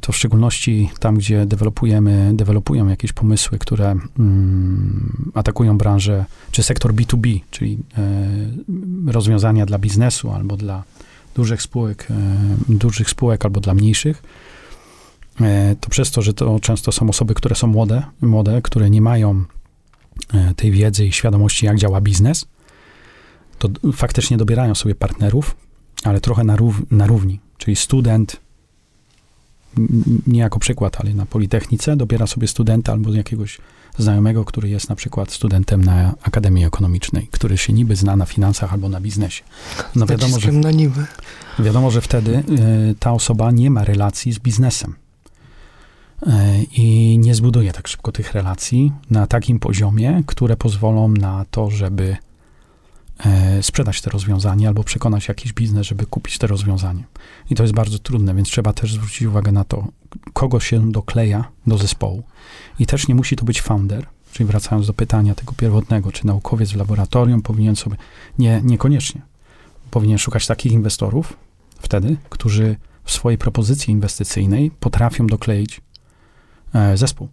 to 0.00 0.12
w 0.12 0.16
szczególności 0.16 0.90
tam, 0.98 1.16
gdzie 1.16 1.46
dewelopujemy, 1.46 2.30
dewelopują 2.34 2.88
jakieś 2.88 3.12
pomysły, 3.12 3.58
które 3.58 3.96
mm, 4.18 5.32
atakują 5.34 5.78
branżę, 5.78 6.24
czy 6.50 6.62
sektor 6.62 6.94
B2B, 6.94 7.40
czyli 7.50 7.78
y, 9.08 9.12
rozwiązania 9.12 9.66
dla 9.66 9.78
biznesu 9.78 10.30
albo 10.30 10.56
dla 10.56 10.84
dużych 11.34 11.62
spółek, 11.62 12.06
e, 12.10 12.14
dużych 12.68 13.10
spółek 13.10 13.44
albo 13.44 13.60
dla 13.60 13.74
mniejszych, 13.74 14.22
e, 15.40 15.76
to 15.80 15.90
przez 15.90 16.10
to, 16.10 16.22
że 16.22 16.34
to 16.34 16.60
często 16.60 16.92
są 16.92 17.08
osoby, 17.08 17.34
które 17.34 17.54
są 17.54 17.66
młode, 17.66 18.02
młode 18.20 18.62
które 18.62 18.90
nie 18.90 19.00
mają 19.00 19.44
e, 20.34 20.54
tej 20.54 20.70
wiedzy 20.70 21.06
i 21.06 21.12
świadomości, 21.12 21.66
jak 21.66 21.78
działa 21.78 22.00
biznes, 22.00 22.46
to 23.58 23.68
faktycznie 23.92 24.36
dobierają 24.36 24.74
sobie 24.74 24.94
partnerów, 24.94 25.56
ale 26.04 26.20
trochę 26.20 26.44
na, 26.44 26.56
na 26.90 27.06
równi. 27.06 27.40
Czyli 27.58 27.76
student, 27.76 28.40
nie 30.26 30.40
jako 30.40 30.58
przykład, 30.58 31.00
ale 31.00 31.14
na 31.14 31.26
Politechnice 31.26 31.96
dobiera 31.96 32.26
sobie 32.26 32.48
studenta 32.48 32.92
albo 32.92 33.12
jakiegoś 33.12 33.58
znajomego, 33.98 34.44
który 34.44 34.68
jest 34.68 34.88
na 34.88 34.94
przykład 34.94 35.32
studentem 35.32 35.84
na 35.84 36.14
Akademii 36.22 36.64
Ekonomicznej, 36.64 37.28
który 37.30 37.58
się 37.58 37.72
niby 37.72 37.96
zna 37.96 38.16
na 38.16 38.26
finansach 38.26 38.72
albo 38.72 38.88
na 38.88 39.00
biznesie. 39.00 39.44
No 39.94 40.06
wiadomo, 40.06 40.40
że 40.40 40.52
na 40.52 40.70
niby. 40.70 41.06
Wiadomo, 41.58 41.90
że 41.90 42.00
wtedy 42.00 42.44
y, 42.90 42.94
ta 42.98 43.12
osoba 43.12 43.50
nie 43.50 43.70
ma 43.70 43.84
relacji 43.84 44.32
z 44.32 44.38
biznesem 44.38 44.94
Y, 46.26 46.66
i 46.76 47.18
nie 47.18 47.34
zbuduje 47.34 47.72
tak 47.72 47.88
szybko 47.88 48.12
tych 48.12 48.32
relacji 48.32 48.92
na 49.10 49.26
takim 49.26 49.58
poziomie, 49.58 50.22
które 50.26 50.56
pozwolą 50.56 51.08
na 51.08 51.44
to, 51.50 51.70
żeby 51.70 52.16
sprzedać 53.62 54.00
te 54.00 54.10
rozwiązanie 54.10 54.68
albo 54.68 54.84
przekonać 54.84 55.28
jakiś 55.28 55.52
biznes, 55.52 55.86
żeby 55.86 56.06
kupić 56.06 56.38
te 56.38 56.46
rozwiązanie. 56.46 57.04
I 57.50 57.54
to 57.54 57.62
jest 57.62 57.74
bardzo 57.74 57.98
trudne, 57.98 58.34
więc 58.34 58.48
trzeba 58.48 58.72
też 58.72 58.92
zwrócić 58.92 59.22
uwagę 59.22 59.52
na 59.52 59.64
to, 59.64 59.88
kogo 60.32 60.60
się 60.60 60.92
dokleja 60.92 61.44
do 61.66 61.78
zespołu. 61.78 62.22
I 62.78 62.86
też 62.86 63.08
nie 63.08 63.14
musi 63.14 63.36
to 63.36 63.44
być 63.44 63.62
founder, 63.62 64.06
czyli 64.32 64.46
wracając 64.46 64.86
do 64.86 64.94
pytania 64.94 65.34
tego 65.34 65.52
pierwotnego, 65.52 66.12
czy 66.12 66.26
naukowiec 66.26 66.70
w 66.70 66.76
laboratorium 66.76 67.42
powinien 67.42 67.76
sobie... 67.76 67.96
Nie, 68.38 68.60
niekoniecznie. 68.64 69.22
Powinien 69.90 70.18
szukać 70.18 70.46
takich 70.46 70.72
inwestorów, 70.72 71.36
wtedy, 71.78 72.16
którzy 72.30 72.76
w 73.04 73.12
swojej 73.12 73.38
propozycji 73.38 73.92
inwestycyjnej 73.92 74.70
potrafią 74.70 75.26
dokleić 75.26 75.80
e, 76.74 76.96
zespół. 76.96 77.28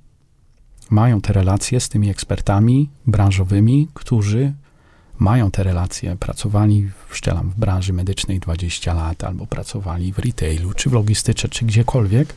Mają 0.90 1.22
te 1.22 1.34
relacje 1.34 1.80
z 1.80 1.90
tymi 1.90 2.10
ekspertami 2.10 2.90
branżowymi, 3.08 3.88
którzy 3.94 4.54
mają 5.22 5.52
te 5.52 5.64
relacje, 5.64 6.16
pracowali 6.16 6.90
w, 7.10 7.18
szczelam, 7.18 7.50
w 7.50 7.56
branży 7.60 7.94
medycznej 7.94 8.40
20 8.40 8.94
lat, 8.94 9.24
albo 9.24 9.48
pracowali 9.48 10.14
w 10.14 10.20
retailu, 10.20 10.74
czy 10.74 10.90
w 10.90 10.94
logistyce, 10.94 11.50
czy 11.50 11.66
gdziekolwiek 11.66 12.34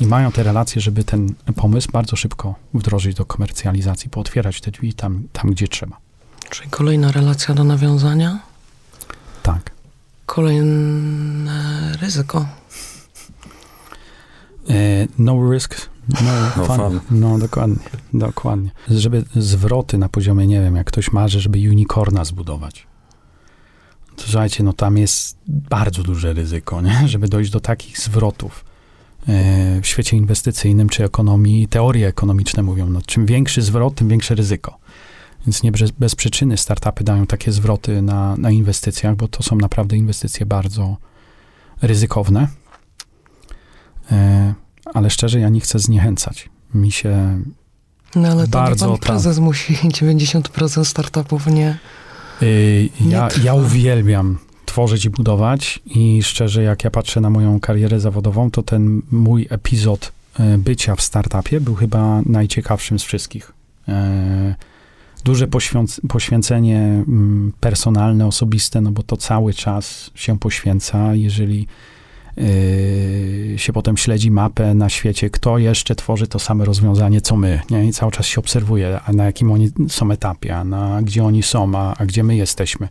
i 0.00 0.06
mają 0.06 0.32
te 0.32 0.42
relacje, 0.42 0.80
żeby 0.80 1.04
ten 1.04 1.34
pomysł 1.56 1.88
bardzo 1.92 2.16
szybko 2.16 2.54
wdrożyć 2.74 3.14
do 3.16 3.24
komercjalizacji, 3.24 4.10
pootwierać 4.10 4.60
te 4.60 4.70
drzwi 4.70 4.94
tam, 4.94 5.22
tam 5.32 5.50
gdzie 5.50 5.68
trzeba. 5.68 5.96
Czyli 6.50 6.70
kolejna 6.70 7.12
relacja 7.12 7.54
do 7.54 7.64
nawiązania, 7.64 8.38
Tak. 9.42 9.70
kolejne 10.26 11.92
ryzyko. 12.00 12.46
E, 14.70 15.06
No 15.18 15.52
risk, 15.52 15.76
no, 16.08 16.66
No. 16.78 16.90
No 17.10 17.38
dokładnie, 17.38 17.76
dokładnie. 18.14 18.70
Żeby 18.90 19.24
zwroty 19.36 19.98
na 19.98 20.08
poziomie, 20.08 20.46
nie 20.46 20.60
wiem, 20.60 20.76
jak 20.76 20.86
ktoś 20.86 21.12
marzy, 21.12 21.40
żeby 21.40 21.58
unicorna 21.58 22.24
zbudować. 22.24 22.86
To 24.16 24.22
słuchajcie, 24.22 24.64
no 24.64 24.72
tam 24.72 24.98
jest 24.98 25.38
bardzo 25.46 26.02
duże 26.02 26.32
ryzyko, 26.32 26.80
nie? 26.82 27.02
Żeby 27.08 27.28
dojść 27.28 27.50
do 27.50 27.60
takich 27.60 27.98
zwrotów. 27.98 28.64
E, 29.28 29.80
W 29.80 29.86
świecie 29.86 30.16
inwestycyjnym 30.16 30.88
czy 30.88 31.04
ekonomii, 31.04 31.68
teorie 31.68 32.08
ekonomiczne 32.08 32.62
mówią, 32.62 32.88
no 32.88 33.00
czym 33.06 33.26
większy 33.26 33.62
zwrot, 33.62 33.94
tym 33.94 34.08
większe 34.08 34.34
ryzyko. 34.34 34.78
Więc 35.46 35.62
nie 35.62 35.72
bez, 35.72 35.90
bez 35.90 36.14
przyczyny 36.14 36.56
startupy 36.56 37.04
dają 37.04 37.26
takie 37.26 37.52
zwroty 37.52 38.02
na, 38.02 38.36
na 38.36 38.50
inwestycjach, 38.50 39.16
bo 39.16 39.28
to 39.28 39.42
są 39.42 39.56
naprawdę 39.56 39.96
inwestycje 39.96 40.46
bardzo 40.46 40.96
ryzykowne. 41.82 42.48
E, 44.12 44.54
ale 44.94 45.10
szczerze, 45.10 45.40
ja 45.40 45.48
nie 45.48 45.60
chcę 45.60 45.78
zniechęcać. 45.78 46.48
Mi 46.74 46.92
się. 46.92 47.40
No 48.16 48.28
ale 48.28 48.44
to 48.44 48.50
Bardzo 48.50 48.86
pan 48.88 48.96
tak. 48.98 49.06
prezes 49.06 49.38
musi 49.38 49.74
90% 50.00 50.84
startupów 50.84 51.46
nie. 51.46 51.78
y, 52.42 52.88
Nie 53.00 53.10
ja, 53.12 53.28
trwa. 53.28 53.44
ja 53.44 53.54
uwielbiam 53.54 54.38
tworzyć 54.66 55.04
i 55.04 55.10
budować, 55.10 55.80
i 55.86 56.22
szczerze, 56.22 56.62
jak 56.62 56.84
ja 56.84 56.90
patrzę 56.90 57.20
na 57.20 57.30
moją 57.30 57.60
karierę 57.60 58.00
zawodową, 58.00 58.50
to 58.50 58.62
ten 58.62 59.02
mój 59.10 59.46
epizod 59.50 60.12
e, 60.38 60.58
bycia 60.58 60.96
w 60.96 61.02
startupie 61.02 61.60
był 61.60 61.74
chyba 61.74 62.22
najciekawszym 62.26 62.98
z 62.98 63.02
wszystkich. 63.02 63.52
E, 63.88 64.54
Duże 65.24 65.46
poświęc- 65.46 66.00
poświęcenie 66.08 66.78
mm, 66.78 67.52
personalne, 67.60 68.26
osobiste, 68.26 68.80
no 68.80 68.90
bo 68.90 69.02
to 69.02 69.16
cały 69.16 69.54
czas 69.54 70.10
się 70.14 70.38
poświęca. 70.38 71.14
Jeżeli 71.14 71.66
Yy, 72.36 73.58
się 73.58 73.72
potem 73.72 73.96
śledzi 73.96 74.30
mapę 74.30 74.74
na 74.74 74.88
świecie, 74.88 75.30
kto 75.30 75.58
jeszcze 75.58 75.94
tworzy 75.94 76.26
to 76.26 76.38
same 76.38 76.64
rozwiązanie, 76.64 77.20
co 77.20 77.36
my, 77.36 77.60
nie? 77.70 77.86
I 77.86 77.92
cały 77.92 78.12
czas 78.12 78.26
się 78.26 78.40
obserwuje, 78.40 79.00
a 79.06 79.12
na 79.12 79.24
jakim 79.24 79.52
oni 79.52 79.70
są 79.88 80.10
etapie, 80.10 80.56
a 80.56 80.64
na 80.64 81.02
gdzie 81.02 81.24
oni 81.24 81.42
są, 81.42 81.78
a, 81.78 81.94
a 81.98 82.06
gdzie 82.06 82.22
my 82.22 82.36
jesteśmy. 82.36 82.88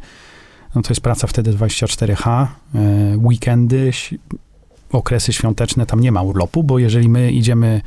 No 0.75 0.81
to 0.81 0.89
jest 0.89 1.01
praca 1.01 1.27
wtedy 1.27 1.53
24H, 1.53 2.47
yy, 2.73 2.81
weekendy, 3.17 3.91
okresy 4.91 5.33
świąteczne, 5.33 5.85
tam 5.85 5.99
nie 5.99 6.11
ma 6.11 6.21
urlopu, 6.21 6.63
bo 6.63 6.79
jeżeli 6.79 7.09
my 7.09 7.31
idziemy 7.31 7.81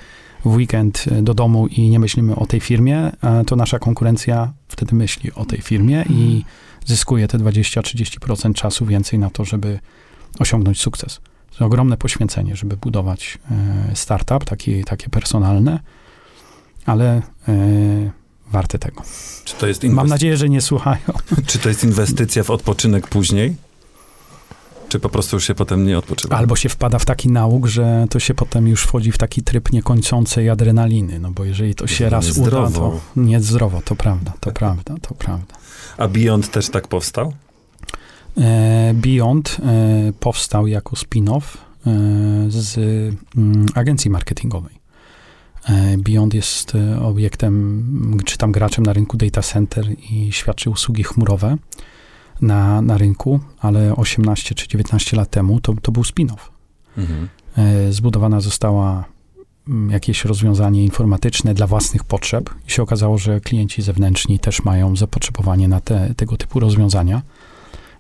w 0.44 0.56
weekend 0.56 1.04
y, 1.06 1.22
do 1.22 1.34
domu 1.34 1.66
i 1.66 1.88
nie 1.88 1.98
myślimy 1.98 2.36
o 2.36 2.46
tej 2.46 2.60
firmie, 2.60 3.10
to 3.46 3.56
nasza 3.56 3.78
konkurencja 3.78 4.52
wtedy 4.68 4.94
myśli 4.94 5.32
o 5.32 5.44
tej 5.44 5.60
firmie 5.60 6.04
i 6.10 6.44
zyskuje 6.86 7.28
te 7.28 7.38
20-30% 7.38 8.52
czasu 8.52 8.86
więcej 8.86 9.18
na 9.18 9.30
to, 9.30 9.44
żeby 9.44 9.78
osiągnąć 10.38 10.80
sukces. 10.80 11.20
To 11.58 11.66
ogromne 11.66 11.96
poświęcenie, 11.96 12.56
żeby 12.56 12.76
budować 12.76 13.38
e, 13.90 13.96
startup, 13.96 14.44
taki, 14.44 14.84
takie 14.84 15.08
personalne, 15.08 15.80
ale 16.86 17.22
e, 17.48 17.52
warte 18.50 18.78
tego. 18.78 19.02
Mam 19.88 20.06
nadzieję, 20.06 20.36
że 20.36 20.48
nie 20.48 20.60
słuchają. 20.60 21.04
czy 21.46 21.58
to 21.58 21.68
jest 21.68 21.84
inwestycja 21.84 22.44
w 22.44 22.50
odpoczynek 22.50 23.08
później? 23.08 23.56
Czy 24.88 25.00
po 25.00 25.08
prostu 25.08 25.36
już 25.36 25.46
się 25.46 25.54
potem 25.54 25.86
nie 25.86 25.98
odpoczywa? 25.98 26.36
Albo 26.36 26.56
się 26.56 26.68
wpada 26.68 26.98
w 26.98 27.04
taki 27.04 27.28
nauk, 27.28 27.66
że 27.66 28.06
to 28.10 28.18
się 28.18 28.34
potem 28.34 28.68
już 28.68 28.82
wchodzi 28.82 29.12
w 29.12 29.18
taki 29.18 29.42
tryb 29.42 29.72
niekończącej 29.72 30.50
adrenaliny, 30.50 31.18
no 31.18 31.30
bo 31.30 31.44
jeżeli 31.44 31.74
to 31.74 31.86
się 31.86 32.04
To 32.04 32.10
raz 32.10 32.38
uda, 32.38 32.70
to 32.70 33.00
niezdrowo, 33.16 33.82
to 33.84 33.96
prawda, 33.96 34.32
to 34.40 34.52
prawda, 34.52 34.94
to 35.02 35.14
prawda. 35.14 35.54
A 35.96 36.08
Beyond 36.08 36.50
też 36.50 36.68
tak 36.68 36.88
powstał? 36.88 37.32
E, 38.40 38.94
Beyond 38.94 39.56
e, 39.60 40.12
powstał 40.20 40.66
jako 40.66 40.96
spin-off 40.96 41.42
e, 41.86 41.90
z 42.48 42.78
mm, 43.36 43.66
agencji 43.74 44.10
marketingowej. 44.10 44.78
Beyond 45.98 46.34
jest 46.34 46.72
obiektem, 47.02 48.18
czy 48.24 48.38
tam 48.38 48.52
graczem 48.52 48.86
na 48.86 48.92
rynku 48.92 49.16
data 49.16 49.42
center 49.42 49.86
i 50.10 50.32
świadczy 50.32 50.70
usługi 50.70 51.02
chmurowe 51.02 51.56
na, 52.40 52.82
na 52.82 52.98
rynku, 52.98 53.40
ale 53.58 53.96
18 53.96 54.54
czy 54.54 54.68
19 54.68 55.16
lat 55.16 55.30
temu 55.30 55.60
to, 55.60 55.74
to 55.82 55.92
był 55.92 56.02
spin-off. 56.02 56.50
Mhm. 56.96 57.28
Zbudowana 57.90 58.40
została 58.40 59.04
mm, 59.68 59.90
jakieś 59.90 60.24
rozwiązanie 60.24 60.84
informatyczne 60.84 61.54
dla 61.54 61.66
własnych 61.66 62.04
potrzeb 62.04 62.50
i 62.68 62.70
się 62.70 62.82
okazało, 62.82 63.18
że 63.18 63.40
klienci 63.40 63.82
zewnętrzni 63.82 64.38
też 64.38 64.64
mają 64.64 64.96
zapotrzebowanie 64.96 65.68
na 65.68 65.80
te, 65.80 66.14
tego 66.14 66.36
typu 66.36 66.60
rozwiązania. 66.60 67.22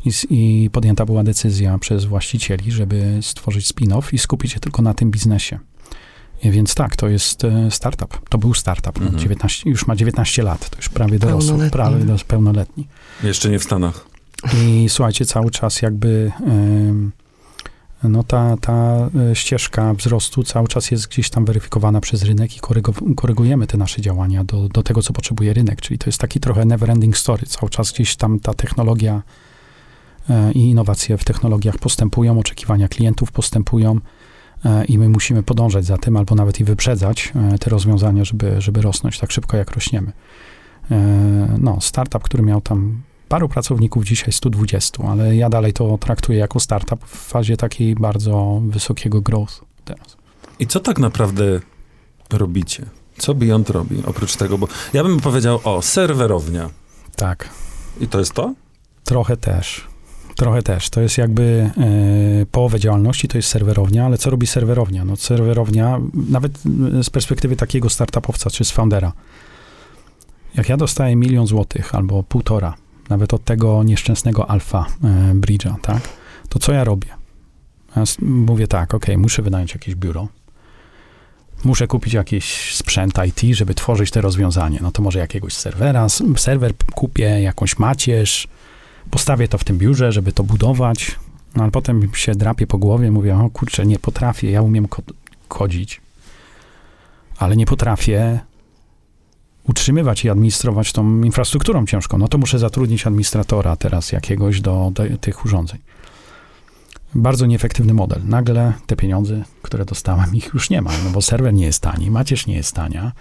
I, 0.04 0.10
I 0.30 0.70
podjęta 0.70 1.06
była 1.06 1.22
decyzja 1.24 1.78
przez 1.78 2.04
właścicieli, 2.04 2.72
żeby 2.72 3.18
stworzyć 3.22 3.66
spin-off 3.66 4.14
i 4.14 4.18
skupić 4.18 4.52
się 4.52 4.60
tylko 4.60 4.82
na 4.82 4.94
tym 4.94 5.10
biznesie. 5.10 5.58
I 6.42 6.50
więc 6.50 6.74
tak, 6.74 6.96
to 6.96 7.08
jest 7.08 7.44
e, 7.44 7.70
startup. 7.70 8.28
To 8.28 8.38
był 8.38 8.54
startup. 8.54 8.98
Mhm. 8.98 9.18
19, 9.18 9.70
już 9.70 9.86
ma 9.86 9.96
19 9.96 10.42
lat, 10.42 10.70
to 10.70 10.76
już 10.76 10.88
prawie 10.88 11.18
dorosły, 11.18 11.48
Pełnoletni. 11.48 11.70
prawie 11.70 12.04
dos- 12.04 12.24
pełnoletni. 12.24 12.88
Jeszcze 13.22 13.50
nie 13.50 13.58
w 13.58 13.64
Stanach. 13.64 14.06
I 14.64 14.86
słuchajcie, 14.88 15.24
cały 15.26 15.50
czas 15.50 15.82
jakby 15.82 16.32
no 18.02 18.22
ta, 18.24 18.56
ta 18.56 19.10
e, 19.30 19.34
ścieżka 19.36 19.94
wzrostu 19.94 20.42
cały 20.42 20.68
czas 20.68 20.90
jest 20.90 21.08
gdzieś 21.08 21.30
tam 21.30 21.44
weryfikowana 21.44 22.00
przez 22.00 22.22
rynek 22.22 22.56
i 22.56 22.60
korygujemy 23.16 23.66
te 23.66 23.78
nasze 23.78 24.00
działania 24.00 24.44
do, 24.44 24.68
do 24.68 24.82
tego, 24.82 25.02
co 25.02 25.12
potrzebuje 25.12 25.52
rynek. 25.52 25.80
Czyli 25.80 25.98
to 25.98 26.08
jest 26.08 26.18
taki 26.20 26.40
trochę 26.40 26.64
never 26.64 26.90
ending 26.90 27.16
story. 27.18 27.46
Cały 27.46 27.70
czas 27.70 27.92
gdzieś 27.92 28.16
tam 28.16 28.40
ta 28.40 28.54
technologia 28.54 29.22
i 30.54 30.58
innowacje 30.60 31.18
w 31.18 31.24
technologiach 31.24 31.78
postępują, 31.78 32.38
oczekiwania 32.38 32.88
klientów 32.88 33.32
postępują 33.32 34.00
e, 34.64 34.84
i 34.84 34.98
my 34.98 35.08
musimy 35.08 35.42
podążać 35.42 35.84
za 35.84 35.98
tym, 35.98 36.16
albo 36.16 36.34
nawet 36.34 36.60
i 36.60 36.64
wyprzedzać 36.64 37.32
e, 37.54 37.58
te 37.58 37.70
rozwiązania, 37.70 38.24
żeby, 38.24 38.60
żeby 38.60 38.82
rosnąć 38.82 39.18
tak 39.18 39.32
szybko, 39.32 39.56
jak 39.56 39.70
rośniemy. 39.70 40.12
E, 40.90 41.58
No, 41.60 41.80
startup, 41.80 42.22
który 42.22 42.42
miał 42.42 42.60
tam 42.60 43.02
paru 43.28 43.48
pracowników, 43.48 44.04
dzisiaj 44.04 44.32
120, 44.32 45.04
ale 45.04 45.36
ja 45.36 45.48
dalej 45.48 45.72
to 45.72 45.98
traktuję 45.98 46.38
jako 46.38 46.60
startup 46.60 47.04
w 47.04 47.28
fazie 47.28 47.56
takiej 47.56 47.94
bardzo 47.94 48.62
wysokiego 48.68 49.20
growth 49.20 49.60
teraz. 49.84 50.16
I 50.58 50.66
co 50.66 50.80
tak 50.80 50.98
naprawdę 50.98 51.60
robicie? 52.32 52.86
Co 53.18 53.34
Beyond 53.34 53.70
robi 53.70 54.02
oprócz 54.06 54.36
tego? 54.36 54.58
Bo 54.58 54.68
ja 54.92 55.04
bym 55.04 55.20
powiedział, 55.20 55.60
o, 55.64 55.82
serwerownia. 55.82 56.70
Tak, 57.16 57.48
I 58.00 58.08
to 58.08 58.18
jest 58.18 58.32
to? 58.32 58.54
trochę 59.04 59.36
też. 59.36 59.86
Trochę 60.38 60.62
też. 60.62 60.90
To 60.90 61.00
jest 61.00 61.18
jakby 61.18 61.70
e, 62.42 62.46
połowę 62.46 62.80
działalności, 62.80 63.28
to 63.28 63.38
jest 63.38 63.48
serwerownia, 63.48 64.04
ale 64.04 64.18
co 64.18 64.30
robi 64.30 64.46
serwerownia? 64.46 65.04
No 65.04 65.16
serwerownia, 65.16 66.00
nawet 66.14 66.52
e, 66.98 67.04
z 67.04 67.10
perspektywy 67.10 67.56
takiego 67.56 67.90
startupowca 67.90 68.50
czy 68.50 68.64
z 68.64 68.70
foundera, 68.70 69.12
jak 70.54 70.68
ja 70.68 70.76
dostaję 70.76 71.16
milion 71.16 71.46
złotych 71.46 71.94
albo 71.94 72.22
półtora, 72.22 72.74
nawet 73.08 73.34
od 73.34 73.44
tego 73.44 73.82
nieszczęsnego 73.82 74.50
alfa 74.50 74.86
e, 75.04 75.34
bridge'a, 75.34 75.74
tak, 75.82 76.08
to 76.48 76.58
co 76.58 76.72
ja 76.72 76.84
robię? 76.84 77.08
Ja 77.96 78.02
mówię 78.22 78.66
tak, 78.66 78.94
ok, 78.94 79.06
muszę 79.16 79.42
wynająć 79.42 79.74
jakieś 79.74 79.94
biuro, 79.94 80.28
muszę 81.64 81.86
kupić 81.86 82.14
jakiś 82.14 82.74
sprzęt 82.74 83.14
IT, 83.28 83.56
żeby 83.56 83.74
tworzyć 83.74 84.10
te 84.10 84.20
rozwiązanie. 84.20 84.78
No 84.82 84.92
to 84.92 85.02
może 85.02 85.18
jakiegoś 85.18 85.52
serwera, 85.52 86.08
serwer 86.36 86.72
kupię, 86.94 87.42
jakąś 87.42 87.78
macierz, 87.78 88.48
postawię 89.10 89.48
to 89.48 89.58
w 89.58 89.64
tym 89.64 89.78
biurze, 89.78 90.12
żeby 90.12 90.32
to 90.32 90.44
budować, 90.44 91.16
no 91.56 91.62
ale 91.62 91.72
potem 91.72 92.10
się 92.14 92.34
drapię 92.34 92.66
po 92.66 92.78
głowie, 92.78 93.10
mówię, 93.10 93.36
o 93.36 93.50
kurczę, 93.50 93.86
nie 93.86 93.98
potrafię, 93.98 94.50
ja 94.50 94.62
umiem 94.62 94.88
ko- 94.88 95.02
kodzić, 95.48 96.00
ale 97.38 97.56
nie 97.56 97.66
potrafię 97.66 98.40
utrzymywać 99.64 100.24
i 100.24 100.30
administrować 100.30 100.92
tą 100.92 101.22
infrastrukturą 101.22 101.86
ciężką. 101.86 102.18
No 102.18 102.28
to 102.28 102.38
muszę 102.38 102.58
zatrudnić 102.58 103.06
administratora 103.06 103.76
teraz 103.76 104.12
jakiegoś 104.12 104.60
do, 104.60 104.90
do 104.94 105.02
tych 105.20 105.44
urządzeń. 105.44 105.78
Bardzo 107.14 107.46
nieefektywny 107.46 107.94
model. 107.94 108.22
Nagle 108.24 108.72
te 108.86 108.96
pieniądze, 108.96 109.44
które 109.62 109.84
dostałem, 109.84 110.34
ich 110.34 110.50
już 110.54 110.70
nie 110.70 110.82
ma, 110.82 110.90
no 111.04 111.10
bo 111.10 111.22
serwer 111.22 111.54
nie 111.54 111.66
jest 111.66 111.82
tani, 111.82 112.10
macierz 112.10 112.46
nie 112.46 112.54
jest 112.54 112.74
tania, 112.74 113.12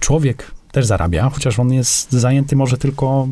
człowiek 0.00 0.50
też 0.72 0.86
zarabia, 0.86 1.30
chociaż 1.30 1.58
on 1.58 1.72
jest 1.72 2.12
zajęty 2.12 2.56
może 2.56 2.78
tylko 2.78 3.28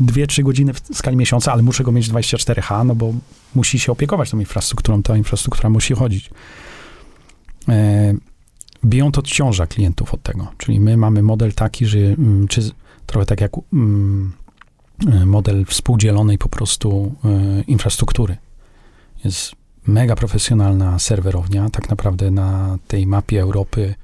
2-3 0.00 0.42
godziny 0.42 0.74
w 0.74 0.80
skali 0.92 1.16
miesiąca, 1.16 1.52
ale 1.52 1.62
muszę 1.62 1.84
go 1.84 1.92
mieć 1.92 2.10
24H, 2.10 2.86
no 2.86 2.94
bo 2.94 3.12
musi 3.54 3.78
się 3.78 3.92
opiekować 3.92 4.30
tą 4.30 4.38
infrastrukturą, 4.38 5.02
ta 5.02 5.16
infrastruktura 5.16 5.70
musi 5.70 5.94
chodzić. 5.94 6.30
E, 7.68 8.14
Beyond 8.82 9.18
odciąża 9.18 9.66
klientów 9.66 10.14
od 10.14 10.22
tego, 10.22 10.52
czyli 10.58 10.80
my 10.80 10.96
mamy 10.96 11.22
model 11.22 11.52
taki, 11.52 11.86
że 11.86 11.98
mm, 11.98 12.48
czy 12.48 12.70
trochę 13.06 13.26
tak 13.26 13.40
jak 13.40 13.52
mm, 13.72 14.32
e, 15.06 15.26
model 15.26 15.64
współdzielonej 15.64 16.38
po 16.38 16.48
prostu 16.48 17.14
e, 17.24 17.62
infrastruktury. 17.62 18.36
Jest 19.24 19.52
mega 19.86 20.16
profesjonalna 20.16 20.98
serwerownia, 20.98 21.70
tak 21.70 21.90
naprawdę 21.90 22.30
na 22.30 22.78
tej 22.88 23.06
mapie 23.06 23.40
Europy 23.40 23.94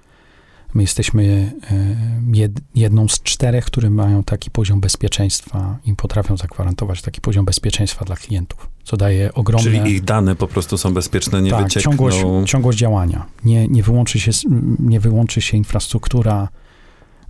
My 0.74 0.82
jesteśmy 0.82 1.52
e, 1.70 1.96
jed, 2.32 2.52
jedną 2.74 3.08
z 3.08 3.22
czterech, 3.22 3.64
które 3.64 3.90
mają 3.90 4.24
taki 4.24 4.50
poziom 4.50 4.80
bezpieczeństwa 4.80 5.78
i 5.84 5.94
potrafią 5.94 6.36
zagwarantować 6.36 7.02
taki 7.02 7.20
poziom 7.20 7.44
bezpieczeństwa 7.44 8.04
dla 8.04 8.16
klientów, 8.16 8.68
co 8.84 8.96
daje 8.96 9.34
ogromne... 9.34 9.64
Czyli 9.64 9.90
ich 9.90 10.04
dane 10.04 10.36
po 10.36 10.48
prostu 10.48 10.78
są 10.78 10.94
bezpieczne, 10.94 11.42
nie 11.42 11.50
tak, 11.50 11.64
wyciekną. 11.64 11.90
ciągłość, 11.92 12.16
ciągłość 12.50 12.78
działania. 12.78 13.26
Nie, 13.44 13.68
nie, 13.68 13.82
wyłączy 13.82 14.20
się, 14.20 14.30
nie 14.78 15.00
wyłączy 15.00 15.40
się 15.40 15.56
infrastruktura, 15.56 16.48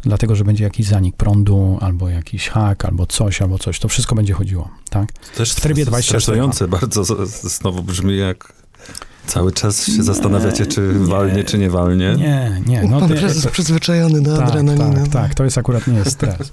dlatego 0.03 0.37
że 0.37 0.45
będzie 0.45 0.65
jakiś 0.65 0.87
zanik 0.87 1.17
prądu, 1.17 1.79
albo 1.81 2.09
jakiś 2.09 2.49
hak, 2.49 2.85
albo 2.85 3.07
coś, 3.07 3.43
albo 3.43 3.59
coś. 3.59 3.79
To 3.79 3.89
wszystko 3.89 4.15
będzie 4.15 4.35
chodziło, 4.35 4.69
tak? 4.91 5.13
Też 5.13 5.53
w 5.53 5.61
trybie 5.61 5.85
24. 5.85 6.21
stresujące 6.21 6.69
bardzo. 6.69 7.05
Znowu 7.27 7.83
brzmi 7.83 8.19
jak 8.19 8.53
cały 9.27 9.53
czas 9.53 9.87
się 9.87 10.03
zastanawiacie, 10.03 10.67
czy 10.67 10.81
nie. 10.81 11.07
walnie, 11.07 11.45
czy 11.45 11.59
nie 11.59 11.71
walnie. 11.71 12.15
Nie, 12.19 12.63
nie. 12.67 12.83
No, 12.83 13.01
Pan 13.01 13.09
prezes 13.09 13.47
przyzwyczajony 13.47 14.23
do 14.23 14.37
tak, 14.37 14.49
adrenaliny. 14.49 15.03
Tak, 15.03 15.09
tak, 15.09 15.35
to 15.35 15.45
jest 15.45 15.59
akurat 15.59 15.87
nie 15.87 15.99
jest 15.99 16.11
stres. 16.11 16.53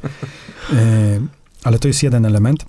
E, 0.74 0.78
ale 1.64 1.80
to 1.80 1.88
jest 1.88 2.04
jeden 2.04 2.26
element. 2.26 2.66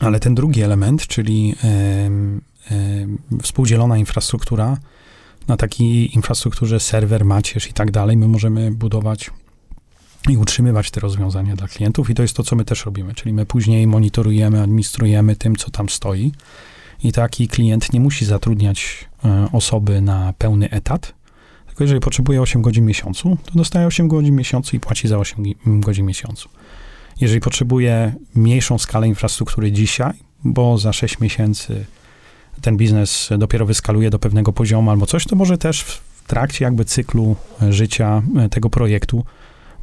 Ale 0.00 0.20
ten 0.20 0.34
drugi 0.34 0.62
element, 0.62 1.06
czyli 1.06 1.54
em, 1.62 2.40
em, 2.70 3.18
współdzielona 3.42 3.98
infrastruktura, 3.98 4.76
na 5.48 5.56
takiej 5.56 6.14
infrastrukturze 6.14 6.80
serwer, 6.80 7.24
macierz 7.24 7.70
i 7.70 7.72
tak 7.72 7.90
dalej, 7.90 8.16
my 8.16 8.28
możemy 8.28 8.70
budować 8.70 9.30
i 10.28 10.36
utrzymywać 10.36 10.90
te 10.90 11.00
rozwiązania 11.00 11.56
dla 11.56 11.68
klientów 11.68 12.10
i 12.10 12.14
to 12.14 12.22
jest 12.22 12.36
to, 12.36 12.42
co 12.42 12.56
my 12.56 12.64
też 12.64 12.84
robimy, 12.84 13.14
czyli 13.14 13.32
my 13.32 13.46
później 13.46 13.86
monitorujemy, 13.86 14.62
administrujemy 14.62 15.36
tym, 15.36 15.56
co 15.56 15.70
tam 15.70 15.88
stoi 15.88 16.32
i 17.02 17.12
taki 17.12 17.48
klient 17.48 17.92
nie 17.92 18.00
musi 18.00 18.24
zatrudniać 18.24 19.08
e, 19.24 19.48
osoby 19.52 20.00
na 20.00 20.32
pełny 20.38 20.70
etat, 20.70 21.14
tylko 21.66 21.84
jeżeli 21.84 22.00
potrzebuje 22.00 22.42
8 22.42 22.62
godzin 22.62 22.86
miesiącu, 22.86 23.36
to 23.44 23.52
dostaje 23.54 23.86
8 23.86 24.08
godzin 24.08 24.36
miesiącu 24.36 24.76
i 24.76 24.80
płaci 24.80 25.08
za 25.08 25.18
8 25.18 25.44
gi- 25.44 25.54
godzin 25.66 26.06
miesiącu. 26.06 26.48
Jeżeli 27.20 27.40
potrzebuje 27.40 28.14
mniejszą 28.34 28.78
skalę 28.78 29.08
infrastruktury 29.08 29.72
dzisiaj, 29.72 30.12
bo 30.44 30.78
za 30.78 30.92
6 30.92 31.20
miesięcy 31.20 31.84
ten 32.60 32.76
biznes 32.76 33.28
dopiero 33.38 33.66
wyskaluje 33.66 34.10
do 34.10 34.18
pewnego 34.18 34.52
poziomu 34.52 34.90
albo 34.90 35.06
coś, 35.06 35.24
to 35.26 35.36
może 35.36 35.58
też 35.58 35.82
w 35.82 36.26
trakcie 36.26 36.64
jakby 36.64 36.84
cyklu 36.84 37.36
e, 37.62 37.72
życia 37.72 38.22
e, 38.38 38.48
tego 38.48 38.70
projektu 38.70 39.24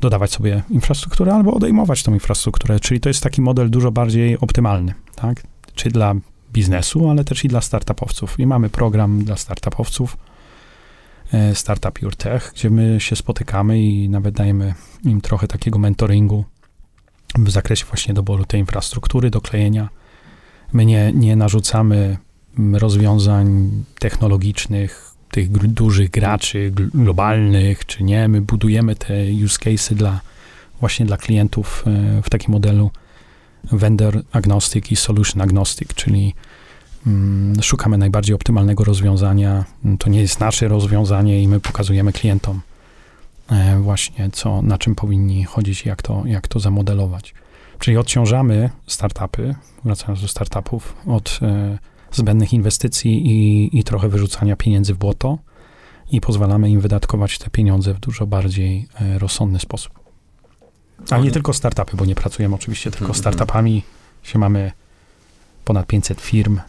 dodawać 0.02 0.32
sobie 0.32 0.64
infrastrukturę 0.70 1.34
albo 1.34 1.54
odejmować 1.54 2.04
tą 2.04 2.14
infrastrukturę, 2.14 2.80
czyli 2.80 3.00
to 3.00 3.10
jest 3.10 3.24
taki 3.24 3.42
model 3.42 3.70
dużo 3.70 3.92
bardziej 3.92 4.40
optymalny, 4.40 4.94
tak? 5.16 5.44
Czy 5.76 5.90
dla 5.90 6.16
biznesu, 6.56 7.10
ale 7.10 7.24
też 7.24 7.46
i 7.46 7.48
dla 7.48 7.62
startupowców. 7.62 8.40
I 8.40 8.46
mamy 8.48 8.70
program 8.70 9.24
dla 9.24 9.36
startupowców, 9.36 10.18
e, 11.34 11.56
Startup 11.56 12.02
Your 12.02 12.16
Tech, 12.16 12.52
gdzie 12.56 12.70
my 12.70 13.00
się 13.00 13.16
spotykamy 13.16 13.82
i 13.82 14.10
nawet 14.10 14.36
dajemy 14.36 14.74
im 15.04 15.22
trochę 15.22 15.48
takiego 15.48 15.80
mentoringu 15.80 16.46
w 17.38 17.50
zakresie 17.50 17.86
właśnie 17.86 18.14
doboru 18.14 18.46
tej 18.46 18.60
infrastruktury, 18.60 19.30
doklejenia. 19.30 19.90
My 20.74 20.86
nie, 20.86 21.12
nie 21.14 21.36
narzucamy 21.36 22.18
mm, 22.60 22.76
rozwiązań 22.76 23.72
technologicznych, 24.00 25.12
tych 25.32 25.52
dużych 25.68 26.10
graczy 26.10 26.72
gl- 26.76 26.90
globalnych, 26.94 27.86
czy 27.86 28.04
nie. 28.04 28.28
My 28.28 28.42
budujemy 28.42 28.96
te 28.96 29.14
use 29.46 29.58
cases 29.60 29.98
dla 29.98 30.22
właśnie 30.80 31.06
dla 31.06 31.18
klientów 31.18 31.84
e, 31.88 32.22
w 32.22 32.30
takim 32.30 32.52
modelu 32.52 32.92
vendor 33.72 34.22
agnostic 34.32 34.92
i 34.92 34.96
solution 34.96 35.42
agnostic, 35.42 35.94
czyli 35.94 36.34
szukamy 37.62 37.98
najbardziej 37.98 38.36
optymalnego 38.36 38.84
rozwiązania. 38.84 39.66
Mm, 39.86 39.98
To 39.98 40.10
nie 40.10 40.22
jest 40.22 40.40
nasze 40.40 40.68
rozwiązanie 40.68 41.44
i 41.44 41.48
my 41.48 41.60
pokazujemy 41.60 42.14
klientom 42.14 42.62
e, 43.52 43.80
właśnie, 43.80 44.30
co, 44.34 44.62
na 44.62 44.78
czym 44.78 44.96
powinni 44.96 45.44
chodzić 45.44 45.86
i 45.86 45.90
jak 45.90 46.02
to, 46.02 46.24
jak 46.26 46.48
to 46.48 46.60
zamodelować. 46.60 47.34
Czyli 47.80 47.98
odciążamy 47.98 48.70
startupy, 48.88 49.56
wracając 49.86 50.22
do 50.22 50.28
startupów, 50.28 50.96
od 51.08 51.40
e, 51.42 51.78
zbędnych 52.12 52.54
inwestycji 52.54 53.28
i, 53.28 53.80
i 53.80 53.84
trochę 53.84 54.10
wyrzucania 54.10 54.56
pieniędzy 54.56 54.94
w 54.94 54.98
błoto 54.98 55.38
i 56.12 56.22
pozwalamy 56.22 56.70
im 56.70 56.80
wydatkować 56.82 57.38
te 57.38 57.50
pieniądze 57.50 57.94
w 57.94 58.00
dużo 58.00 58.28
bardziej 58.28 58.88
e, 59.02 59.20
rozsądny 59.20 59.60
sposób. 59.60 60.00
A 61.10 61.16
nie 61.18 61.22
Ale- 61.22 61.32
tylko 61.32 61.54
startupy, 61.54 61.98
bo 61.98 62.06
nie 62.06 62.16
pracujemy 62.16 62.56
oczywiście 62.56 62.92
tylko 62.92 63.06
Mhm. 63.06 63.20
startupami. 63.20 63.84
Się 64.24 64.40
mamy 64.40 64.72
ponad 65.66 65.88
500 65.88 66.22
firm, 66.22 66.60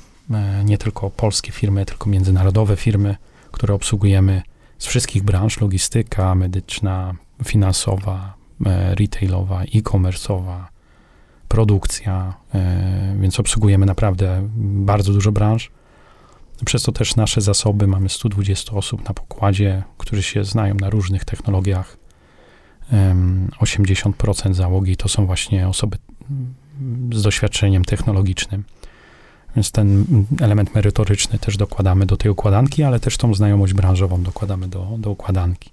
nie 0.65 0.79
tylko 0.79 1.11
polskie 1.11 1.53
firmy, 1.53 1.87
tylko 1.87 2.11
międzynarodowe 2.11 2.77
firmy, 2.77 3.17
które 3.53 3.75
obsługujemy 3.75 4.43
z 4.79 4.87
wszystkich 4.87 5.23
branż, 5.23 5.61
logistyka, 5.61 6.35
medyczna, 6.35 7.15
finansowa, 7.45 8.35
e, 8.67 8.95
retailowa, 8.95 9.63
e-commerce'owa, 9.63 10.65
produkcja, 11.49 12.35
e, 12.55 13.17
więc 13.21 13.41
obsługujemy 13.41 13.87
naprawdę 13.87 14.49
bardzo 14.57 15.13
dużo 15.13 15.33
branż. 15.33 15.71
Przez 16.65 16.83
to 16.83 16.93
też 16.93 17.17
nasze 17.17 17.41
zasoby, 17.41 17.87
mamy 17.87 18.09
120 18.09 18.73
osób 18.73 19.09
na 19.09 19.15
pokładzie, 19.15 19.83
którzy 19.99 20.23
się 20.23 20.45
znają 20.45 20.75
na 20.75 20.91
różnych 20.91 21.25
technologiach. 21.25 21.97
Em, 22.91 23.51
80% 23.61 24.55
załogi 24.55 24.97
to 24.97 25.09
są 25.09 25.27
właśnie 25.27 25.69
osoby 25.69 25.99
z 27.13 27.23
doświadczeniem 27.23 27.85
technologicznym. 27.85 28.65
Więc 29.57 29.71
ten 29.71 30.05
element 30.41 30.75
merytoryczny 30.75 31.39
też 31.39 31.57
dokładamy 31.57 32.07
do 32.07 32.17
tej 32.17 32.31
układanki, 32.31 32.83
ale 32.83 33.01
też 33.01 33.17
tą 33.17 33.35
znajomość 33.35 33.75
branżową 33.75 34.23
dokładamy 34.23 34.69
do, 34.69 34.89
do 34.99 35.11
układanki. 35.11 35.71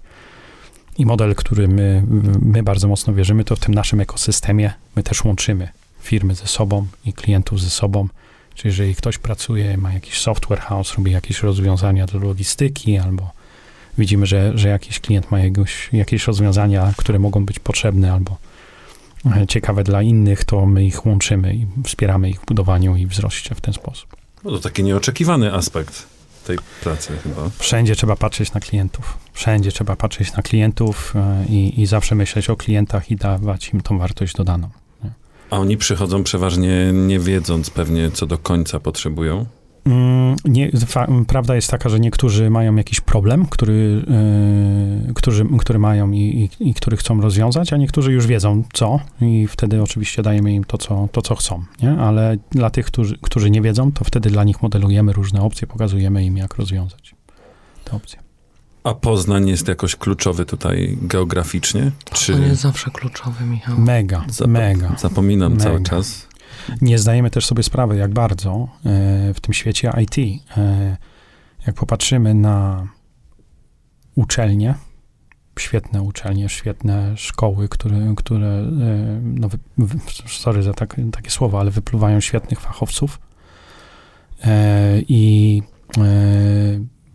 I 0.98 1.06
model, 1.06 1.34
który 1.34 1.68
my, 1.68 2.04
my 2.42 2.62
bardzo 2.62 2.88
mocno 2.88 3.14
wierzymy, 3.14 3.44
to 3.44 3.56
w 3.56 3.60
tym 3.60 3.74
naszym 3.74 4.00
ekosystemie 4.00 4.72
my 4.96 5.02
też 5.02 5.24
łączymy 5.24 5.68
firmy 6.00 6.34
ze 6.34 6.46
sobą 6.46 6.86
i 7.04 7.12
klientów 7.12 7.60
ze 7.60 7.70
sobą. 7.70 8.08
Czyli 8.54 8.68
jeżeli 8.68 8.94
ktoś 8.94 9.18
pracuje, 9.18 9.76
ma 9.76 9.92
jakiś 9.92 10.20
software 10.20 10.60
house, 10.60 10.94
robi 10.94 11.12
jakieś 11.12 11.42
rozwiązania 11.42 12.06
do 12.06 12.18
logistyki, 12.18 12.98
albo 12.98 13.30
widzimy, 13.98 14.26
że, 14.26 14.58
że 14.58 14.68
jakiś 14.68 15.00
klient 15.00 15.30
ma 15.30 15.38
jakieś, 15.38 15.88
jakieś 15.92 16.26
rozwiązania, 16.26 16.94
które 16.96 17.18
mogą 17.18 17.44
być 17.44 17.58
potrzebne 17.58 18.12
albo 18.12 18.36
ciekawe 19.48 19.84
dla 19.84 20.02
innych, 20.02 20.44
to 20.44 20.66
my 20.66 20.84
ich 20.84 21.06
łączymy 21.06 21.54
i 21.54 21.66
wspieramy 21.84 22.30
ich 22.30 22.40
w 22.40 22.44
budowaniu 22.44 22.96
i 22.96 23.06
wzroście 23.06 23.54
w 23.54 23.60
ten 23.60 23.74
sposób. 23.74 24.16
No 24.44 24.50
to 24.50 24.58
taki 24.58 24.84
nieoczekiwany 24.84 25.54
aspekt 25.54 26.06
tej 26.46 26.58
pracy 26.82 27.12
chyba. 27.22 27.50
Wszędzie 27.58 27.96
trzeba 27.96 28.16
patrzeć 28.16 28.52
na 28.52 28.60
klientów. 28.60 29.18
Wszędzie 29.32 29.72
trzeba 29.72 29.96
patrzeć 29.96 30.32
na 30.32 30.42
klientów 30.42 31.14
e, 31.16 31.44
i, 31.48 31.80
i 31.80 31.86
zawsze 31.86 32.14
myśleć 32.14 32.50
o 32.50 32.56
klientach 32.56 33.10
i 33.10 33.16
dawać 33.16 33.70
im 33.74 33.80
tą 33.80 33.98
wartość 33.98 34.34
dodaną. 34.34 34.68
A 35.50 35.58
oni 35.58 35.76
przychodzą 35.76 36.24
przeważnie 36.24 36.92
nie 36.92 37.18
wiedząc 37.18 37.70
pewnie, 37.70 38.10
co 38.10 38.26
do 38.26 38.38
końca 38.38 38.80
potrzebują. 38.80 39.46
Mm, 39.86 40.36
Nie, 40.44 40.70
prawda 41.26 41.54
jest 41.54 41.70
taka, 41.70 41.88
że 41.88 42.00
niektórzy 42.00 42.50
mają 42.50 42.76
jakiś 42.76 43.00
problem, 43.00 43.46
który, 43.46 44.04
yy, 45.06 45.14
którzy, 45.14 45.46
który 45.58 45.78
mają 45.78 46.10
i, 46.10 46.50
i, 46.60 46.68
i 46.68 46.74
który 46.74 46.96
chcą 46.96 47.20
rozwiązać, 47.20 47.72
a 47.72 47.76
niektórzy 47.76 48.12
już 48.12 48.26
wiedzą 48.26 48.62
co 48.72 49.00
i 49.20 49.46
wtedy 49.50 49.82
oczywiście 49.82 50.22
dajemy 50.22 50.52
im 50.52 50.64
to, 50.64 50.78
co, 50.78 51.08
to, 51.12 51.22
co 51.22 51.34
chcą, 51.34 51.62
nie? 51.82 51.92
Ale 51.92 52.36
dla 52.50 52.70
tych, 52.70 52.86
którzy, 52.86 53.18
którzy 53.22 53.50
nie 53.50 53.62
wiedzą, 53.62 53.92
to 53.92 54.04
wtedy 54.04 54.30
dla 54.30 54.44
nich 54.44 54.62
modelujemy 54.62 55.12
różne 55.12 55.42
opcje, 55.42 55.66
pokazujemy 55.66 56.24
im, 56.24 56.36
jak 56.36 56.54
rozwiązać 56.54 57.14
te 57.84 57.96
opcje. 57.96 58.18
A 58.84 58.94
Poznań 58.94 59.48
jest 59.48 59.68
jakoś 59.68 59.96
kluczowy 59.96 60.44
tutaj 60.46 60.98
geograficznie? 61.02 61.90
To 62.26 62.38
nie 62.38 62.46
jest 62.46 62.62
zawsze 62.62 62.90
kluczowy, 62.90 63.44
Michał. 63.44 63.78
Mega, 63.78 64.24
Zap- 64.28 64.48
mega. 64.48 64.96
Zapominam 64.98 65.52
Mega. 65.52 65.64
cały 65.64 65.82
czas. 65.82 66.28
Nie 66.80 66.98
zdajemy 66.98 67.30
też 67.30 67.46
sobie 67.46 67.62
sprawy, 67.62 67.96
jak 67.96 68.12
bardzo 68.12 68.50
e, 68.50 69.34
w 69.34 69.40
tym 69.40 69.54
świecie 69.54 69.92
IT, 70.02 70.42
e, 70.56 70.96
jak 71.66 71.76
popatrzymy 71.76 72.34
na 72.34 72.88
uczelnie, 74.14 74.74
świetne 75.58 76.02
uczelnie, 76.02 76.48
świetne 76.48 77.16
szkoły, 77.16 77.68
które, 77.68 78.14
które 78.16 78.48
e, 78.48 78.66
no, 79.22 79.48
sorry 80.26 80.62
za 80.62 80.74
tak, 80.74 80.96
takie 81.12 81.30
słowa, 81.30 81.60
ale 81.60 81.70
wypluwają 81.70 82.20
świetnych 82.20 82.60
fachowców 82.60 83.20
i 85.08 85.62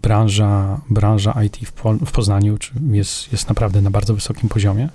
branża, 0.02 0.82
branża 0.90 1.44
IT 1.44 1.58
w, 2.06 2.12
Poznaniu 2.12 2.58
jest, 2.92 3.32
jest 3.32 3.50
naprawdę 3.50 3.82
na 3.82 3.92
bardzo 3.92 4.14
wysokim 4.14 4.50
poziomie 4.50 4.90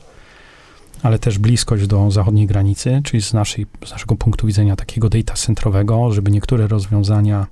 ale 1.04 1.18
też 1.18 1.38
bliskość 1.38 1.86
do 1.86 2.10
zachodniej 2.10 2.46
granicy, 2.46 3.00
czyli 3.04 3.22
z, 3.22 3.32
naszej, 3.32 3.66
z 3.86 3.90
naszego 3.90 4.16
punktu 4.16 4.46
widzenia 4.46 4.76
takiego 4.76 5.08
data 5.08 5.34
centrowego, 5.34 6.12
żeby 6.12 6.30
niektóre 6.30 6.66
rozwiązania 6.66 7.46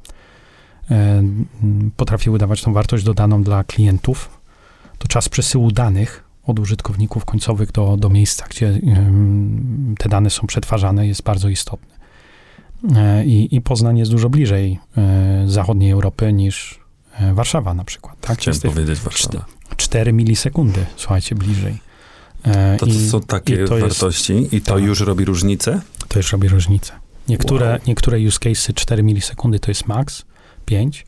e, 0.91 1.23
potrafiły 1.97 2.39
dawać 2.39 2.63
tą 2.63 2.73
wartość 2.73 3.05
dodaną 3.05 3.43
dla 3.43 3.65
klientów, 3.65 4.39
to 4.99 5.09
czas 5.09 5.29
przesyłu 5.29 5.71
danych 5.71 6.25
od 6.47 6.59
użytkowników 6.59 7.25
końcowych 7.25 7.73
do, 7.73 7.97
do 7.97 8.09
miejsca, 8.09 8.47
gdzie 8.51 8.69
em, 8.69 9.95
te 9.99 10.09
dane 10.09 10.31
są 10.31 10.47
przetwarzane, 10.47 11.07
jest 11.07 11.23
bardzo 11.23 11.49
istotny. 11.49 11.95
E, 12.97 13.25
I, 13.25 13.57
I 13.57 13.61
Poznań 13.61 13.99
jest 13.99 14.11
dużo 14.11 14.31
bliżej 14.31 14.79
e, 14.97 15.45
zachodniej 15.47 15.91
Europy 15.91 16.33
niż 16.33 16.81
e, 17.19 17.35
Warszawa 17.35 17.75
na 17.75 17.85
przykład. 17.85 18.21
Tak? 18.21 18.39
Chciałem 18.39 18.55
Jesteś 18.55 18.75
powiedzieć 18.75 19.01
Warszawa. 19.01 19.45
4 19.77 20.13
milisekundy, 20.13 20.87
słuchajcie, 20.97 21.35
bliżej. 21.35 21.92
E, 22.45 22.77
To, 22.77 22.87
to 22.87 22.93
i- 22.93 23.09
są 23.09 23.21
takie 23.21 23.55
i 23.65 23.69
to 23.69 23.79
jest- 23.79 24.01
wartości 24.01 24.49
i 24.53 24.61
to 24.61 24.75
tak. 24.75 24.83
już 24.85 25.01
robi 25.01 25.25
różnicę? 25.25 25.81
To 26.09 26.19
już 26.19 26.33
robi 26.33 26.49
różnicę. 26.49 26.93
Niektóre, 27.29 27.67
Wow. 27.71 27.79
niektóre 27.87 28.19
use 28.19 28.39
cases 28.39 28.75
4 28.75 29.03
milisekundy 29.03 29.59
to 29.61 29.71
jest 29.71 29.87
max, 29.87 30.23
5. 30.67 31.05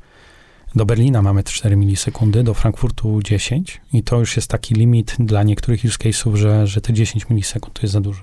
Do 0.74 0.84
Berlina 0.86 1.22
mamy 1.22 1.42
4 1.44 1.76
milisekundy, 1.76 2.42
do 2.42 2.54
Frankfurtu 2.54 3.20
10 3.22 3.80
i 3.92 4.02
to 4.02 4.18
już 4.18 4.36
jest 4.36 4.48
taki 4.48 4.74
limit 4.74 5.16
dla 5.18 5.42
niektórych 5.42 5.84
use 5.84 5.96
case'ów, 5.98 6.34
że, 6.36 6.66
że 6.66 6.80
te 6.80 6.92
10 6.92 7.28
milisekund 7.30 7.74
to 7.74 7.80
jest 7.82 7.92
za 7.92 8.00
dużo. 8.00 8.20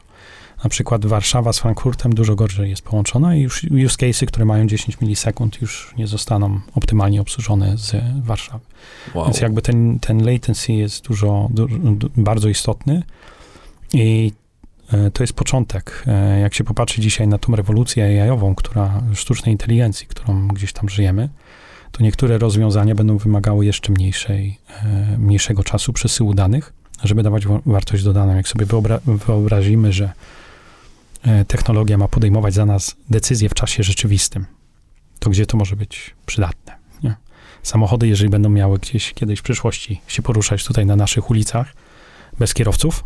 Na 0.64 0.70
przykład 0.70 1.06
Warszawa 1.06 1.54
z 1.54 1.60
Frankfurtem 1.60 2.14
dużo 2.16 2.36
gorzej 2.36 2.70
jest 2.70 2.82
połączona 2.82 3.36
i 3.36 3.42
już 3.42 3.64
use 3.86 3.96
cases, 3.98 4.28
które 4.28 4.46
mają 4.46 4.68
10 4.68 5.02
milisekund 5.02 5.62
już 5.62 5.94
nie 5.98 6.08
zostaną 6.08 6.60
optymalnie 6.76 7.22
obsłużone 7.22 7.78
z 7.78 7.96
Warszawy. 8.24 8.66
Wow. 9.14 9.26
Więc 9.26 9.42
jakby 9.42 9.62
ten, 9.62 10.00
ten 10.00 10.26
latency 10.26 10.74
jest 10.74 11.08
dużo, 11.08 11.48
du, 11.52 11.68
du, 11.68 12.10
bardzo 12.18 12.50
istotny 12.50 13.04
i 13.94 14.32
e, 14.94 15.12
to 15.12 15.24
jest 15.24 15.34
początek. 15.34 16.04
E, 16.08 16.40
Jak 16.40 16.54
się 16.54 16.64
popatrzy 16.64 17.02
dzisiaj 17.02 17.28
na 17.28 17.38
tą 17.38 17.56
rewolucję 17.56 18.04
AI-ową, 18.24 18.56
która, 18.56 19.02
sztucznej 19.14 19.52
inteligencji, 19.54 20.08
którą 20.08 20.48
gdzieś 20.48 20.74
tam 20.74 20.90
żyjemy, 20.90 21.30
to 21.92 22.04
niektóre 22.04 22.38
rozwiązania 22.38 22.96
będą 22.96 23.18
wymagały 23.18 23.66
jeszcze 23.66 23.92
mniejszej, 23.92 24.58
e, 24.84 25.18
mniejszego 25.18 25.64
czasu 25.64 25.94
przesyłu 25.94 26.34
danych, 26.34 26.74
żeby 27.04 27.24
dawać 27.24 27.48
wa- 27.48 27.62
wartość 27.66 28.04
dodaną. 28.04 28.36
Jak 28.36 28.48
sobie 28.48 28.66
wyobra- 28.66 29.00
wyobrazimy, 29.06 29.94
że 29.94 30.12
technologia 31.48 31.98
ma 31.98 32.08
podejmować 32.08 32.54
za 32.54 32.66
nas 32.66 32.96
decyzje 33.10 33.50
w 33.50 33.54
czasie 33.54 33.84
rzeczywistym, 33.84 34.46
to 35.20 35.30
gdzie 35.30 35.46
to 35.46 35.58
może 35.58 35.76
być 35.76 36.16
przydatne? 36.26 36.76
Nie? 37.04 37.16
Samochody, 37.64 38.08
jeżeli 38.08 38.30
będą 38.30 38.50
miały 38.50 38.80
gdzieś 38.80 39.14
kiedyś 39.14 39.40
w 39.40 39.44
przyszłości 39.44 40.02
się 40.08 40.22
poruszać 40.22 40.66
tutaj 40.66 40.86
na 40.86 40.96
naszych 40.96 41.30
ulicach 41.30 41.74
bez 42.40 42.54
kierowców, 42.54 43.04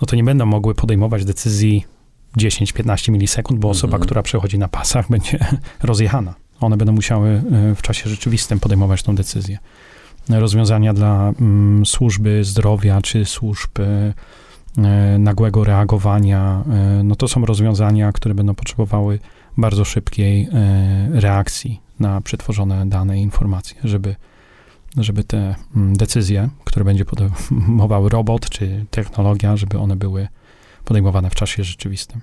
no 0.00 0.06
to 0.06 0.16
nie 0.16 0.24
będą 0.24 0.46
mogły 0.46 0.74
podejmować 0.74 1.24
decyzji 1.24 1.84
10-15 2.36 3.12
milisekund, 3.12 3.60
bo 3.60 3.68
osoba, 3.70 3.94
Mhm. 3.94 4.02
która 4.02 4.22
przechodzi 4.22 4.58
na 4.58 4.68
pasach, 4.68 5.08
będzie 5.14 5.38
rozjechana. 5.82 6.34
One 6.60 6.76
będą 6.76 6.92
musiały 6.92 7.28
e, 7.70 7.74
w 7.74 7.82
czasie 7.82 8.10
rzeczywistym 8.10 8.60
podejmować 8.60 9.02
tą 9.02 9.14
decyzję. 9.14 9.58
Rozwiązania 10.28 10.94
dla 10.94 11.32
mm, 11.40 11.86
służby 11.86 12.44
zdrowia 12.44 13.02
czy 13.02 13.24
służb 13.24 13.80
e, 13.80 13.84
e, 13.84 14.14
nagłego 15.18 15.64
reagowania, 15.64 16.64
e, 16.70 17.02
no 17.02 17.16
to 17.16 17.28
są 17.28 17.44
rozwiązania, 17.44 18.12
które 18.12 18.34
będą 18.34 18.54
potrzebowały 18.54 19.18
bardzo 19.56 19.84
szybkiej 19.84 20.48
e, 20.52 21.20
reakcji 21.20 21.80
na 22.00 22.20
przetworzone 22.20 22.86
dane 22.86 23.18
i 23.18 23.22
informacje, 23.22 23.80
żeby, 23.84 24.16
żeby 24.96 25.24
te 25.24 25.54
mm, 25.76 25.96
decyzje, 25.96 26.48
które 26.64 26.84
będzie 26.84 27.04
podejmował 27.04 28.08
robot 28.08 28.50
czy 28.50 28.86
technologia, 28.90 29.56
żeby 29.56 29.78
one 29.78 29.96
były 29.96 30.28
podejmowane 30.84 31.30
w 31.30 31.34
czasie 31.34 31.64
rzeczywistym. 31.64 32.20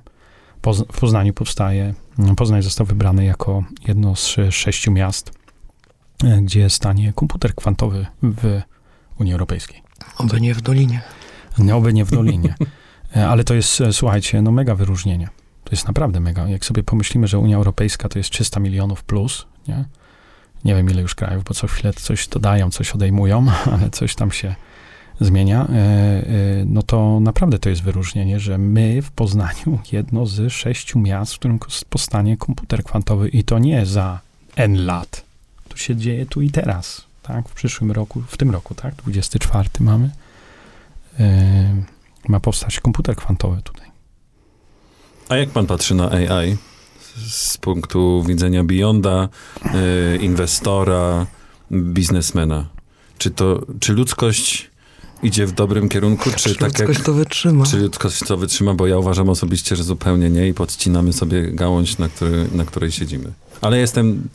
W 0.91 0.99
Poznaniu 0.99 1.33
powstaje, 1.33 1.93
mm, 2.19 2.35
Poznań 2.35 2.61
został 2.61 2.87
wybrany 2.87 3.25
jako 3.25 3.63
jedno 3.87 4.15
z 4.15 4.25
sze- 4.25 4.51
sześciu 4.51 4.91
miast, 4.91 5.31
e, 6.23 6.41
gdzie 6.41 6.69
stanie 6.69 7.13
komputer 7.13 7.55
kwantowy 7.55 8.05
w 8.23 8.61
Unii 9.19 9.33
Europejskiej. 9.33 9.81
Oby 10.17 10.41
nie 10.41 10.53
w 10.55 10.61
Dolinie. 10.61 11.01
Oby 11.73 11.93
nie 11.93 12.05
w 12.05 12.11
Dolinie. 12.11 12.55
E, 13.15 13.27
Ale 13.27 13.43
to 13.43 13.53
jest, 13.53 13.81
e, 13.81 13.93
słuchajcie, 13.93 14.41
no 14.41 14.51
mega 14.51 14.75
wyróżnienie. 14.75 15.29
To 15.63 15.71
jest 15.71 15.87
naprawdę 15.87 16.19
mega. 16.19 16.47
Jak 16.47 16.65
sobie 16.65 16.83
pomyślimy, 16.83 17.27
że 17.27 17.39
Unia 17.39 17.57
Europejska 17.57 18.09
to 18.09 18.19
jest 18.19 18.29
300 18.29 18.59
milionów 18.59 19.03
plus, 19.03 19.45
nie? 19.67 19.85
Nie 20.65 20.75
wiem 20.75 20.89
ile 20.89 21.01
już 21.01 21.15
krajów, 21.15 21.43
bo 21.43 21.53
co 21.53 21.67
chwilę 21.67 21.93
coś 21.93 22.27
dodają, 22.27 22.71
coś 22.71 22.91
odejmują, 22.91 23.45
ale 23.73 23.89
coś 23.89 24.15
tam 24.15 24.31
się 24.31 24.55
zmienia. 25.19 25.67
E, 25.67 26.65
No 26.65 26.83
to 26.83 27.19
naprawdę 27.19 27.59
to 27.59 27.69
jest 27.69 27.83
wyróżnienie, 27.83 28.39
że 28.39 28.57
my 28.57 29.01
w 29.01 29.11
Poznaniu 29.11 29.79
jedno 29.91 30.25
z 30.25 30.53
sześciu 30.53 30.99
miast, 30.99 31.33
w 31.33 31.39
którym 31.39 31.59
powstanie 31.89 32.37
komputer 32.37 32.83
kwantowy 32.83 33.29
i 33.29 33.43
to 33.43 33.59
nie 33.59 33.85
za 33.85 34.19
N 34.55 34.85
lat. 34.85 35.23
To 35.69 35.77
się 35.77 35.95
dzieje 35.95 36.25
tu 36.25 36.41
i 36.41 36.49
teraz, 36.49 37.01
tak? 37.23 37.49
W 37.49 37.53
przyszłym 37.53 37.91
roku, 37.91 38.21
w 38.27 38.37
tym 38.37 38.51
roku, 38.51 38.75
tak? 38.75 38.95
24 38.95 39.69
mamy. 39.79 40.09
E, 41.19 41.83
Ma 42.27 42.39
powstać 42.39 42.79
komputer 42.79 43.15
kwantowy 43.15 43.61
tutaj. 43.61 43.91
A 45.29 45.35
jak 45.35 45.49
pan 45.49 45.67
patrzy 45.67 45.95
na 45.95 46.11
AI 46.11 46.57
z 47.27 47.57
punktu 47.57 48.23
widzenia 48.27 48.63
Beyonda, 48.63 49.29
y, 49.65 50.17
inwestora, 50.17 51.25
biznesmena? 51.71 52.69
Czy 53.17 53.31
to, 53.31 53.61
czy 53.79 53.93
ludzkość 53.93 54.71
idzie 55.23 55.45
w 55.45 55.51
dobrym 55.51 55.89
kierunku, 55.89 56.29
czy, 56.31 56.49
Czy 56.49 56.55
tak 56.55 56.79
jak... 56.79 56.87
ludzkość 56.87 57.05
to 57.05 57.13
wytrzyma? 57.13 57.65
Czy 57.65 57.77
ludzkość 57.77 58.19
to 58.19 58.37
wytrzyma, 58.37 58.73
bo 58.73 58.87
ja 58.87 58.97
uważam 58.97 59.29
osobiście, 59.29 59.75
że 59.75 59.83
zupełnie 59.83 60.29
nie 60.29 60.47
i 60.47 60.53
podcinamy 60.53 61.13
sobie 61.13 61.51
gałąź, 61.51 61.97
na, 61.97 62.09
który, 62.09 62.47
na 62.51 62.65
której 62.65 62.91
siedzimy. 62.91 63.33
Ale 63.61 63.77
jestem 63.77 64.29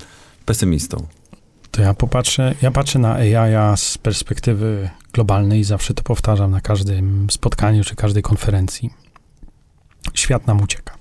pesymistą. 0.47 1.07
To 1.71 1.83
ja 1.83 1.95
popatrzę, 1.95 2.55
ja 2.63 2.71
patrzę 2.71 2.99
na 2.99 3.15
AI 3.15 3.77
z 3.77 3.99
perspektywy 3.99 4.91
globalnej, 5.13 5.65
zawsze 5.65 5.95
to 5.95 6.03
powtarzam 6.03 6.51
na 6.51 6.61
każdym 6.61 7.27
spotkaniu 7.31 7.85
czy 7.85 7.97
każdej 7.97 8.23
konferencji. 8.23 8.91
Świat 10.15 10.47
nam 10.47 10.61
ucieka. 10.61 10.95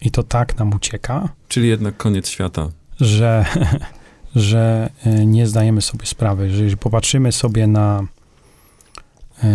I 0.00 0.10
to 0.10 0.22
tak 0.22 0.58
nam 0.58 0.74
ucieka, 0.74 1.28
Czyli 1.48 1.68
jednak 1.68 1.96
koniec 1.96 2.28
świata. 2.28 2.68
że, 3.00 3.44
że 4.34 4.90
e, 5.04 5.26
nie 5.26 5.46
zdajemy 5.46 5.82
sobie 5.82 6.06
sprawy, 6.06 6.50
że 6.50 6.56
jeżeli 6.62 6.76
popatrzymy 6.76 7.32
sobie 7.32 7.66
na 7.66 8.06
e, 9.42 9.48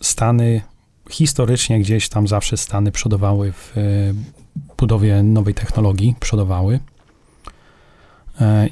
Stany, 0.00 0.62
historycznie 1.10 1.80
gdzieś 1.80 2.08
tam 2.08 2.28
zawsze 2.28 2.56
Stany 2.56 2.92
przodowały 2.92 3.52
w 3.52 3.78
e, 3.78 3.80
budowie 4.76 5.22
nowej 5.22 5.54
technologii, 5.54 6.14
przodowały 6.20 6.80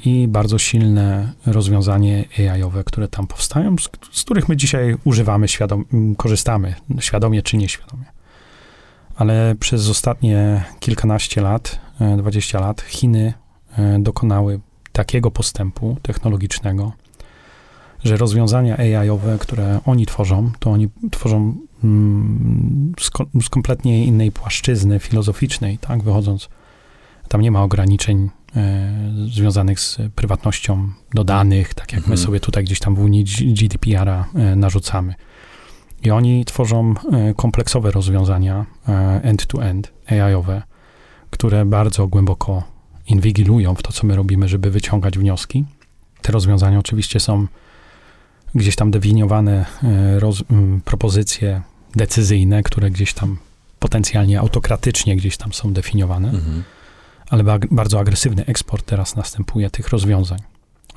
i 0.05 0.27
bardzo 0.27 0.57
silne 0.57 1.33
rozwiązanie 1.45 2.25
AI-owe, 2.39 2.83
które 2.83 3.07
tam 3.07 3.27
powstają, 3.27 3.75
z, 3.77 3.89
z 4.11 4.23
których 4.23 4.49
my 4.49 4.57
dzisiaj 4.57 4.95
używamy, 5.03 5.47
świadom, 5.47 5.85
korzystamy, 6.17 6.75
świadomie 6.99 7.41
czy 7.41 7.57
nieświadomie. 7.57 8.05
Ale 9.15 9.55
przez 9.59 9.89
ostatnie 9.89 10.63
kilkanaście 10.79 11.41
lat, 11.41 11.79
e, 11.99 12.17
20 12.17 12.59
lat, 12.59 12.81
Chiny 12.81 13.33
e, 13.77 13.99
dokonały 13.99 14.59
takiego 14.91 15.31
postępu 15.31 15.97
technologicznego, 16.01 16.91
że 18.03 18.17
rozwiązania 18.17 18.77
AI-owe, 18.77 19.37
które 19.39 19.79
oni 19.85 20.05
tworzą, 20.05 20.51
to 20.59 20.71
oni 20.71 20.89
tworzą 21.11 21.55
mm, 21.83 22.93
z, 22.99 23.11
z 23.45 23.49
kompletnie 23.49 24.05
innej 24.05 24.31
płaszczyzny 24.31 24.99
filozoficznej, 24.99 25.77
tak, 25.77 26.03
wychodząc, 26.03 26.49
tam 27.27 27.41
nie 27.41 27.51
ma 27.51 27.63
ograniczeń 27.63 28.23
e, 28.25 28.42
związanych 29.33 29.79
z 29.79 29.97
prywatnością 30.15 30.89
do 31.13 31.23
danych, 31.23 31.73
tak 31.73 31.91
jak 31.93 32.01
my 32.01 32.13
Mhm. 32.13 32.17
sobie 32.17 32.39
tutaj 32.39 32.63
gdzieś 32.63 32.79
tam 32.79 32.95
w 32.95 32.99
Unii 32.99 33.25
GDPR-a 33.53 34.25
e, 34.35 34.55
narzucamy. 34.55 35.13
I 36.03 36.11
oni 36.11 36.45
tworzą 36.45 36.93
e, 37.11 37.33
kompleksowe 37.33 37.91
rozwiązania 37.91 38.65
e, 38.87 38.93
end-to-end, 39.23 39.91
AI-owe, 40.09 40.61
które 41.29 41.65
bardzo 41.65 42.07
głęboko 42.07 42.63
inwigilują 43.07 43.75
w 43.75 43.81
to, 43.83 43.91
co 43.93 44.07
my 44.07 44.15
robimy, 44.15 44.47
żeby 44.47 44.71
wyciągać 44.71 45.17
wnioski. 45.17 45.65
Te 46.21 46.31
rozwiązania 46.31 46.79
oczywiście 46.79 47.19
są 47.19 47.47
gdzieś 48.55 48.75
tam 48.75 48.91
definiowane 48.91 49.65
e, 49.83 50.19
roz, 50.19 50.43
propozycje 50.85 51.61
decyzyjne, 51.95 52.63
które 52.63 52.91
gdzieś 52.91 53.13
tam 53.13 53.37
potencjalnie 53.79 54.39
autokratycznie 54.39 55.15
gdzieś 55.15 55.37
tam 55.37 55.53
są 55.53 55.73
definiowane, 55.73 56.29
Mhm. 56.29 56.63
Ale 57.33 57.43
ba- 57.43 57.59
bardzo 57.71 57.99
agresywny 57.99 58.45
eksport 58.45 58.85
teraz 58.85 59.15
następuje 59.15 59.69
tych 59.69 59.89
rozwiązań. 59.89 60.39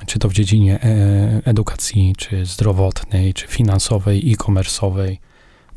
Czy 0.05 0.19
to 0.19 0.29
w 0.29 0.33
dziedzinie 0.33 0.79
e, 0.83 1.41
edukacji, 1.45 2.15
czy 2.17 2.45
zdrowotnej, 2.45 3.33
czy 3.33 3.47
finansowej, 3.47 4.31
e-commerce'owej. 4.31 5.17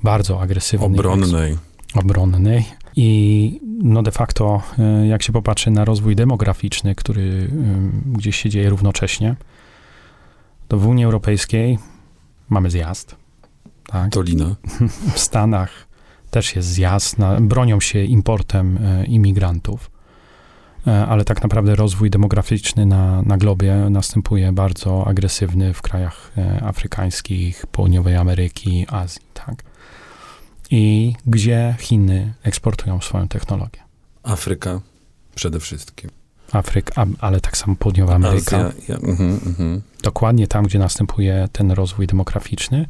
Bardzo 0.03 0.41
agresywny 0.41 0.87
eksport 0.87 1.07
Obronnej. 1.07 1.59
obronnej. 1.95 2.65
I 2.97 3.61
no 3.83 4.03
de 4.03 4.11
facto, 4.11 4.63
e, 4.79 5.07
jak 5.07 5.23
się 5.23 5.33
popatrzy 5.33 5.71
na 5.71 5.85
rozwój 5.85 6.17
demograficzny, 6.17 6.95
który 6.95 7.49
em, 7.53 8.03
gdzieś 8.07 8.37
się 8.37 8.51
dzieje 8.51 8.71
równocześnie, 8.71 9.37
to 10.69 10.79
w 10.79 10.87
Unii 10.87 11.05
Europejskiej 11.05 11.79
mamy 12.49 12.71
zjazd. 12.71 13.17
Tak? 13.87 14.11
Dolina. 14.11 14.57
W 15.15 15.19
Stanach 15.19 15.87
też 16.31 16.57
jest 16.57 16.69
zjazd, 16.69 17.19
na, 17.19 17.41
bronią 17.41 17.81
się 17.81 18.05
importem 18.05 18.79
e, 18.83 19.05
imigrantów, 19.07 19.91
e, 19.95 20.00
ale 20.87 21.25
tak 21.25 21.43
naprawdę 21.43 21.77
rozwój 21.77 22.11
demograficzny 22.11 22.87
na, 22.87 23.23
na 23.23 23.37
globie 23.37 23.75
następuje 23.91 24.53
bardzo 24.53 25.07
agresywny 25.07 25.75
w 25.75 25.83
krajach 25.83 26.33
e, 26.39 26.63
afrykańskich, 26.65 27.67
południowej 27.67 28.17
Ameryki, 28.17 28.87
Azji, 28.89 29.23
tak. 29.35 29.63
I 30.71 31.15
gdzie 31.27 31.77
Chiny 31.79 32.35
eksportują 32.43 33.01
swoją 33.01 33.29
technologię? 33.29 33.81
Afryka 34.23 34.81
przede 35.35 35.61
wszystkim. 35.61 36.11
Afryka, 36.53 37.03
a- 37.03 37.27
ale 37.27 37.41
tak 37.41 37.57
samo 37.57 37.77
południowa 37.77 38.15
Ameryka. 38.15 38.57
Azja. 38.57 38.73
Ja, 38.89 38.97
mhm, 38.97 39.41
mhm. 39.47 39.83
dokładnie 40.03 40.47
tam, 40.47 40.65
gdzie 40.65 40.79
następuje 40.79 41.49
ten 41.53 41.71
rozwój 41.71 42.07
demograficzny 42.07 42.87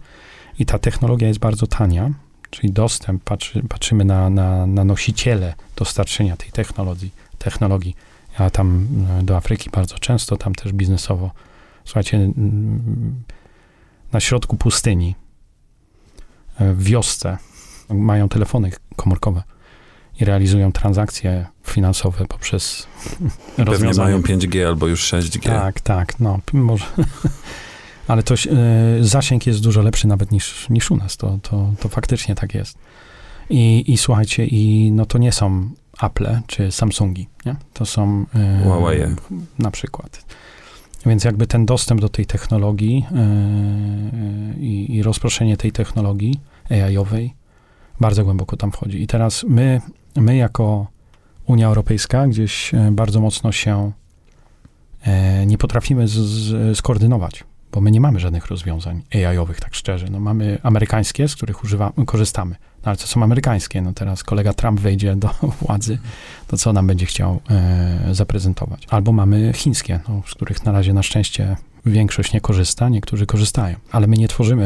i 0.58 0.66
ta 0.66 0.78
technologia 0.78 1.28
jest 1.28 1.40
bardzo 1.40 1.66
tania, 1.66 2.10
czyli 2.50 2.72
dostęp, 2.72 3.24
patrzy, 3.24 3.62
patrzymy 3.68 4.04
na, 4.04 4.30
na, 4.30 4.66
na 4.66 4.84
nosiciele 4.84 5.54
dostarczenia 5.76 6.36
tej 6.36 6.50
technologii, 6.50 7.10
technologii. 7.44 7.96
Ja 8.38 8.50
tam 8.50 8.86
e, 9.20 9.22
do 9.22 9.36
Afryki 9.36 9.70
bardzo 9.70 9.98
często, 9.98 10.36
tam 10.36 10.54
też 10.54 10.72
biznesowo. 10.72 11.30
Słuchajcie, 11.84 12.32
na 14.12 14.20
środku 14.20 14.56
pustyni, 14.56 15.14
e, 16.58 16.74
w 16.74 16.84
wiosce, 16.84 17.38
mają 17.88 18.28
telefony 18.28 18.70
komórkowe 18.96 19.42
i 20.20 20.24
realizują 20.24 20.72
transakcje 20.72 21.46
finansowe 21.66 22.26
poprzez 22.26 22.86
Pewnie 23.56 23.64
rozwiązania 23.64 24.08
mają 24.08 24.22
5G 24.22 24.66
albo 24.66 24.86
już 24.86 25.12
6G. 25.12 25.42
tak, 25.42 25.80
tak, 25.80 26.20
no 26.20 26.40
może. 26.52 26.84
Ale 28.08 28.22
to 28.22 28.34
e, 28.34 28.38
zasięg 29.00 29.46
jest 29.46 29.60
dużo 29.60 29.82
lepszy 29.82 30.08
nawet 30.08 30.32
niż, 30.32 30.68
niż 30.70 30.90
u 30.90 30.96
nas. 30.96 31.16
To, 31.16 31.38
to, 31.42 31.72
to 31.80 31.88
faktycznie 31.88 32.34
tak 32.34 32.54
jest. 32.54 32.78
I, 33.50 33.92
I 33.92 33.98
słuchajcie, 33.98 34.46
i 34.46 34.92
no 34.92 35.06
to 35.06 35.18
nie 35.18 35.32
są 35.32 35.70
Apple 36.02 36.40
czy 36.46 36.72
Samsungi, 36.72 37.28
nie? 37.46 37.56
To 37.74 37.86
są 37.86 38.26
e, 38.34 38.64
Huawei. 38.64 39.00
na 39.58 39.70
przykład. 39.70 40.24
Więc 41.06 41.24
jakby 41.24 41.46
ten 41.46 41.66
dostęp 41.66 42.00
do 42.00 42.08
tej 42.08 42.26
technologii 42.26 43.06
e, 43.12 44.58
i, 44.58 44.96
i 44.96 45.02
rozproszenie 45.02 45.56
tej 45.56 45.72
technologii 45.72 46.40
AI-owej 46.70 47.34
bardzo 48.00 48.24
głęboko 48.24 48.56
tam 48.56 48.72
wchodzi. 48.72 49.02
I 49.02 49.06
teraz 49.06 49.44
my, 49.48 49.80
my 50.16 50.36
jako 50.36 50.86
Unia 51.46 51.66
Europejska 51.66 52.26
gdzieś 52.26 52.74
e, 52.74 52.90
bardzo 52.92 53.20
mocno 53.20 53.52
się 53.52 53.92
e, 55.02 55.46
nie 55.46 55.58
potrafimy 55.58 56.08
z, 56.08 56.12
z, 56.12 56.78
skoordynować, 56.78 57.44
bo 57.72 57.80
my 57.80 57.90
nie 57.90 58.00
mamy 58.00 58.20
żadnych 58.20 58.46
rozwiązań 58.46 59.02
AI-owych, 59.14 59.60
tak 59.60 59.74
szczerze. 59.74 60.06
No, 60.10 60.20
mamy 60.20 60.58
amerykańskie, 60.62 61.28
z 61.28 61.36
których 61.36 61.64
używa, 61.64 61.92
korzystamy. 62.06 62.56
No, 62.60 62.82
ale 62.84 62.96
to 62.96 63.06
są 63.06 63.22
amerykańskie. 63.22 63.82
No, 63.82 63.92
teraz 63.92 64.24
kolega 64.24 64.52
Trump 64.52 64.80
wejdzie 64.80 65.16
do 65.16 65.30
władzy, 65.62 65.98
to 66.46 66.56
co 66.56 66.72
nam 66.72 66.86
będzie 66.86 67.06
chciał 67.06 67.40
e, 67.50 68.14
zaprezentować? 68.14 68.86
Albo 68.90 69.12
mamy 69.12 69.52
chińskie, 69.54 70.00
no, 70.08 70.22
z 70.26 70.34
których 70.34 70.64
na 70.64 70.72
razie 70.72 70.92
na 70.92 71.02
szczęście 71.02 71.56
większość 71.86 72.32
nie 72.32 72.40
korzysta, 72.40 72.88
niektórzy 72.88 73.26
korzystają. 73.26 73.76
Ale 73.92 74.06
my 74.06 74.16
nie 74.16 74.28
tworzymy 74.28 74.64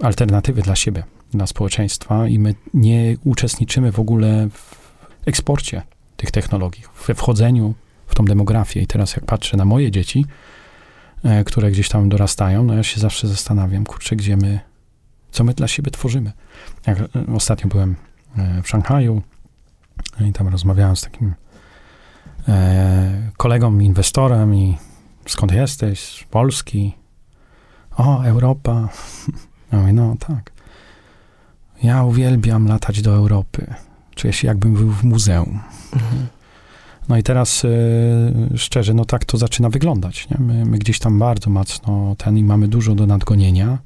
e, 0.00 0.06
alternatywy 0.06 0.62
dla 0.62 0.76
siebie, 0.76 1.02
dla 1.30 1.46
społeczeństwa 1.46 2.28
i 2.28 2.38
my 2.38 2.54
nie 2.74 3.16
uczestniczymy 3.24 3.92
w 3.92 4.00
ogóle 4.00 4.48
w 4.52 4.78
eksporcie 5.26 5.82
tych 6.16 6.30
technologii, 6.30 6.84
we 7.06 7.14
wchodzeniu 7.14 7.74
w 8.06 8.14
tą 8.14 8.24
demografię. 8.24 8.80
I 8.80 8.86
teraz 8.86 9.16
jak 9.16 9.24
patrzę 9.24 9.56
na 9.56 9.64
moje 9.64 9.90
dzieci, 9.90 10.26
które 11.46 11.70
gdzieś 11.70 11.88
tam 11.88 12.08
dorastają, 12.08 12.64
no 12.64 12.74
ja 12.74 12.82
się 12.82 13.00
zawsze 13.00 13.28
zastanawiam, 13.28 13.84
kurczę, 13.84 14.16
gdzie 14.16 14.36
my, 14.36 14.60
co 15.30 15.44
my 15.44 15.54
dla 15.54 15.68
siebie 15.68 15.90
tworzymy. 15.90 16.32
Jak 16.86 17.00
e, 17.00 17.08
ostatnio 17.34 17.68
byłem 17.68 17.96
e, 18.36 18.62
w 18.62 18.68
Szanghaju 18.68 19.22
i 20.20 20.32
tam 20.32 20.48
rozmawiałem 20.48 20.96
z 20.96 21.00
takim 21.00 21.34
e, 22.48 23.30
kolegą, 23.36 23.78
inwestorem 23.78 24.54
i 24.54 24.78
skąd 25.26 25.52
jesteś? 25.52 26.00
Z 26.00 26.24
Polski. 26.24 26.94
O, 27.96 28.22
Europa. 28.22 28.88
Ja 29.72 29.78
mówię, 29.78 29.92
no 29.92 30.16
tak. 30.28 30.52
Ja 31.82 32.04
uwielbiam 32.04 32.68
latać 32.68 33.02
do 33.02 33.14
Europy. 33.14 33.74
Czuję 34.14 34.32
się 34.32 34.46
jakbym 34.48 34.74
był 34.74 34.90
w 34.90 35.04
muzeum. 35.04 35.60
No 37.08 37.16
i 37.16 37.22
teraz 37.22 37.64
e, 37.64 37.68
szczerze, 38.58 38.94
no 38.94 39.04
tak 39.04 39.24
to 39.24 39.38
zaczyna 39.38 39.70
wyglądać. 39.70 40.28
My, 40.38 40.64
my 40.64 40.78
gdzieś 40.78 40.98
tam 40.98 41.18
bardzo 41.18 41.50
mocno 41.50 42.14
ten 42.18 42.38
i 42.38 42.44
mamy 42.44 42.68
dużo 42.68 42.94
do 42.94 43.06
nadgonienia. 43.06 43.78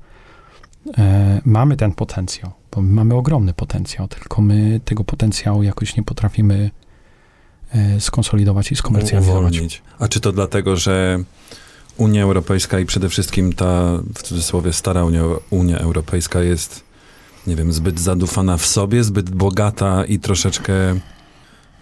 E, 0.99 1.41
mamy 1.45 1.77
ten 1.77 1.93
potencjał, 1.93 2.53
bo 2.73 2.81
my 2.81 2.93
mamy 2.93 3.15
ogromny 3.15 3.53
potencjał, 3.53 4.09
tylko 4.09 4.43
my 4.43 4.81
tego 4.85 5.05
potencjału 5.05 5.63
jakoś 5.63 5.97
nie 5.97 6.03
potrafimy 6.03 6.71
e, 7.73 8.01
skonsolidować 8.01 8.73
i 8.73 8.77
skomercjalizować. 8.77 9.53
Uwolnić. 9.53 9.83
A 9.99 10.09
czy 10.09 10.21
to 10.21 10.33
dlatego, 10.33 10.77
że 10.77 11.25
Unia 11.97 12.23
Europejska 12.23 12.79
i 12.79 12.87
przede 12.87 13.09
wszystkim 13.09 13.53
ta, 13.53 13.99
w 14.15 14.23
cudzysłowie, 14.23 14.73
stara 14.73 15.05
Unia, 15.05 15.23
Unia 15.51 15.79
Europejska 15.79 16.41
jest, 16.41 16.85
nie 17.47 17.57
wiem, 17.57 17.73
zbyt 17.73 18.01
zadufana 18.01 18.57
w 18.57 18.67
sobie, 18.67 19.05
zbyt 19.05 19.31
bogata 19.31 20.05
i 20.05 20.19
troszeczkę 20.19 20.73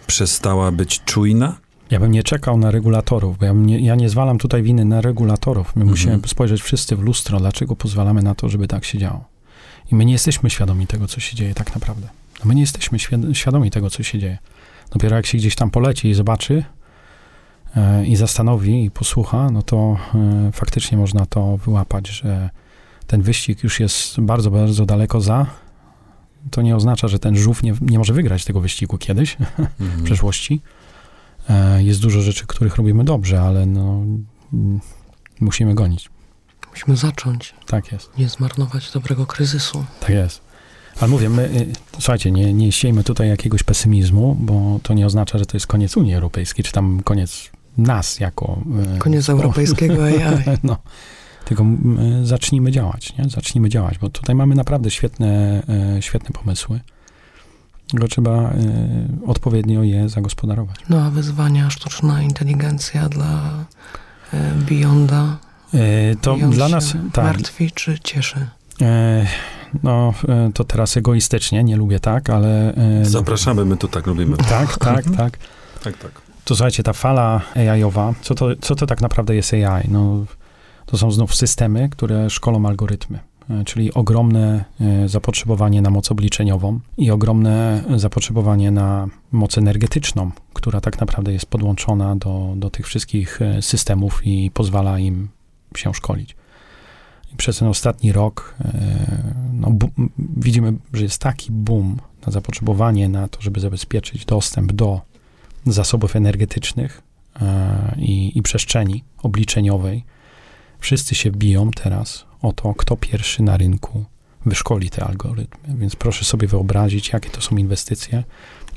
przestała 0.07 0.71
być 0.71 1.01
czujna? 1.05 1.57
Ja 1.91 1.99
bym 1.99 2.11
nie 2.11 2.23
czekał 2.23 2.57
na 2.57 2.71
regulatorów, 2.71 3.37
bo 3.37 3.45
ja, 3.45 3.51
nie, 3.53 3.79
ja 3.79 3.95
nie 3.95 4.09
zwalam 4.09 4.37
tutaj 4.37 4.63
winy 4.63 4.85
na 4.85 5.01
regulatorów. 5.01 5.67
My 5.75 5.81
Mhm. 5.81 5.89
musimy 5.89 6.19
spojrzeć 6.27 6.61
wszyscy 6.61 6.95
w 6.95 6.99
lustro, 6.99 7.39
dlaczego 7.39 7.75
pozwalamy 7.75 8.21
na 8.23 8.35
to, 8.35 8.49
żeby 8.49 8.67
tak 8.67 8.85
się 8.85 8.97
działo. 8.97 9.23
I 9.91 9.95
my 9.95 10.05
nie 10.05 10.13
jesteśmy 10.13 10.49
świadomi 10.49 10.87
tego, 10.87 11.07
co 11.07 11.19
się 11.19 11.35
dzieje 11.35 11.53
tak 11.53 11.75
naprawdę. 11.75 12.07
No 12.39 12.45
my 12.45 12.55
nie 12.55 12.61
jesteśmy 12.61 12.97
świad- 12.99 13.33
świadomi 13.33 13.71
tego, 13.71 13.89
co 13.89 14.03
się 14.03 14.19
dzieje. 14.19 14.37
Dopiero 14.91 15.15
jak 15.15 15.25
się 15.25 15.37
gdzieś 15.37 15.55
tam 15.55 15.69
poleci 15.71 16.07
i 16.09 16.13
zobaczy 16.13 16.63
e, 17.75 18.05
i 18.05 18.15
zastanowi 18.15 18.85
i 18.85 18.91
posłucha, 18.91 19.49
no 19.49 19.61
to 19.61 19.97
e, 20.15 20.51
faktycznie 20.53 20.97
można 20.97 21.25
to 21.25 21.57
wyłapać, 21.57 22.07
że 22.09 22.49
ten 23.07 23.21
wyścig 23.21 23.63
już 23.63 23.79
jest 23.79 24.19
bardzo, 24.21 24.51
bardzo 24.51 24.85
daleko 24.85 25.21
za. 25.21 25.45
To 26.51 26.61
nie 26.61 26.75
oznacza, 26.75 27.07
że 27.07 27.19
ten 27.19 27.35
żółw 27.37 27.63
nie, 27.63 27.73
nie 27.81 27.97
może 27.97 28.13
wygrać 28.13 28.45
tego 28.45 28.61
wyścigu 28.61 28.97
kiedyś, 28.97 29.35
w 29.79 29.81
Mhm. 29.81 30.03
przeszłości. 30.03 30.61
E, 31.49 31.83
Jest 31.83 32.01
dużo 32.01 32.21
rzeczy, 32.21 32.47
których 32.47 32.75
robimy 32.75 33.03
dobrze, 33.03 33.41
ale 33.41 33.65
no, 33.65 34.03
musimy 35.39 35.75
gonić. 35.75 36.09
Musimy 36.71 36.97
zacząć, 36.97 37.53
Tak 37.67 37.91
jest, 37.91 38.17
nie 38.17 38.29
zmarnować 38.29 38.91
dobrego 38.91 39.25
kryzysu. 39.25 39.85
tak 39.99 40.09
jest. 40.09 40.41
Ale 40.99 41.07
mówię, 41.11 41.29
my, 41.29 41.43
y, 41.49 41.73
słuchajcie, 41.93 42.31
nie, 42.31 42.53
nie 42.53 42.71
siejmy 42.71 43.03
tutaj 43.03 43.29
jakiegoś 43.29 43.63
pesymizmu, 43.63 44.35
bo 44.39 44.79
to 44.83 44.93
nie 44.93 45.05
oznacza, 45.05 45.37
że 45.37 45.45
to 45.45 45.57
jest 45.57 45.67
koniec 45.67 45.97
Unii 45.97 46.13
Europejskiej, 46.13 46.65
czy 46.65 46.71
tam 46.71 47.01
koniec 47.03 47.49
nas 47.77 48.19
jako... 48.19 48.59
y, 48.95 48.99
Koniec 48.99 49.29
europejskiego 49.29 50.03
AI. 50.03 50.17
No, 50.63 50.77
tylko 51.45 51.63
y, 52.21 52.25
zacznijmy 52.25 52.71
działać, 52.71 53.17
nie? 53.17 53.29
Zacznijmy 53.29 53.69
działać, 53.69 53.97
bo 53.97 54.09
tutaj 54.09 54.35
mamy 54.35 54.55
naprawdę 54.55 54.91
świetne, 54.91 55.61
y, 55.97 56.01
świetne 56.01 56.29
pomysły. 56.29 56.79
Tylko 57.91 58.07
trzeba 58.07 58.51
y, 58.51 59.27
odpowiednio 59.27 59.83
je 59.83 60.09
zagospodarować. 60.09 60.75
No 60.89 61.01
a 61.01 61.09
wyzwania, 61.09 61.69
sztuczna 61.69 62.21
inteligencja 62.21 63.09
dla 63.09 63.65
e, 64.33 64.51
Beyonda. 64.55 65.37
To 66.21 66.35
Beyond 66.35 66.55
dla 66.55 66.69
nas... 66.69 66.93
Tak, 67.13 67.25
Martwi 67.25 67.71
czy 67.71 67.99
cieszy? 68.03 68.47
E, 68.81 69.27
No, 69.83 70.13
e, 70.29 70.51
to 70.53 70.63
teraz 70.63 70.97
egoistycznie, 70.97 71.63
nie 71.63 71.75
lubię 71.75 71.99
tak, 71.99 72.29
ale... 72.29 72.73
e, 72.75 72.99
no, 72.99 73.09
Zapraszamy, 73.09 73.65
my 73.65 73.77
tu 73.77 73.87
tak 73.87 74.07
lubimy. 74.07 74.37
Tak, 74.37 74.77
tak, 74.77 75.05
tak. 75.17 75.37
Tak, 75.83 75.97
tak. 75.97 76.11
To 76.45 76.55
słuchajcie, 76.55 76.83
ta 76.83 76.93
fala 76.93 77.41
AI-owa, 77.55 78.13
co 78.21 78.35
to, 78.35 78.47
co 78.61 78.75
to 78.75 78.87
tak 78.87 79.01
naprawdę 79.01 79.35
jest 79.35 79.53
AI? 79.53 79.87
No, 79.87 80.25
to 80.85 80.97
są 80.97 81.11
znów 81.11 81.35
systemy, 81.35 81.89
które 81.89 82.29
szkolą 82.29 82.65
algorytmy, 82.65 83.19
e, 83.49 83.63
czyli 83.63 83.93
ogromne 83.93 84.65
e, 84.81 85.09
zapotrzebowanie 85.09 85.81
na 85.81 85.89
moc 85.89 86.11
obliczeniową 86.11 86.79
i 86.97 87.11
ogromne 87.11 87.83
zapotrzebowanie 87.95 88.71
na 88.71 89.07
moc 89.31 89.57
energetyczną, 89.57 90.31
która 90.53 90.81
tak 90.81 90.99
naprawdę 90.99 91.33
jest 91.33 91.45
podłączona 91.45 92.15
do, 92.15 92.53
do 92.55 92.69
tych 92.69 92.87
wszystkich 92.87 93.41
e, 93.41 93.61
systemów 93.61 94.21
i 94.25 94.51
pozwala 94.53 94.99
im 94.99 95.27
się 95.75 95.93
szkolić. 95.93 96.35
I 97.33 97.35
przez 97.35 97.57
ten 97.57 97.67
ostatni 97.67 98.11
rok 98.11 98.55
e, 98.65 99.33
no, 99.53 99.71
widzimy, 100.19 100.73
że 100.93 101.03
jest 101.03 101.21
taki 101.21 101.51
boom 101.51 101.97
na 102.25 102.31
zapotrzebowanie 102.31 103.09
na 103.09 103.27
to, 103.27 103.41
żeby 103.41 103.59
zabezpieczyć 103.59 104.25
dostęp 104.25 104.71
do 104.71 105.01
zasobów 105.65 106.15
energetycznych 106.15 107.01
e, 107.41 107.95
i, 107.97 108.37
i 108.37 108.41
przestrzeni 108.41 109.03
obliczeniowej. 109.23 110.03
Wszyscy 110.81 111.15
się 111.15 111.31
biją 111.31 111.71
teraz 111.71 112.25
o 112.41 112.53
to, 112.53 112.73
kto 112.73 112.97
pierwszy 112.97 113.43
na 113.43 113.57
rynku 113.57 114.05
wyszkoli 114.45 114.89
te 114.89 115.03
algorytmy. 115.03 115.75
Więc 115.77 115.95
proszę 115.95 116.25
sobie 116.25 116.47
wyobrazić, 116.47 117.09
jakie 117.09 117.29
to 117.29 117.41
są 117.41 117.57
inwestycje. 117.57 118.23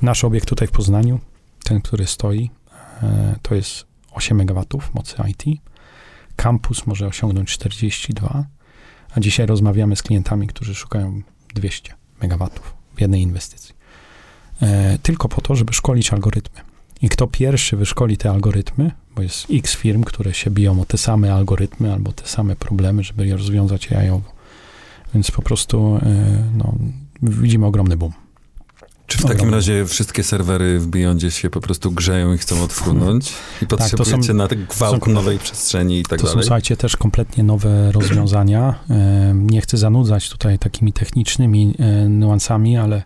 Nasz 0.03 0.25
obiekt 0.25 0.49
tutaj 0.49 0.69
w 0.69 0.71
Poznaniu, 0.71 1.21
ten, 1.65 1.81
który 1.81 2.07
stoi, 2.07 2.51
e, 3.03 3.37
to 3.43 3.55
jest 3.55 3.87
8 4.13 4.41
MW 4.41 4.65
mocy 4.95 5.17
IT. 5.29 5.61
Kampus 6.37 6.87
może 6.87 7.07
osiągnąć 7.07 7.51
42, 7.51 8.45
a 9.15 9.21
dzisiaj 9.21 9.47
rozmawiamy 9.47 9.97
z 9.97 10.03
klientami, 10.03 10.47
którzy 10.47 10.75
szukają 10.75 11.23
200 11.55 11.95
MW 12.21 12.49
w 12.97 13.01
jednej 13.01 13.23
inwestycji. 13.23 13.75
E, 14.63 14.99
tylko 14.99 15.29
po 15.29 15.41
to, 15.41 15.55
żeby 15.55 15.73
szkolić 15.73 16.13
algorytmy. 16.13 16.74
I 17.03 17.09
kto 17.09 17.27
pierwszy 17.27 17.77
wyszkoli 17.77 18.17
te 18.17 18.31
algorytmy, 18.31 18.91
bo 19.17 19.23
jest 19.23 19.47
x 19.51 19.77
firm, 19.77 20.05
które 20.05 20.35
się 20.35 20.51
biją 20.51 20.81
o 20.81 20.85
te 20.85 20.99
same 20.99 21.35
algorytmy 21.35 21.93
albo 21.93 22.13
te 22.13 22.27
same 22.29 22.57
problemy, 22.57 23.03
żeby 23.03 23.27
je 23.27 23.37
rozwiązać 23.37 23.93
AI-owo. 23.93 24.35
Więc 25.15 25.31
po 25.31 25.43
prostu 25.43 25.99
e, 26.03 26.45
no, 26.59 26.75
widzimy 27.23 27.67
ogromny 27.67 27.97
boom. 27.97 28.13
Czy 29.07 29.19
w 29.19 29.21
takim 29.23 29.35
Ogromny. 29.37 29.57
razie 29.57 29.87
wszystkie 29.87 30.23
serwery 30.23 30.79
w 30.81 30.87
Beyondzie 30.87 31.31
się 31.31 31.51
po 31.51 31.61
prostu 31.61 31.93
grzeją 31.93 32.35
i 32.35 32.39
chcą 32.39 32.63
odfrunąć? 32.63 33.33
I 33.63 33.67
potrzebujecie 33.67 34.15
Tak, 34.17 34.25
są- 34.27 34.35
na 34.35 34.49
gwałt 34.49 35.05
są- 35.05 35.11
nowej 35.13 35.39
przestrzeni 35.39 36.01
i 36.01 36.03
tak 36.03 36.21
to 36.21 36.27
są, 36.27 36.33
dalej? 36.33 36.45
słuchajcie, 36.45 36.77
też 36.77 36.97
kompletnie 36.97 37.45
nowe 37.45 37.93
rozwiązania. 37.93 38.75
E, 38.91 39.33
Nie 39.37 39.61
chcę 39.61 39.77
zanudzać 39.79 40.31
tutaj 40.31 40.59
takimi 40.59 40.93
technicznymi 40.93 41.75
e, 41.79 42.09
niuansami, 42.09 42.77
ale 42.77 43.03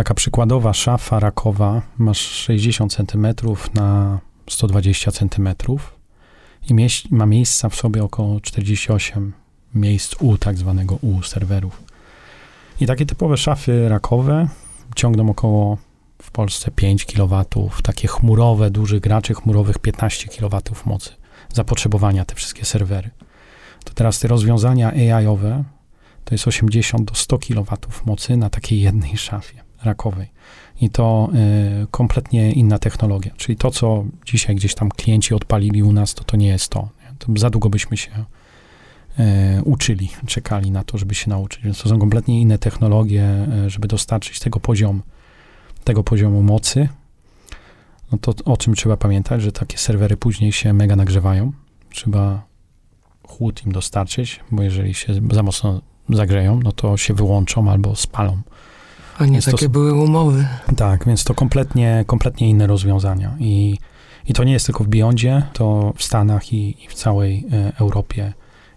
taka 0.00 0.14
przykładowa 0.14 0.74
szafa 0.74 1.20
rakowa 1.20 1.82
masz 1.98 2.18
60 2.18 2.94
cm 2.94 3.26
na 3.74 4.18
120 4.50 5.10
cm 5.12 5.48
i 6.68 6.74
mieś, 6.74 7.10
ma 7.10 7.26
miejsca 7.26 7.68
w 7.68 7.74
sobie 7.74 8.04
około 8.04 8.40
48 8.40 9.32
miejsc 9.74 10.14
U, 10.20 10.38
tak 10.38 10.58
zwanego 10.58 10.98
U 11.02 11.22
serwerów. 11.22 11.82
I 12.80 12.86
takie 12.86 13.06
typowe 13.06 13.36
szafy 13.36 13.88
rakowe 13.88 14.48
ciągną 14.96 15.30
około 15.30 15.78
w 16.22 16.30
Polsce 16.30 16.70
5 16.70 17.04
kW, 17.04 17.44
takie 17.82 18.08
chmurowe, 18.08 18.70
dużych 18.70 19.00
graczy 19.00 19.34
chmurowych 19.34 19.78
15 19.78 20.28
kW 20.28 20.60
mocy 20.86 21.10
zapotrzebowania 21.52 22.24
te 22.24 22.34
wszystkie 22.34 22.64
serwery. 22.64 23.10
To 23.84 23.94
teraz 23.94 24.18
te 24.20 24.28
rozwiązania 24.28 24.88
AI-owe 24.88 25.64
to 26.24 26.34
jest 26.34 26.48
80 26.48 27.10
do 27.10 27.14
100 27.14 27.38
kW 27.38 27.76
mocy 28.06 28.36
na 28.36 28.50
takiej 28.50 28.80
jednej 28.80 29.16
szafie 29.16 29.69
rakowej. 29.84 30.28
I 30.80 30.90
to 30.90 31.30
y, 31.82 31.86
kompletnie 31.90 32.52
inna 32.52 32.78
technologia. 32.78 33.32
Czyli 33.36 33.56
to, 33.56 33.70
co 33.70 34.04
dzisiaj 34.24 34.56
gdzieś 34.56 34.74
tam 34.74 34.88
klienci 34.88 35.34
odpalili 35.34 35.82
u 35.82 35.92
nas, 35.92 36.14
to 36.14 36.24
to 36.24 36.36
nie 36.36 36.48
jest 36.48 36.68
to. 36.68 36.80
Nie? 36.80 37.14
to 37.18 37.26
za 37.36 37.50
długo 37.50 37.70
byśmy 37.70 37.96
się 37.96 38.10
y, 39.20 39.62
uczyli, 39.64 40.10
czekali 40.26 40.70
na 40.70 40.84
to, 40.84 40.98
żeby 40.98 41.14
się 41.14 41.30
nauczyć. 41.30 41.64
Więc 41.64 41.82
to 41.82 41.88
są 41.88 41.98
kompletnie 41.98 42.40
inne 42.40 42.58
technologie, 42.58 43.46
y, 43.66 43.70
żeby 43.70 43.88
dostarczyć 43.88 44.38
tego 44.38 44.60
poziomu, 44.60 45.00
tego 45.84 46.04
poziomu 46.04 46.42
mocy, 46.42 46.88
no 48.12 48.18
to 48.18 48.34
o 48.44 48.56
czym 48.56 48.74
trzeba 48.74 48.96
pamiętać, 48.96 49.42
że 49.42 49.52
takie 49.52 49.78
serwery 49.78 50.16
później 50.16 50.52
się 50.52 50.72
mega 50.72 50.96
nagrzewają. 50.96 51.52
Trzeba 51.90 52.42
chłód 53.22 53.66
im 53.66 53.72
dostarczyć, 53.72 54.40
bo 54.50 54.62
jeżeli 54.62 54.94
się 54.94 55.14
za 55.32 55.42
mocno 55.42 55.80
zagrzeją, 56.08 56.60
no 56.64 56.72
to 56.72 56.96
się 56.96 57.14
wyłączą 57.14 57.70
albo 57.70 57.96
spalą. 57.96 58.42
A 59.20 59.26
nie 59.26 59.42
to 59.42 59.50
takie 59.50 59.66
s- 59.66 59.72
były 59.72 59.92
umowy. 59.94 60.46
Tak, 60.76 61.06
więc 61.06 61.24
to 61.24 61.34
kompletnie, 61.34 62.04
kompletnie 62.06 62.50
inne 62.50 62.66
rozwiązania. 62.66 63.36
I, 63.38 63.78
I 64.26 64.32
to 64.32 64.44
nie 64.44 64.52
jest 64.52 64.66
tylko 64.66 64.84
w 64.84 64.88
Beyondzie, 64.88 65.42
to 65.52 65.92
w 65.96 66.02
Stanach 66.04 66.52
i, 66.52 66.84
i 66.84 66.88
w 66.88 66.94
całej 66.94 67.46
e, 67.52 67.72
Europie 67.78 68.32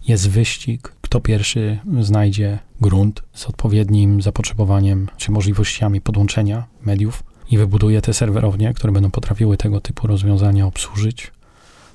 jest 0.08 0.30
wyścig, 0.30 0.94
kto 1.02 1.20
pierwszy 1.22 1.80
znajdzie 2.02 2.60
grunt 2.82 3.24
z 3.34 3.46
odpowiednim 3.46 4.22
zapotrzebowaniem 4.22 5.08
czy 5.18 5.32
możliwościami 5.32 6.02
podłączenia 6.02 6.64
mediów 6.86 7.24
i 7.52 7.58
wybuduje 7.58 8.02
te 8.02 8.14
serwerownie, 8.14 8.74
które 8.74 8.94
będą 8.94 9.12
potrafiły 9.12 9.58
tego 9.58 9.82
typu 9.82 10.08
rozwiązania 10.08 10.66
obsłużyć, 10.68 11.32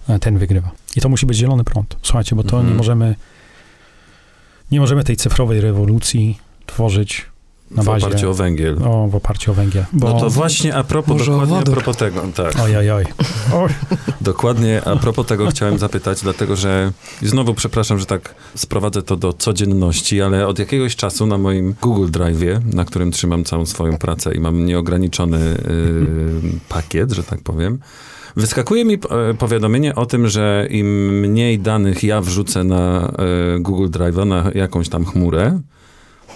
e, 0.09 0.19
ten 0.19 0.39
wygrywa. 0.39 0.71
I 0.97 1.01
to 1.01 1.09
musi 1.09 1.27
być 1.27 1.37
zielony 1.39 1.65
prąd. 1.65 1.97
Słuchajcie, 2.03 2.37
bo 2.37 2.43
to 2.43 2.57
Mhm. 2.57 2.69
nie 2.69 2.75
możemy 2.79 3.15
nie 4.71 4.81
możemy 4.81 5.05
tej 5.05 5.17
cyfrowej 5.17 5.61
rewolucji 5.61 6.39
tworzyć 6.67 7.27
na 7.71 7.83
w 7.83 7.87
bazie 7.87 8.07
oparciu 8.07 8.31
o 8.31 8.35
węgiel. 8.35 8.79
o, 8.85 9.09
w 9.09 9.15
oparciu 9.15 9.51
o 9.51 9.55
węgiel. 9.55 9.85
Bo... 9.93 10.09
No 10.09 10.21
to 10.21 10.31
właśnie 10.31 10.75
a 10.75 10.85
propos, 10.85 11.27
dokładnie 11.27 11.57
a 11.59 11.63
propos 11.63 11.97
tego, 11.97 12.23
tak. 12.35 12.55
Oj, 12.63 12.77
oj, 12.77 12.91
oj. 12.91 13.05
Dokładnie 14.21 14.83
a 14.85 14.97
propos 14.97 15.27
tego 15.27 15.47
chciałem 15.47 15.79
zapytać, 15.79 16.23
dlatego 16.23 16.57
że 16.57 16.93
i 17.23 17.29
znowu 17.29 17.55
przepraszam, 17.55 17.99
że 17.99 18.07
tak 18.07 18.35
sprowadzę 18.55 19.03
to 19.03 19.17
do 19.17 19.33
codzienności, 19.33 20.23
ale 20.23 20.47
od 20.47 20.59
jakiegoś 20.59 20.97
czasu 20.97 21.27
na 21.27 21.39
moim 21.39 21.75
Google 21.83 22.11
Drive'ie, 22.11 22.75
na 22.75 22.85
którym 22.85 23.13
trzymam 23.13 23.45
całą 23.45 23.67
swoją 23.67 23.99
pracę 23.99 24.35
i 24.35 24.41
mam 24.41 24.67
nieograniczony 24.67 25.39
y, 25.39 26.59
pakiet, 26.69 27.13
że 27.13 27.23
tak 27.23 27.41
powiem, 27.43 27.79
wyskakuje 28.37 28.85
mi 28.85 28.95
e, 28.95 28.99
powiadomienie 29.35 29.95
o 29.95 30.07
tym, 30.07 30.29
że 30.29 30.67
im 30.71 31.21
mniej 31.21 31.59
danych 31.59 32.03
ja 32.03 32.21
wrzucę 32.21 32.65
na 32.65 33.13
e, 33.57 33.61
Google 33.61 33.89
Drive'a, 33.89 34.27
na 34.27 34.51
jakąś 34.55 34.89
tam 34.89 35.05
chmurę, 35.05 35.61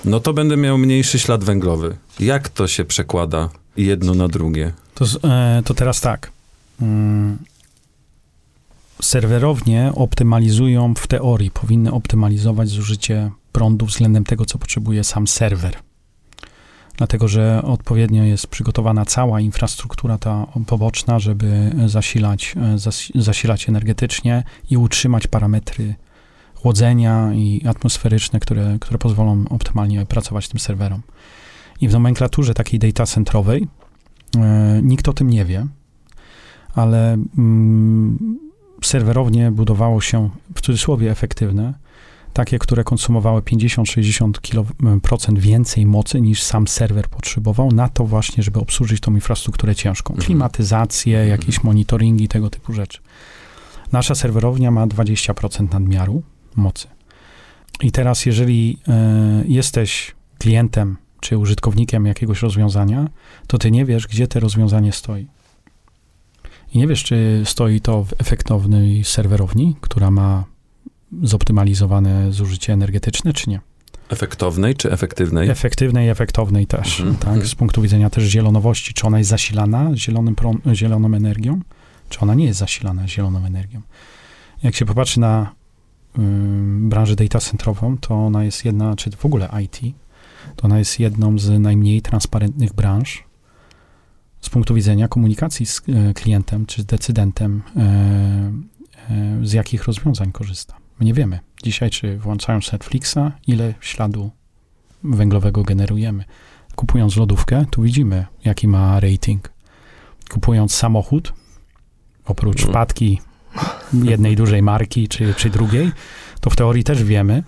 no 0.05 0.21
to 0.21 0.33
będę 0.33 0.57
miał 0.57 0.79
mniejszy 0.79 1.19
ślad 1.19 1.45
węglowy. 1.45 1.97
Jak 2.21 2.49
to 2.49 2.69
się 2.69 2.85
przekłada 2.85 3.49
jedno 3.77 4.15
na 4.15 4.29
drugie? 4.29 4.73
To, 4.95 5.05
e, 5.29 5.63
to 5.65 5.75
teraz 5.75 6.01
tak. 6.01 6.31
Mm, 6.83 7.39
serwerownie 9.03 9.93
optymalizują 9.95 10.95
w 10.95 11.07
teorii, 11.07 11.51
powinny 11.51 11.93
optymalizować 11.93 12.69
zużycie 12.69 13.31
prądu 13.53 13.87
względem 13.87 14.25
tego, 14.25 14.47
co 14.47 14.59
potrzebuje 14.59 15.05
sam 15.05 15.27
serwer. 15.27 15.77
Dlatego, 16.97 17.29
że 17.29 17.63
odpowiednio 17.65 18.25
jest 18.25 18.47
przygotowana 18.47 19.05
cała 19.05 19.41
infrastruktura 19.41 20.19
ta 20.19 20.47
poboczna, 20.67 21.19
żeby 21.19 21.71
zasilać, 21.87 22.55
e, 22.75 22.79
zas, 22.79 23.03
zasilać 23.15 23.69
energetycznie 23.69 24.45
i 24.71 24.77
utrzymać 24.77 25.27
parametry 25.27 25.95
chłodzenia 26.63 27.31
i 27.35 27.67
atmosferyczne, 27.67 28.41
które, 28.41 28.77
które 28.81 28.99
pozwolą 28.99 29.45
optymalnie 29.51 30.07
pracować 30.07 30.49
tym 30.49 30.61
serwerom. 30.61 31.03
I 31.81 31.89
w 31.89 31.93
nomenklaturze 31.93 32.55
takiej 32.55 32.79
data 32.79 33.07
centrowej 33.07 33.69
E, 34.39 34.81
Nikt 34.83 35.09
o 35.09 35.13
tym 35.13 35.31
nie 35.31 35.45
wie, 35.45 35.67
ale 36.75 37.13
mm, 37.39 38.39
serwerownie 38.85 39.51
budowało 39.51 40.01
się 40.01 40.31
w 40.55 40.61
cudzysłowie 40.61 41.11
efektywne, 41.11 41.75
takie, 42.33 42.59
które 42.59 42.85
konsumowały 42.85 43.41
50-60% 43.41 45.39
więcej 45.39 45.87
mocy 45.87 46.21
niż 46.21 46.43
sam 46.43 46.69
serwer 46.69 47.09
potrzebował, 47.09 47.73
na 47.73 47.89
to 47.89 48.05
właśnie, 48.05 48.43
żeby 48.43 48.61
obsłużyć 48.61 49.01
tą 49.01 49.15
infrastrukturę 49.15 49.75
ciężką. 49.75 50.15
Mhm. 50.15 50.27
Klimatyzację, 50.27 51.19
Mhm. 51.19 51.31
jakieś 51.41 51.65
monitoringi, 51.65 52.29
tego 52.29 52.51
typu 52.51 52.73
rzeczy. 52.73 52.99
Nasza 53.93 54.15
serwerownia 54.15 54.71
ma 54.71 54.87
20% 54.87 55.73
nadmiaru 55.73 56.23
mocy. 56.57 56.89
I 57.83 57.93
teraz, 57.93 58.27
jeżeli 58.27 58.79
e, 58.89 59.45
jesteś 59.49 60.15
klientem 60.39 60.97
czy 61.21 61.39
użytkownikiem 61.39 62.07
jakiegoś 62.07 62.43
rozwiązania, 62.43 63.09
to 63.47 63.59
ty 63.59 63.71
nie 63.71 63.85
wiesz, 63.85 64.07
gdzie 64.09 64.27
to 64.29 64.41
rozwiązanie 64.41 64.93
stoi. 64.93 65.27
I 66.75 66.79
nie 66.79 66.87
wiesz, 66.87 67.05
czy 67.05 67.43
stoi 67.45 67.81
to 67.81 68.05
w 68.05 68.13
efektownej 68.19 69.05
serwerowni, 69.05 69.77
która 69.81 70.11
ma 70.11 70.45
zoptymalizowane 71.23 72.33
zużycie 72.33 72.73
energetyczne, 72.73 73.33
czy 73.33 73.51
nie. 73.51 73.61
Efektownej 74.09 74.75
czy 74.75 74.93
efektywnej? 74.93 75.49
Efektywnej, 75.49 76.09
efektownej 76.09 76.67
też, 76.67 77.01
Mhm. 77.01 77.17
tak? 77.19 77.47
Z 77.47 77.55
punktu 77.55 77.83
widzenia 77.83 78.11
też 78.11 78.25
zielonowości, 78.25 78.95
czy 78.95 79.07
ona 79.07 79.19
jest 79.19 79.31
zasilana 79.31 79.91
zielonym 79.97 80.37
zieloną 80.75 81.15
energią, 81.15 81.61
czy 82.09 82.21
ona 82.21 82.35
nie 82.35 82.45
jest 82.45 82.59
zasilana 82.59 83.09
zieloną 83.09 83.45
energią. 83.47 83.81
Jak 84.63 84.75
się 84.75 84.85
popatrzy 84.85 85.21
na 85.21 85.53
branżę 86.81 87.17
data 87.17 87.41
centrową, 87.41 87.99
to 87.99 88.15
ona 88.15 88.45
jest 88.45 88.65
jedna, 88.65 88.97
czy 88.97 89.11
w 89.11 89.27
ogóle 89.27 89.49
IT, 89.63 89.81
to 90.57 90.65
ona 90.65 90.79
jest 90.79 91.01
jedną 91.01 91.39
z 91.39 91.61
najmniej 91.61 92.03
transparentnych 92.03 92.73
branż 92.73 93.25
z 94.43 94.51
punktu 94.51 94.75
widzenia 94.75 95.09
komunikacji 95.09 95.67
z 95.67 95.83
e, 95.89 96.15
klientem 96.15 96.67
czy 96.67 96.83
z 96.83 96.87
decydentem, 96.87 97.63
e, 97.77 97.81
e, 97.81 99.47
z 99.47 99.53
jakich 99.53 99.85
rozwiązań 99.85 100.33
korzysta. 100.33 100.77
My 101.01 101.07
nie 101.07 101.15
wiemy 101.15 101.39
dzisiaj, 101.63 101.91
czy 101.91 102.19
włączając 102.19 102.73
Netflixa, 102.73 103.19
ile 103.47 103.75
śladu 103.81 104.31
węglowego 105.05 105.63
generujemy. 105.63 106.25
Kupując 106.77 107.17
lodówkę, 107.17 107.65
tu 107.71 107.83
widzimy, 107.83 108.27
jaki 108.45 108.69
ma 108.69 109.01
rating. 109.01 109.53
Kupując 110.31 110.75
samochód, 110.75 111.33
oprócz 112.25 112.57
Mhm. 112.57 112.73
wpadki 112.73 113.21
jednej 114.03 114.37
dużej 114.37 114.63
marki 114.63 115.09
czy, 115.09 115.35
czy 115.35 115.51
drugiej, 115.51 115.93
to 116.41 116.51
w 116.51 116.57
teorii 116.57 116.85
też 116.85 117.05
wiemy, 117.05 117.43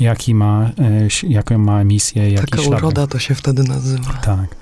jaki 0.00 0.34
ma, 0.34 0.70
e, 0.78 1.08
jaką 1.28 1.58
ma 1.58 1.80
emisję, 1.80 2.30
jaki 2.30 2.50
Taka 2.50 2.62
ślad. 2.62 2.78
uroda 2.78 3.06
to 3.06 3.18
się 3.18 3.34
wtedy 3.34 3.62
nazywa. 3.62 4.12
Tak. 4.12 4.56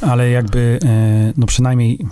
Ale 0.00 0.30
jakby, 0.30 0.78
e, 0.84 1.32
no 1.36 1.46
przynajmniej 1.46 2.06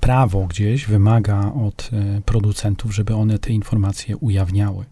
prawo 0.00 0.46
gdzieś 0.46 0.86
wymaga 0.86 1.52
od 1.66 1.90
e, 1.92 2.20
producentów, 2.20 2.94
żeby 2.94 3.14
one 3.14 3.38
te 3.38 3.52
informacje 3.52 4.16
ujawniały. 4.16 4.84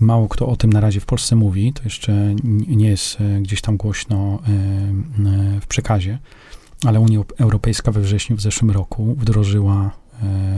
Mało 0.00 0.28
kto 0.28 0.46
o 0.46 0.56
tym 0.56 0.72
na 0.72 0.80
razie 0.80 1.00
w 1.00 1.06
Polsce 1.06 1.36
mówi, 1.36 1.72
to 1.72 1.82
jeszcze 1.84 2.34
nie 2.68 2.88
jest 2.88 3.18
gdzieś 3.40 3.60
tam 3.60 3.76
głośno 3.76 4.38
w 5.60 5.66
przekazie, 5.66 6.18
ale 6.84 7.00
Unia 7.00 7.20
Europejska 7.38 7.92
we 7.92 8.00
wrześniu 8.00 8.36
w 8.36 8.40
zeszłym 8.40 8.70
roku 8.70 9.14
wdrożyła 9.18 9.90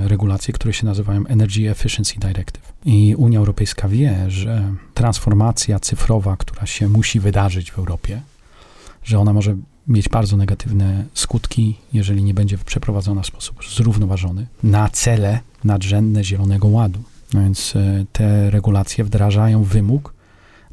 regulacje, 0.04 0.54
które 0.54 0.72
się 0.72 0.86
nazywają 0.86 1.26
Energy 1.26 1.70
Efficiency 1.70 2.14
Directive. 2.18 2.72
I 2.84 3.14
Unia 3.14 3.38
Europejska 3.38 3.88
wie, 3.88 4.30
że 4.30 4.72
transformacja 4.94 5.80
cyfrowa, 5.80 6.36
która 6.36 6.66
się 6.66 6.88
musi 6.88 7.20
wydarzyć 7.20 7.70
w 7.70 7.78
Europie, 7.78 8.22
że 9.04 9.18
ona 9.18 9.32
może 9.32 9.56
mieć 9.88 10.08
bardzo 10.08 10.36
negatywne 10.36 11.04
skutki, 11.14 11.78
jeżeli 11.92 12.22
nie 12.22 12.34
będzie 12.34 12.58
przeprowadzona 12.58 13.22
w 13.22 13.26
sposób 13.26 13.64
zrównoważony 13.76 14.46
na 14.62 14.88
cele 14.88 15.40
nadrzędne 15.64 16.24
Zielonego 16.24 16.68
Ładu. 16.68 17.02
No 17.34 17.40
więc 17.40 17.76
e, 17.76 18.04
te 18.12 18.50
regulacje 18.50 19.04
wdrażają 19.04 19.62
wymóg 19.62 20.14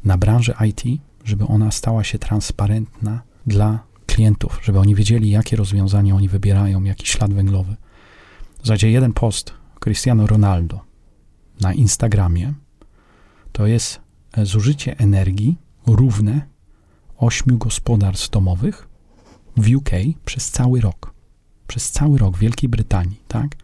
na 0.04 0.18
branżę 0.18 0.54
IT, 0.66 0.82
żeby 1.24 1.46
ona 1.46 1.70
stała 1.70 2.04
się 2.04 2.18
transparentna 2.18 3.22
dla 3.46 3.78
klientów, 4.06 4.60
żeby 4.62 4.78
oni 4.78 4.94
wiedzieli, 4.94 5.30
jakie 5.30 5.56
rozwiązania 5.56 6.14
oni 6.14 6.28
wybierają, 6.28 6.84
jaki 6.84 7.06
ślad 7.06 7.34
węglowy. 7.34 7.76
Słuchajcie, 8.58 8.90
jeden 8.90 9.12
post 9.12 9.52
Cristiano 9.80 10.26
Ronaldo 10.26 10.80
na 11.60 11.72
Instagramie 11.72 12.54
to 13.52 13.66
jest 13.66 14.00
e, 14.32 14.46
zużycie 14.46 14.98
energii 14.98 15.56
równe 15.86 16.46
ośmiu 17.16 17.58
gospodarstw 17.58 18.30
domowych 18.30 18.88
w 19.56 19.76
UK 19.76 19.90
przez 20.24 20.50
cały 20.50 20.80
rok. 20.80 21.14
Przez 21.66 21.90
cały 21.90 22.18
rok 22.18 22.36
w 22.36 22.40
Wielkiej 22.40 22.68
Brytanii, 22.68 23.20
tak? 23.28 23.56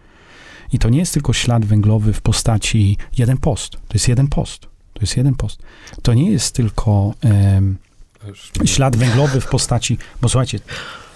I 0.73 0.79
to 0.79 0.89
nie 0.89 0.99
jest 0.99 1.15
tylko 1.15 1.33
ślad 1.33 1.65
węglowy 1.65 2.13
w 2.13 2.21
postaci 2.21 2.97
jeden 3.19 3.39
post. 3.39 3.73
To 3.73 3.95
jest 3.95 4.09
jeden 4.09 4.29
post. 4.29 4.63
To 4.93 5.01
jest 5.01 5.17
jeden 5.17 5.35
post. 5.35 5.63
To 6.03 6.15
nie 6.15 6.31
jest 6.31 6.55
tylko 6.55 7.15
em, 7.21 7.79
ślad 8.65 8.97
węglowy 8.97 9.41
w 9.41 9.47
postaci, 9.47 9.99
bo 10.21 10.29
słuchajcie, 10.29 10.59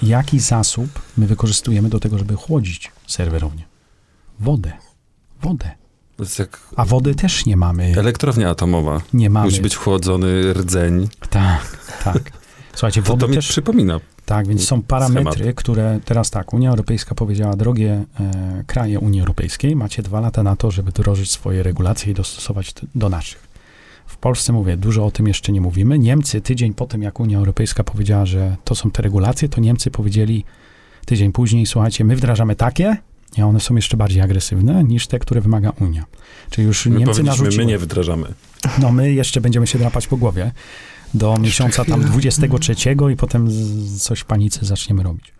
jaki 0.02 0.40
zasób 0.40 1.02
my 1.16 1.26
wykorzystujemy 1.26 1.88
do 1.88 2.00
tego, 2.00 2.18
żeby 2.18 2.34
chłodzić 2.34 2.90
serwerownię? 3.12 3.64
Wodę. 4.40 4.72
Wodę. 5.42 5.70
To 6.16 6.24
A 6.76 6.84
wody 6.84 7.14
też 7.14 7.46
nie 7.46 7.56
mamy. 7.56 7.94
elektrownia 7.98 8.50
atomowa. 8.50 9.00
Nie 9.12 9.30
mamy. 9.30 9.46
Musi 9.46 9.62
być 9.62 9.76
chłodzony 9.76 10.52
rdzeń. 10.52 11.08
Tak, 11.30 11.78
tak. 12.04 12.32
Słuchajcie, 12.72 13.02
To, 13.02 13.08
wody 13.08 13.20
to 13.20 13.28
mi 13.28 13.34
też 13.34 13.48
przypomina. 13.48 14.00
Tak, 14.24 14.48
więc 14.48 14.66
są 14.66 14.82
parametry, 14.82 15.54
które 15.54 16.00
teraz 16.04 16.30
tak, 16.30 16.52
Unia 16.54 16.70
Europejska 16.70 17.14
powiedziała, 17.14 17.56
drogie 17.56 18.04
e, 18.20 18.64
kraje 18.66 19.00
Unii 19.00 19.20
Europejskiej, 19.20 19.76
macie 19.76 20.02
dwa 20.02 20.20
lata 20.20 20.42
na 20.42 20.56
to, 20.56 20.70
żeby 20.70 20.90
wdrożyć 20.90 21.30
swoje 21.30 21.62
regulacje 21.62 22.12
i 22.12 22.14
dostosować 22.14 22.74
do 22.94 23.08
naszych. 23.08 23.48
W 24.06 24.16
Polsce, 24.16 24.52
mówię, 24.52 24.76
dużo 24.76 25.06
o 25.06 25.10
tym 25.10 25.28
jeszcze 25.28 25.52
nie 25.52 25.60
mówimy. 25.60 25.98
Niemcy, 25.98 26.40
tydzień 26.40 26.74
po 26.74 26.86
tym, 26.86 27.02
jak 27.02 27.20
Unia 27.20 27.38
Europejska 27.38 27.84
powiedziała, 27.84 28.26
że 28.26 28.56
to 28.64 28.74
są 28.74 28.90
te 28.90 29.02
regulacje, 29.02 29.48
to 29.48 29.60
Niemcy 29.60 29.90
powiedzieli 29.90 30.44
tydzień 31.08 31.32
później, 31.32 31.66
słuchajcie, 31.66 32.04
my 32.04 32.16
wdrażamy 32.16 32.56
takie, 32.56 32.96
I 33.38 33.42
one 33.42 33.60
są 33.60 33.76
jeszcze 33.76 33.96
bardziej 33.96 34.22
agresywne 34.22 34.84
niż 34.84 35.06
te, 35.06 35.18
które 35.18 35.40
wymaga 35.40 35.72
Unia. 35.80 36.04
Czyli 36.50 36.66
już 36.66 36.86
My 36.86 36.98
Niemcy 36.98 37.22
narzuciły. 37.22 37.56
my 37.56 37.66
nie 37.66 37.78
wdrażamy. 37.78 38.26
No 38.78 38.92
my 38.92 39.12
jeszcze 39.12 39.40
będziemy 39.40 39.66
się 39.66 39.78
drapać 39.78 40.06
po 40.06 40.16
głowie 40.16 40.52
do 41.14 41.38
miesiąca 41.38 41.84
tam 41.84 41.94
chwilę. 42.00 42.10
23 42.12 42.74
i 43.12 43.16
potem 43.16 43.50
z- 43.50 44.02
coś 44.02 44.20
w 44.20 44.24
panice 44.24 44.66
zaczniemy 44.66 45.02
robić. 45.02 45.32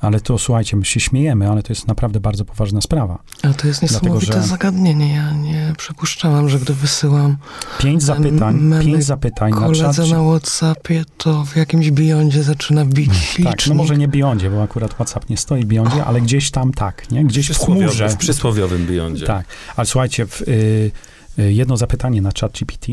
Ale 0.00 0.20
to 0.20 0.38
słuchajcie, 0.38 0.76
my 0.76 0.84
się 0.84 1.00
śmiejemy, 1.00 1.50
ale 1.50 1.62
to 1.62 1.72
jest 1.72 1.88
naprawdę 1.88 2.20
bardzo 2.20 2.44
poważna 2.44 2.80
sprawa. 2.80 3.18
Ale 3.42 3.54
to 3.54 3.66
jest 3.68 3.80
Dlatego, 3.80 4.04
niesamowite 4.04 4.32
że- 4.32 4.48
zagadnienie. 4.48 5.14
Ja 5.14 5.32
nie 5.32 5.72
przypuszczałam, 5.78 6.48
że 6.48 6.58
gdy 6.60 6.74
wysyłam 6.74 7.36
Pięć 7.78 8.02
zapytań, 8.02 8.70
pięć 8.84 9.04
zapytań 9.04 9.50
na 9.50 9.56
czat. 9.56 9.66
koledze 9.66 10.06
na 10.06 10.22
Whatsappie, 10.22 11.04
to 11.16 11.44
w 11.44 11.56
jakimś 11.56 11.90
beyondzie 11.90 12.42
zaczyna 12.42 12.84
bić 12.84 13.08
Tak, 13.36 13.38
no 13.44 13.50
licznik. 13.50 13.76
może 13.76 13.96
nie 13.96 14.08
Beyondzie, 14.08 14.50
bo 14.50 14.62
akurat 14.62 14.94
WhatsApp 14.94 15.28
nie 15.30 15.36
stoi 15.36 15.62
w 15.62 15.66
Beyondzie, 15.66 16.04
ale 16.04 16.20
gdzieś 16.20 16.50
tam 16.50 16.72
tak, 16.72 17.10
nie? 17.10 17.24
Gdzieś 17.24 17.48
w 17.50 17.58
chmurze. 17.58 18.08
W 18.08 18.16
przysłowiowym 18.16 18.86
Beyondzie. 18.86 19.26
Tak, 19.26 19.46
ale 19.76 19.86
słuchajcie, 19.86 20.26
w, 20.26 20.42
y, 20.42 20.90
y, 21.38 21.52
jedno 21.52 21.76
zapytanie 21.76 22.22
na 22.22 22.30
chat 22.40 22.52
GPT 22.52 22.86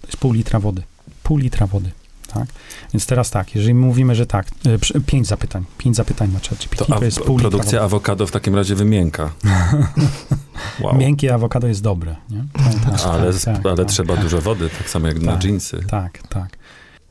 to 0.00 0.06
jest 0.06 0.16
pół 0.16 0.32
litra 0.32 0.60
wody. 0.60 0.82
Pół 1.22 1.36
litra 1.38 1.66
wody, 1.66 1.90
tak? 2.34 2.48
Więc 2.94 3.06
teraz 3.06 3.30
tak, 3.30 3.54
jeżeli 3.54 3.74
mówimy, 3.74 4.14
że 4.14 4.26
tak, 4.26 4.46
przy- 4.80 5.00
pięć 5.00 5.26
zapytań, 5.26 5.64
pięć 5.78 5.96
zapytań 5.96 6.32
na 6.32 6.38
GPT, 6.38 6.76
To 6.76 6.84
to, 6.98 7.04
jest 7.04 7.20
pół 7.20 7.36
litra 7.36 7.50
produkcja 7.50 7.78
wody. 7.78 7.84
awokado 7.84 8.26
w 8.26 8.30
takim 8.30 8.54
razie 8.54 8.74
wymięka. 8.74 9.30
Wow. 10.80 10.96
Miękkie 10.96 11.34
awokado 11.34 11.66
jest 11.68 11.82
dobre, 11.82 12.16
nie? 12.30 12.44
Tak, 12.52 12.74
tak, 12.74 13.06
Ale, 13.06 13.32
tak, 13.32 13.42
tak, 13.42 13.66
ale 13.66 13.76
tak. 13.76 13.86
trzeba 13.86 14.16
dużo 14.16 14.40
wody, 14.40 14.70
tak 14.78 14.90
samo 14.90 15.06
jak 15.08 15.20
na 15.22 15.32
Tak. 15.32 15.40
dżinsy. 15.40 15.84
Tak, 15.88 16.18
tak. 16.28 16.58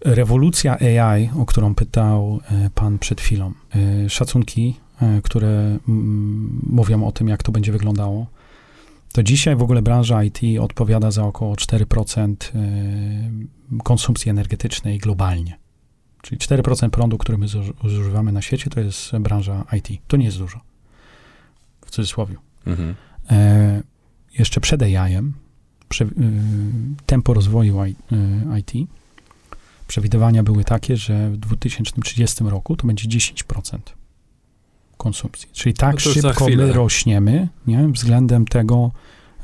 Rewolucja 0.06 0.78
AI, 0.80 1.30
o 1.40 1.46
którą 1.46 1.76
pytał 1.76 2.40
e, 2.52 2.70
pan 2.76 3.00
przed 3.00 3.22
chwilą. 3.22 3.52
E, 4.06 4.10
Szacunki, 4.10 4.80
e, 5.02 5.22
które 5.24 5.78
mówią 6.64 7.04
o 7.08 7.12
tym, 7.12 7.28
jak 7.28 7.44
to 7.44 7.52
będzie 7.52 7.72
wyglądało. 7.72 8.26
To 9.12 9.24
dzisiaj 9.24 9.56
w 9.56 9.62
ogóle 9.62 9.82
branża 9.82 10.24
IT 10.24 10.40
odpowiada 10.60 11.12
za 11.12 11.24
około 11.26 11.56
4% 11.56 12.36
e, 12.56 13.84
konsumpcji 13.84 14.30
energetycznej 14.30 15.00
globalnie. 15.00 15.58
Czyli 16.22 16.40
4% 16.40 16.90
prądu, 16.90 17.18
który 17.18 17.38
my 17.38 17.46
zuż- 17.48 17.90
zużywamy 17.90 18.32
na 18.32 18.42
świecie, 18.42 18.70
to 18.70 18.80
jest 18.80 19.12
branża 19.20 19.66
IT. 19.78 19.88
To 20.08 20.18
nie 20.18 20.26
jest 20.26 20.38
dużo. 20.38 20.60
W 21.86 21.92
cudzysłowie. 21.92 22.36
Mhm. 22.66 22.96
E, 23.30 23.84
jeszcze 24.40 24.62
przed 24.62 24.82
AI-em, 24.84 25.34
prze, 25.90 26.06
y, 26.06 26.10
tempo 27.06 27.34
rozwoju 27.34 27.86
I, 27.86 27.90
y, 27.90 28.60
IT, 28.60 28.90
przewidywania 29.88 30.44
były 30.44 30.64
takie, 30.64 30.98
że 30.98 31.30
w 31.30 31.38
2030 31.38 32.44
roku 32.44 32.76
to 32.76 32.88
będzie 32.88 33.10
10% 33.10 33.78
konsumpcji. 35.02 35.50
Czyli 35.54 35.74
tak 35.74 35.94
No 35.94 36.00
szybko 36.00 36.48
my 36.50 36.74
rośniemy 36.74 37.48
nie, 37.68 37.88
względem 37.88 38.46
tego 38.46 38.92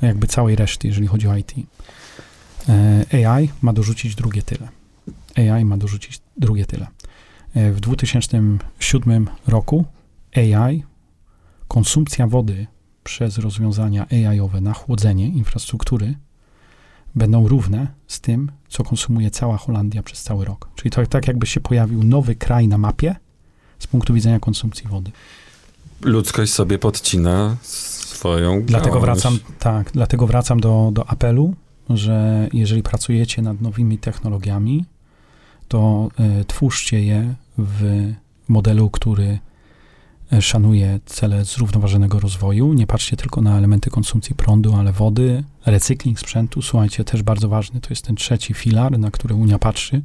jakby 0.01 0.27
całej 0.27 0.55
reszty, 0.55 0.87
jeżeli 0.87 1.07
chodzi 1.07 1.27
o 1.27 1.37
IT. 1.37 1.53
E, 3.11 3.27
AI 3.29 3.49
ma 3.61 3.73
dorzucić 3.73 4.15
drugie 4.15 4.41
tyle. 4.41 4.67
AI 5.35 5.65
ma 5.65 5.77
dorzucić 5.77 6.21
drugie 6.37 6.65
tyle. 6.65 6.87
E, 7.53 7.71
w 7.71 7.79
2007 7.79 9.27
roku 9.47 9.85
AI, 10.35 10.83
konsumpcja 11.67 12.27
wody 12.27 12.67
przez 13.03 13.37
rozwiązania 13.37 14.07
AI-owe 14.11 14.61
na 14.61 14.73
chłodzenie 14.73 15.27
infrastruktury 15.27 16.15
będą 17.15 17.47
równe 17.47 17.87
z 18.07 18.21
tym, 18.21 18.51
co 18.69 18.83
konsumuje 18.83 19.31
cała 19.31 19.57
Holandia 19.57 20.03
przez 20.03 20.23
cały 20.23 20.45
rok. 20.45 20.69
Czyli 20.75 20.91
to 20.91 21.05
tak 21.05 21.27
jakby 21.27 21.45
się 21.45 21.59
pojawił 21.59 22.03
nowy 22.03 22.35
kraj 22.35 22.67
na 22.67 22.77
mapie 22.77 23.15
z 23.79 23.87
punktu 23.87 24.13
widzenia 24.13 24.39
konsumpcji 24.39 24.87
wody. 24.87 25.11
Ludzkość 26.01 26.53
sobie 26.53 26.79
podcina 26.79 27.57
swoją 27.61 28.61
Dlatego 28.61 28.99
wracam, 28.99 29.39
tak, 29.59 29.91
dlatego 29.93 30.27
wracam 30.27 30.59
do, 30.59 30.89
do 30.93 31.09
apelu, 31.09 31.53
że 31.89 32.47
jeżeli 32.53 32.83
pracujecie 32.83 33.41
nad 33.41 33.61
nowymi 33.61 33.97
technologiami, 33.97 34.85
to 35.67 36.09
e, 36.19 36.45
twórzcie 36.45 37.03
je 37.03 37.35
w 37.57 38.11
modelu, 38.47 38.89
który 38.89 39.39
e, 40.33 40.41
szanuje 40.41 40.99
cele 41.05 41.45
zrównoważonego 41.45 42.19
rozwoju. 42.19 42.73
Nie 42.73 42.87
patrzcie 42.87 43.17
tylko 43.17 43.41
na 43.41 43.57
elementy 43.57 43.89
konsumpcji 43.89 44.35
prądu, 44.35 44.75
ale 44.75 44.91
wody, 44.91 45.43
recykling 45.65 46.19
sprzętu. 46.19 46.61
Słuchajcie, 46.61 47.03
też 47.03 47.23
bardzo 47.23 47.49
ważny, 47.49 47.81
to 47.81 47.89
jest 47.89 48.05
ten 48.05 48.15
trzeci 48.15 48.53
filar, 48.53 48.99
na 48.99 49.11
który 49.11 49.35
Unia 49.35 49.59
patrzy. 49.59 50.01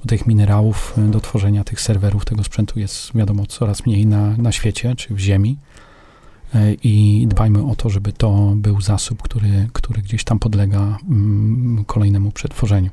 Bo 0.00 0.08
tych 0.08 0.26
minerałów 0.26 0.94
e, 0.98 1.10
do 1.10 1.20
tworzenia 1.20 1.64
tych 1.64 1.80
serwerów, 1.80 2.24
tego 2.24 2.44
sprzętu 2.44 2.80
jest, 2.80 3.16
wiadomo, 3.16 3.46
coraz 3.46 3.86
mniej 3.86 4.06
na, 4.06 4.36
na 4.36 4.52
świecie, 4.52 4.94
czy 4.96 5.14
w 5.14 5.18
ziemi. 5.18 5.56
E, 6.54 6.74
I 6.74 7.26
dbajmy 7.30 7.64
o 7.64 7.76
to, 7.76 7.90
żeby 7.90 8.12
to 8.12 8.52
był 8.56 8.80
zasób, 8.80 9.22
który, 9.22 9.68
który 9.72 10.02
gdzieś 10.02 10.24
tam 10.24 10.38
podlega 10.38 10.98
mm, 11.08 11.84
kolejnemu 11.84 12.30
przetworzeniu. 12.30 12.90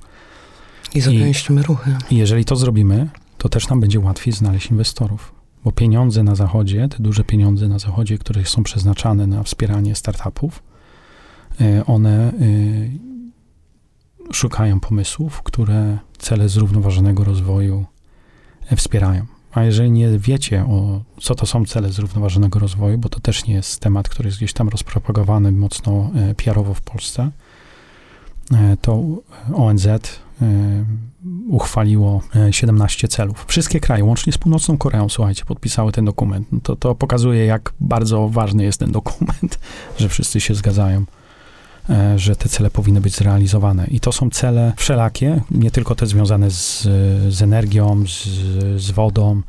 I 0.96 1.02
zagęśćmy 1.02 1.64
ruchy. 1.64 1.96
I 2.12 2.16
jeżeli 2.16 2.46
to 2.46 2.56
zrobimy, 2.56 3.10
to 3.38 3.50
też 3.50 3.70
nam 3.70 3.80
będzie 3.80 4.00
łatwiej 4.00 4.34
znaleźć 4.34 4.72
inwestorów. 4.72 5.36
Bo 5.64 5.72
pieniądze 5.72 6.24
na 6.24 6.36
zachodzie, 6.36 6.88
te 6.88 7.04
duże 7.04 7.24
pieniądze 7.24 7.68
na 7.68 7.80
zachodzie, 7.80 8.18
które 8.18 8.46
są 8.46 8.64
przeznaczane 8.64 9.28
na 9.28 9.44
wspieranie 9.44 9.96
startupów, 9.96 10.64
e, 11.62 11.86
one 11.86 12.10
e, 12.10 12.34
szukają 14.34 14.80
pomysłów, 14.80 15.42
które 15.42 15.98
cele 16.18 16.50
zrównoważonego 16.50 17.24
rozwoju 17.24 17.86
e, 18.72 18.76
wspierają. 18.76 19.26
A 19.52 19.64
jeżeli 19.64 19.92
nie 19.92 20.20
wiecie, 20.20 20.64
o, 20.64 21.02
co 21.22 21.36
to 21.36 21.46
są 21.46 21.66
cele 21.66 21.92
zrównoważonego 21.92 22.60
rozwoju, 22.60 22.98
bo 22.98 23.10
to 23.10 23.20
też 23.20 23.46
nie 23.46 23.54
jest 23.54 23.80
temat, 23.80 24.10
który 24.10 24.28
jest 24.28 24.38
gdzieś 24.38 24.54
tam 24.54 24.70
rozpropagowany 24.70 25.52
mocno 25.52 26.10
e, 26.16 26.36
PR-owo 26.36 26.74
w 26.74 26.82
Polsce, 26.82 27.32
e, 28.52 28.78
to 28.82 29.04
ONZ 29.54 29.88
uchwaliło 31.48 32.22
e, 32.36 32.54
17 32.54 33.08
celów. 33.08 33.46
Wszystkie 33.48 33.80
kraje, 33.80 34.04
łącznie 34.04 34.34
z 34.34 34.38
Północną 34.38 34.78
Koreą, 34.78 35.10
słuchajcie, 35.10 35.46
podpisały 35.46 35.92
ten 35.92 36.06
dokument. 36.06 36.48
No 36.52 36.60
To, 36.64 36.76
to 36.76 36.96
pokazuje, 36.96 37.46
jak 37.46 37.74
bardzo 37.80 38.30
ważny 38.30 38.64
jest 38.64 38.80
ten 38.80 38.92
dokument, 38.92 39.60
że 40.00 40.10
wszyscy 40.10 40.42
się 40.42 40.56
zgadzają, 40.56 41.06
że 42.16 42.36
te 42.36 42.50
cele 42.50 42.70
powinny 42.70 43.02
być 43.02 43.16
zrealizowane. 43.16 43.88
I 43.88 44.00
to 44.00 44.12
są 44.12 44.30
cele 44.30 44.74
wszelakie, 44.78 45.42
nie 45.52 45.72
tylko 45.72 45.96
te 45.96 46.06
związane 46.08 46.52
z, 46.52 46.82
z 47.30 47.42
energią, 47.42 48.04
z, 48.08 48.28
z 48.82 48.92
wodą, 48.92 49.42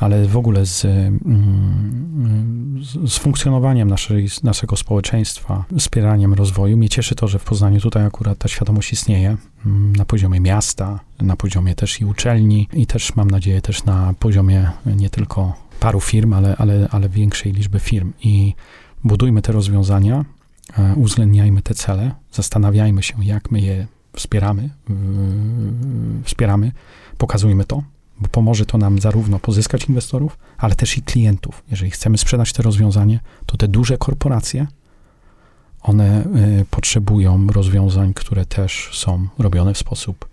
ale 0.00 0.26
w 0.26 0.36
ogóle 0.36 0.66
z, 0.66 0.84
mm, 0.84 2.82
z, 3.06 3.18
funkcjonowaniem 3.18 3.88
naszej, 3.88 4.28
naszego 4.42 4.76
społeczeństwa, 4.76 5.64
wspieraniem 5.78 6.34
rozwoju. 6.34 6.76
Mnie 6.76 6.88
cieszy 6.88 7.14
to, 7.14 7.28
że 7.28 7.38
w 7.38 7.44
Poznaniu 7.44 7.80
tutaj 7.80 8.06
akurat 8.06 8.38
ta 8.38 8.48
świadomość 8.48 8.92
istnieje 8.92 9.36
mm, 9.66 9.96
na 9.96 10.04
poziomie 10.04 10.40
miasta, 10.40 11.00
na 11.20 11.36
poziomie 11.36 11.74
też 11.74 12.00
i 12.00 12.04
uczelni 12.04 12.68
i 12.72 12.86
też 12.86 13.16
mam 13.16 13.30
nadzieję 13.30 13.60
też 13.60 13.84
na 13.84 14.14
poziomie 14.18 14.70
nie 14.86 15.10
tylko 15.10 15.54
paru 15.80 16.00
firm, 16.00 16.32
ale, 16.32 16.56
ale, 16.56 16.88
ale 16.90 17.08
większej 17.08 17.52
liczby 17.52 17.80
firm. 17.80 18.12
I 18.22 18.54
budujmy 19.04 19.42
te 19.42 19.52
rozwiązania, 19.52 20.20
e, 20.20 20.24
uwzględniajmy 20.96 21.62
te 21.62 21.74
cele, 21.74 22.14
zastanawiajmy 22.32 23.02
się, 23.02 23.14
jak 23.24 23.50
my 23.50 23.60
je 23.60 23.86
wspieramy, 24.16 24.70
wspieramy, 26.24 26.72
pokazujmy 27.18 27.64
to, 27.64 27.82
bo 28.20 28.28
pomoże 28.28 28.66
to 28.66 28.78
nam 28.78 28.98
zarówno 28.98 29.38
pozyskać 29.38 29.84
inwestorów, 29.84 30.38
ale 30.58 30.74
też 30.74 30.98
i 30.98 31.02
klientów. 31.02 31.62
Jeżeli 31.70 31.90
chcemy 31.90 32.18
sprzedać 32.18 32.52
to 32.52 32.62
rozwiązanie, 32.62 33.20
to 33.46 33.56
te 33.56 33.68
duże 33.68 33.98
korporacje, 33.98 34.66
one 35.82 36.24
y, 36.60 36.64
potrzebują 36.70 37.46
rozwiązań, 37.46 38.14
które 38.14 38.46
też 38.46 38.90
są 38.92 39.28
robione 39.38 39.74
w 39.74 39.78
sposób, 39.78 40.28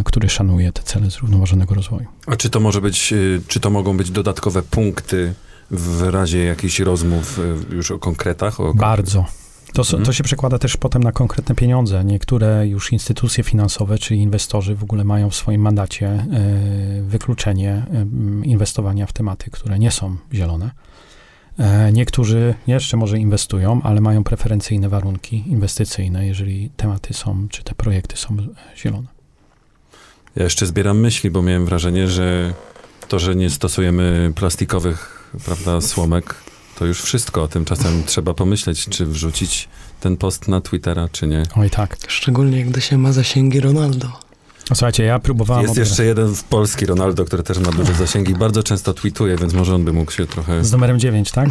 y, 0.00 0.04
który 0.04 0.28
szanuje 0.28 0.72
te 0.72 0.82
cele 0.82 1.10
zrównoważonego 1.10 1.74
rozwoju. 1.74 2.06
A 2.26 2.36
czy 2.36 2.50
to 2.50 2.60
może 2.60 2.80
być, 2.80 3.14
czy 3.48 3.60
to 3.60 3.70
mogą 3.70 3.96
być 3.96 4.10
dodatkowe 4.10 4.62
punkty 4.62 5.34
w 5.72 6.02
razie 6.10 6.44
jakichś 6.44 6.80
rozmów 6.80 7.38
y, 7.70 7.74
już 7.74 7.90
o 7.90 7.98
konkretach? 7.98 8.60
O 8.60 8.74
Bardzo. 8.74 9.26
To, 9.72 9.82
s- 9.82 9.88
Mhm. 9.90 10.04
to 10.06 10.12
się 10.12 10.24
przekłada 10.24 10.58
też 10.58 10.76
potem 10.76 11.02
na 11.02 11.12
konkretne 11.12 11.54
pieniądze. 11.54 12.04
Niektóre 12.04 12.66
już 12.68 12.92
instytucje 12.92 13.44
finansowe, 13.44 13.98
czyli 13.98 14.20
inwestorzy 14.20 14.74
w 14.74 14.82
ogóle 14.82 15.04
mają 15.04 15.30
w 15.30 15.34
swoim 15.34 15.60
mandacie 15.60 16.26
y, 16.98 17.02
wykluczenie 17.02 17.86
y, 18.42 18.46
inwestowania 18.46 19.06
w 19.06 19.12
tematy, 19.12 19.50
które 19.50 19.78
nie 19.78 19.90
są 19.90 20.16
zielone. 20.34 20.70
E, 21.58 21.92
Niektórzy 21.92 22.54
jeszcze 22.66 22.96
może 22.96 23.18
inwestują, 23.18 23.80
ale 23.82 24.00
mają 24.00 24.24
preferencyjne 24.24 24.88
warunki 24.88 25.44
inwestycyjne, 25.46 26.26
jeżeli 26.26 26.70
tematy 26.76 27.14
są, 27.14 27.46
czy 27.48 27.62
te 27.64 27.74
projekty 27.74 28.16
są 28.16 28.34
e, 28.34 28.76
zielone. 28.76 29.08
Ja 30.36 30.44
jeszcze 30.44 30.66
zbieram 30.66 31.00
myśli, 31.00 31.30
bo 31.30 31.42
miałem 31.42 31.64
wrażenie, 31.66 32.08
że 32.08 32.54
to, 33.08 33.18
że 33.18 33.36
nie 33.36 33.50
stosujemy 33.50 34.32
plastikowych, 34.34 35.21
prawda, 35.44 35.80
słomek, 35.80 36.34
to 36.78 36.84
już 36.84 37.02
wszystko. 37.02 37.48
Tymczasem 37.48 38.02
trzeba 38.06 38.34
pomyśleć, 38.34 38.88
czy 38.88 39.06
wrzucić 39.06 39.68
ten 40.00 40.16
post 40.16 40.48
na 40.48 40.60
Twittera, 40.60 41.08
czy 41.12 41.26
nie. 41.26 41.42
Oj 41.56 41.70
tak. 41.70 41.96
Szczególnie 42.08 42.64
gdy 42.64 42.80
się 42.80 42.98
ma 42.98 43.12
zasięgi 43.12 43.60
Ronaldo. 43.60 44.08
Słuchajcie, 44.68 45.04
ja 45.04 45.18
próbowałem... 45.18 45.62
Jest 45.62 45.76
jeszcze 45.76 46.04
jeden 46.04 46.34
z 46.34 46.42
Polski, 46.42 46.86
Ronaldo, 46.86 47.24
który 47.24 47.42
też 47.42 47.58
ma 47.58 47.72
duże 47.72 47.94
zasięgi. 47.94 48.34
Bardzo 48.34 48.62
często 48.62 48.94
tweetuje, 48.94 49.36
więc 49.36 49.52
może 49.52 49.74
on 49.74 49.84
by 49.84 49.92
mógł 49.92 50.12
się 50.12 50.26
trochę... 50.26 50.64
Z 50.64 50.72
numerem 50.72 51.00
9, 51.00 51.30
tak? 51.30 51.48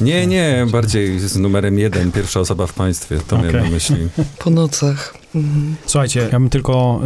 Nie, 0.00 0.26
nie, 0.26 0.66
bardziej 0.72 1.18
z 1.20 1.36
numerem 1.36 1.78
jeden, 1.78 2.12
pierwsza 2.12 2.40
osoba 2.40 2.66
w 2.66 2.72
państwie. 2.72 3.18
To 3.28 3.36
miałem 3.36 3.50
Okej. 3.50 3.62
na 3.62 3.70
myśli. 3.70 3.96
Po 4.44 4.50
nocach. 4.50 5.14
Mhm. 5.34 5.76
Słuchajcie, 5.86 6.20
ja 6.32 6.40
bym 6.40 6.50
tylko 6.50 7.00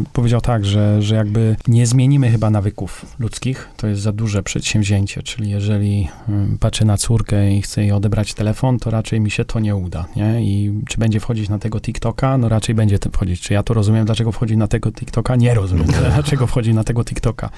y, 0.00 0.04
powiedział 0.12 0.40
tak, 0.40 0.64
że, 0.64 1.02
że 1.02 1.14
jakby 1.14 1.56
nie 1.68 1.86
zmienimy 1.86 2.30
chyba 2.30 2.50
nawyków 2.50 3.06
ludzkich. 3.18 3.68
To 3.76 3.86
jest 3.86 4.02
za 4.02 4.12
duże 4.12 4.42
przedsięwzięcie, 4.42 5.22
czyli 5.22 5.50
jeżeli 5.50 6.08
y, 6.54 6.58
patrzę 6.58 6.84
na 6.84 6.96
córkę 6.96 7.52
i 7.52 7.62
chcę 7.62 7.82
jej 7.82 7.92
odebrać 7.92 8.34
telefon, 8.34 8.78
to 8.78 8.90
raczej 8.90 9.20
mi 9.20 9.30
się 9.30 9.44
to 9.44 9.60
nie 9.60 9.76
uda, 9.76 10.06
nie? 10.16 10.42
I 10.42 10.72
czy 10.88 10.98
będzie 10.98 11.20
wchodzić 11.20 11.48
na 11.48 11.58
tego 11.58 11.80
TikToka? 11.80 12.38
No 12.38 12.48
raczej 12.48 12.74
będzie 12.74 12.98
tym 12.98 13.12
wchodzić. 13.12 13.40
Czy 13.40 13.54
ja 13.54 13.62
to 13.62 13.74
rozumiem, 13.74 14.06
dlaczego 14.06 14.32
wchodzi 14.32 14.56
na 14.56 14.68
tego 14.68 14.92
TikToka? 14.92 15.36
Nie 15.36 15.54
rozumiem, 15.54 15.86
dlaczego 16.14 16.46
wchodzi 16.46 16.74
na 16.74 16.84
tego 16.84 17.04
TikToka. 17.04 17.50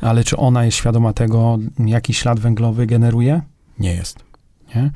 Ale 0.00 0.24
czy 0.24 0.36
ona 0.36 0.64
jest 0.64 0.76
świadoma 0.76 1.12
tego, 1.12 1.58
jaki 1.78 2.14
ślad 2.14 2.40
węglowy 2.40 2.86
generuje? 2.86 3.40
Nie 3.78 3.94
jest, 3.94 4.18
nie? 4.74 4.90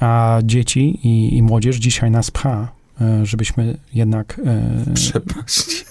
A 0.00 0.38
dzieci 0.44 0.98
i, 1.08 1.36
i 1.36 1.42
młodzież 1.42 1.76
dzisiaj 1.76 2.10
nas 2.10 2.30
pcha, 2.30 2.72
e, 3.00 3.26
żebyśmy 3.26 3.78
jednak 3.94 4.40
e, 4.46 4.94
Przepaść. 4.94 5.84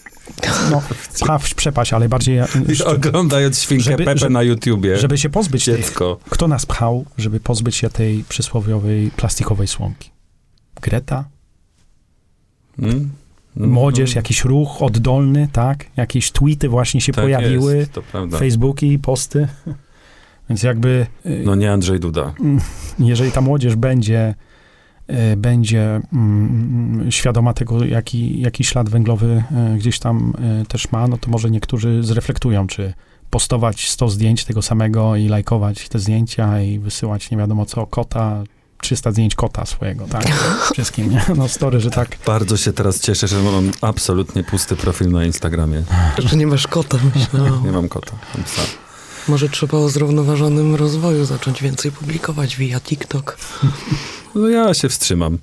no, 0.72 0.82
pcha 1.22 1.38
w 1.38 1.56
przepaść, 1.56 1.94
ale 1.94 2.10
bardziej, 2.10 2.38
e, 2.38 2.48
Oglądając 2.86 3.60
świnkę 3.62 3.84
Żeby- 3.84 4.06
Pepe 4.06 4.18
żeby- 4.18 4.34
na 4.34 4.44
YouTubie. 4.44 4.98
żeby 4.98 5.18
się 5.18 5.30
pozbyć 5.30 5.66
tej, 5.66 5.78
Dziecko. 5.78 6.20
Kto 6.30 6.48
nas 6.48 6.66
pchał, 6.66 7.06
żeby 7.18 7.40
pozbyć 7.40 7.76
się 7.76 7.90
tej 7.90 8.24
przysłowiowej 8.30 9.12
plastikowej 9.12 9.68
słomki? 9.68 10.10
Greta? 10.82 11.26
Mm? 12.80 13.10
Mm. 13.58 13.70
Młodzież, 13.72 14.16
jakiś 14.16 14.44
ruch 14.46 14.82
oddolny, 14.82 15.48
tak? 15.54 15.86
Jakieś 15.98 16.32
tweety 16.32 16.70
właśnie 16.70 17.02
się 17.02 17.14
Tak 17.14 17.24
pojawiły, 17.24 17.76
Jest, 17.78 17.92
to 17.92 18.02
prawda. 18.02 18.38
Facebooki, 18.38 19.00
posty. 19.00 19.48
Więc 20.50 20.64
jakby, 20.64 21.08
y, 21.26 21.42
No 21.46 21.56
nie 21.56 21.72
Andrzej 21.72 22.00
Duda. 22.00 22.34
jeżeli 23.00 23.32
ta 23.32 23.42
młodzież 23.42 23.76
będzie, 23.76 24.36
y, 25.34 25.38
będzie 25.38 26.02
mm, 26.14 27.12
świadoma 27.12 27.54
tego, 27.54 27.86
jaki, 27.86 28.42
jaki 28.42 28.64
ślad 28.64 28.90
węglowy 28.90 29.44
y, 29.76 29.78
gdzieś 29.78 30.00
tam 30.00 30.34
też 30.68 30.92
ma, 30.92 31.08
no 31.08 31.18
to 31.18 31.32
może 31.32 31.52
niektórzy 31.52 32.04
zreflektują, 32.04 32.68
czy 32.68 32.94
postować 33.30 33.90
100 33.90 34.10
zdjęć 34.10 34.46
tego 34.46 34.62
samego 34.62 35.16
i 35.16 35.28
lajkować 35.28 35.90
te 35.90 36.00
zdjęcia 36.00 36.62
i 36.62 36.80
wysyłać 36.80 37.32
nie 37.32 37.38
wiadomo 37.38 37.66
co, 37.66 37.86
kota, 37.88 38.44
300 38.82 39.12
zdjęć 39.12 39.36
kota 39.36 39.66
swojego, 39.66 40.06
tak? 40.06 40.26
Wszystkim, 40.74 41.10
nie? 41.10 41.22
No 41.36 41.48
story, 41.48 41.80
że 41.80 41.90
tak. 41.90 42.18
Bardzo 42.26 42.58
się 42.58 42.74
teraz 42.74 43.00
cieszę, 43.00 43.28
że 43.28 43.44
mam 43.44 43.72
absolutnie 43.82 44.44
pusty 44.44 44.76
profil 44.76 45.12
na 45.12 45.26
Instagramie. 45.26 45.84
Że 46.18 46.38
nie 46.38 46.48
masz 46.48 46.68
kota. 46.68 46.98
Nie 47.66 47.72
mam 47.72 47.90
kota. 47.90 48.12
Mam 48.36 48.44
psa. 48.44 48.89
Może 49.30 49.50
trzeba 49.50 49.78
o 49.78 49.90
zrównoważonym 49.90 50.76
rozwoju 50.76 51.26
zacząć 51.26 51.62
więcej 51.64 51.92
publikować 51.92 52.58
via 52.58 52.80
TikTok. 52.80 53.38
No 54.36 54.50
ja 54.50 54.74
się 54.74 54.90
wstrzymam. 54.90 55.38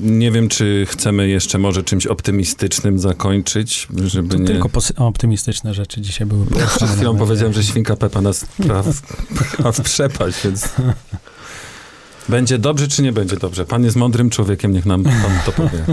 Nie 0.00 0.30
wiem, 0.32 0.48
czy 0.48 0.86
chcemy 0.88 1.28
jeszcze 1.28 1.58
może 1.58 1.82
czymś 1.82 2.06
optymistycznym 2.06 2.98
zakończyć, 2.98 3.88
żeby 4.06 4.28
To 4.28 4.36
nie... 4.38 4.46
tylko 4.46 4.70
optymistyczne 4.96 5.74
rzeczy 5.74 6.00
dzisiaj 6.00 6.26
były 6.26 6.46
Przed 6.46 6.58
poruszane. 6.58 6.92
chwilą 6.96 7.12
na- 7.12 7.18
powiedziałem, 7.18 7.52
że 7.52 7.64
świnka 7.64 7.96
Pepa 7.96 8.20
nas 8.20 8.44
pcha 8.44 8.82
w 9.72 9.80
przepaść, 9.80 10.38
więc... 10.44 10.68
Będzie 12.28 12.58
dobrze, 12.58 12.88
czy 12.88 13.02
nie 13.02 13.12
będzie 13.12 13.36
dobrze? 13.36 13.66
Pan 13.66 13.84
jest 13.84 13.96
mądrym 13.96 14.30
człowiekiem, 14.30 14.72
niech 14.72 14.86
nam 14.86 15.04
pan 15.04 15.14
to 15.46 15.52
powie. 15.52 15.84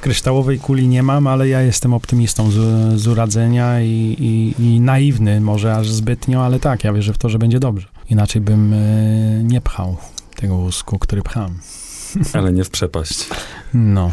Kryształowej 0.00 0.58
kuli 0.58 0.88
nie 0.88 1.02
mam, 1.02 1.26
ale 1.26 1.48
ja 1.48 1.62
jestem 1.62 1.94
optymistą 1.94 2.50
z, 2.50 2.56
z 3.00 3.06
uradzenia 3.06 3.80
i, 3.80 4.16
i, 4.58 4.62
i 4.64 4.80
naiwny, 4.80 5.40
może 5.40 5.74
aż 5.74 5.90
zbytnio, 5.90 6.44
ale 6.44 6.60
tak, 6.60 6.84
ja 6.84 6.92
wierzę 6.92 7.12
w 7.12 7.18
to, 7.18 7.28
że 7.28 7.38
będzie 7.38 7.60
dobrze. 7.60 7.86
Inaczej 8.10 8.42
bym 8.42 8.72
e, 8.72 8.78
nie 9.42 9.60
pchał 9.60 9.96
tego 10.36 10.56
wózku, 10.56 10.98
który 10.98 11.22
pcham. 11.22 11.58
Ale 12.32 12.52
nie 12.52 12.64
w 12.64 12.70
przepaść. 12.70 13.26
No. 13.74 14.12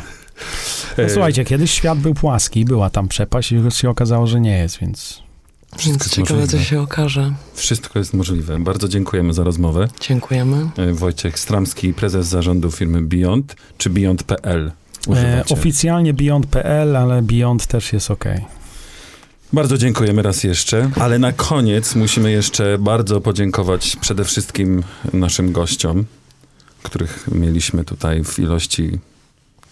no 0.97 1.03
E, 1.03 1.09
słuchajcie, 1.09 1.45
kiedyś 1.45 1.71
świat 1.71 1.99
był 1.99 2.13
płaski, 2.13 2.65
była 2.65 2.89
tam 2.89 3.07
przepaść 3.07 3.51
i 3.51 3.55
już 3.55 3.75
się 3.75 3.89
okazało, 3.89 4.27
że 4.27 4.41
nie 4.41 4.57
jest, 4.57 4.77
więc 4.79 5.23
Więc 5.85 6.03
jest 6.03 6.15
ciekawe, 6.15 6.47
co 6.47 6.59
się 6.59 6.81
okaże. 6.81 7.33
Wszystko 7.53 7.99
jest 7.99 8.13
możliwe. 8.13 8.59
Bardzo 8.59 8.87
dziękujemy 8.87 9.33
za 9.33 9.43
rozmowę. 9.43 9.87
Dziękujemy. 10.01 10.69
E, 10.77 10.93
Wojciech 10.93 11.39
Stramski, 11.39 11.93
prezes 11.93 12.27
zarządu 12.27 12.71
firmy 12.71 13.01
Beyond, 13.01 13.55
czy 13.77 13.89
Beyond.pl 13.89 14.71
używacie? 15.07 15.55
oficjalnie 15.55 16.13
Beyond.pl, 16.13 16.95
ale 16.95 17.21
Beyond 17.21 17.67
też 17.67 17.93
jest 17.93 18.11
ok. 18.11 18.25
Bardzo 19.53 19.77
dziękujemy 19.77 20.21
raz 20.21 20.43
jeszcze, 20.43 20.89
ale 20.99 21.19
na 21.19 21.31
koniec 21.31 21.95
musimy 21.95 22.31
jeszcze 22.31 22.77
bardzo 22.77 23.21
podziękować 23.21 23.95
przede 24.01 24.23
wszystkim 24.25 24.83
naszym 25.13 25.51
gościom, 25.51 26.05
których 26.83 27.27
mieliśmy 27.31 27.83
tutaj 27.83 28.23
w 28.23 28.39
ilości 28.39 28.99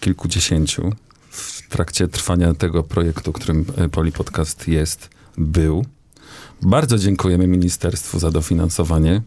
kilkudziesięciu 0.00 0.92
w 1.30 1.68
trakcie 1.68 2.08
trwania 2.08 2.54
tego 2.54 2.82
projektu, 2.82 3.32
którym 3.32 3.64
e, 3.76 3.88
Poli 3.88 4.12
Podcast 4.12 4.68
jest, 4.68 5.10
był. 5.38 5.84
Bardzo 6.62 6.98
dziękujemy 6.98 7.46
ministerstwu 7.46 8.18
za 8.18 8.30
dofinansowanie, 8.30 9.22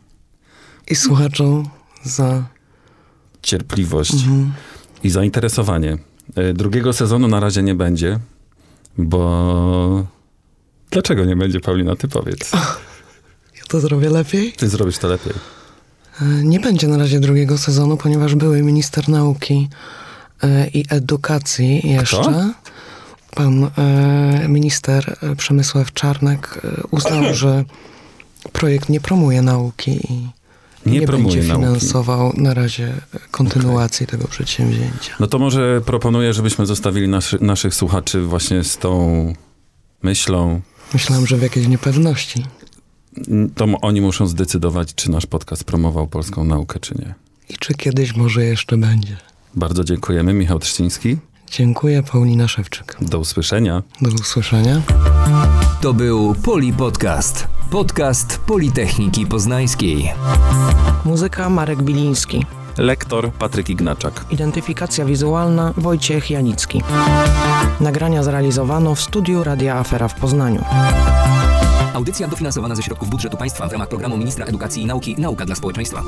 I 0.88 0.95
słuchaczom 0.95 1.70
za... 2.03 2.43
cierpliwość 3.41 4.14
Mhm. 4.14 4.51
I 5.04 5.10
zainteresowanie. 5.10 5.98
E, 6.36 6.54
Drugiego 6.54 6.93
sezonu 6.93 7.28
na 7.28 7.39
razie 7.39 7.64
nie 7.64 7.76
będzie, 7.76 8.20
bo... 8.98 10.06
Dlaczego 10.91 11.26
nie 11.26 11.36
będzie, 11.36 11.60
Paulina? 11.60 11.95
Ty 11.95 12.08
powiedz. 12.08 12.52
Ja 13.56 13.64
to 13.68 13.80
zrobię 13.80 14.10
lepiej? 14.10 14.54
Ty 14.54 14.70
zrobisz 14.70 14.98
to 14.98 15.08
lepiej. 15.08 15.34
E, 16.22 16.26
Nie 16.26 16.60
będzie 16.60 16.88
na 16.88 16.98
razie 16.98 17.20
drugiego 17.20 17.58
sezonu, 17.58 17.98
ponieważ 17.98 18.36
były 18.36 18.62
minister 18.62 19.10
nauki 19.10 19.70
e, 20.43 20.68
i 20.68 20.86
edukacji 20.89 21.82
jeszcze. 21.89 22.54
Pan 23.36 23.64
e, 23.78 24.45
minister 24.50 25.18
Przemysław 25.38 25.93
Czarnek 25.93 26.62
uznał, 26.91 27.34
że 27.34 27.64
projekt 28.52 28.89
nie 28.89 29.02
promuje 29.02 29.41
nauki 29.41 29.91
i 30.14 30.28
Nie, 30.86 31.00
nie, 31.00 31.08
promuje 31.08 31.36
będzie 31.36 31.48
nauki. 31.48 31.66
finansował 31.66 32.34
na 32.38 32.54
razie 32.54 32.94
kontynuacji 33.32 34.08
tego 34.08 34.28
przedsięwzięcia. 34.28 35.16
No 35.20 35.28
to 35.28 35.40
może 35.40 35.82
proponuję, 35.86 36.34
żebyśmy 36.34 36.66
zostawili 36.66 37.08
naszy, 37.08 37.38
naszych 37.42 37.76
słuchaczy 37.76 38.22
właśnie 38.22 38.64
z 38.64 38.78
tą 38.78 39.34
myślą. 40.04 40.62
Myślałam, 40.94 41.28
że 41.28 41.38
w 41.38 41.42
jakiejś 41.42 41.68
niepewności. 41.68 42.46
To 43.56 43.66
oni 43.82 44.02
muszą 44.02 44.28
zdecydować, 44.28 44.96
czy 44.96 45.12
nasz 45.12 45.26
podcast 45.26 45.64
promował 45.64 46.08
polską 46.08 46.44
naukę, 46.44 46.80
czy 46.80 46.96
nie. 46.96 47.14
I 47.50 47.54
czy 47.60 47.74
kiedyś 47.74 48.16
może 48.16 48.44
jeszcze 48.46 48.78
będzie. 48.78 49.18
Bardzo 49.56 49.84
dziękujemy. 49.84 50.34
Michał 50.34 50.60
Trzciński. 50.60 51.18
Dziękuję, 51.52 52.04
Paulina 52.04 52.48
Szewczyk. 52.48 52.98
Do 53.02 53.20
usłyszenia. 53.20 53.84
Do 54.02 54.10
usłyszenia. 54.10 54.82
To 55.82 55.94
był 55.94 56.36
Poli 56.36 56.74
Podcast. 56.74 57.48
Podcast 57.72 58.39
Politechniki 58.39 59.26
Poznańskiej. 59.26 60.13
Muzyka 61.05 61.49
Marek 61.49 61.82
Biliński. 61.82 62.45
Lektor 62.78 63.32
Patryk 63.32 63.70
Ignaczak. 63.70 64.26
Identyfikacja 64.30 65.05
wizualna 65.05 65.74
Wojciech 65.78 66.32
Janicki. 66.32 66.82
Nagrania 67.80 68.24
zrealizowano 68.24 68.95
w 68.95 69.01
studiu 69.01 69.43
Radia 69.43 69.76
Afera 69.76 70.07
w 70.07 70.15
Poznaniu. 70.15 70.63
Audycja 71.93 72.28
dofinansowana 72.28 72.76
ze 72.76 72.84
środków 72.84 73.09
budżetu 73.09 73.38
państwa 73.38 73.68
w 73.68 73.72
ramach 73.72 73.88
programu 73.88 74.18
Ministra 74.18 74.45
Edukacji 74.45 74.84
i 74.84 74.86
Nauki 74.86 75.15
Nauka 75.18 75.45
dla 75.45 75.55
Społeczeństwa. 75.55 76.03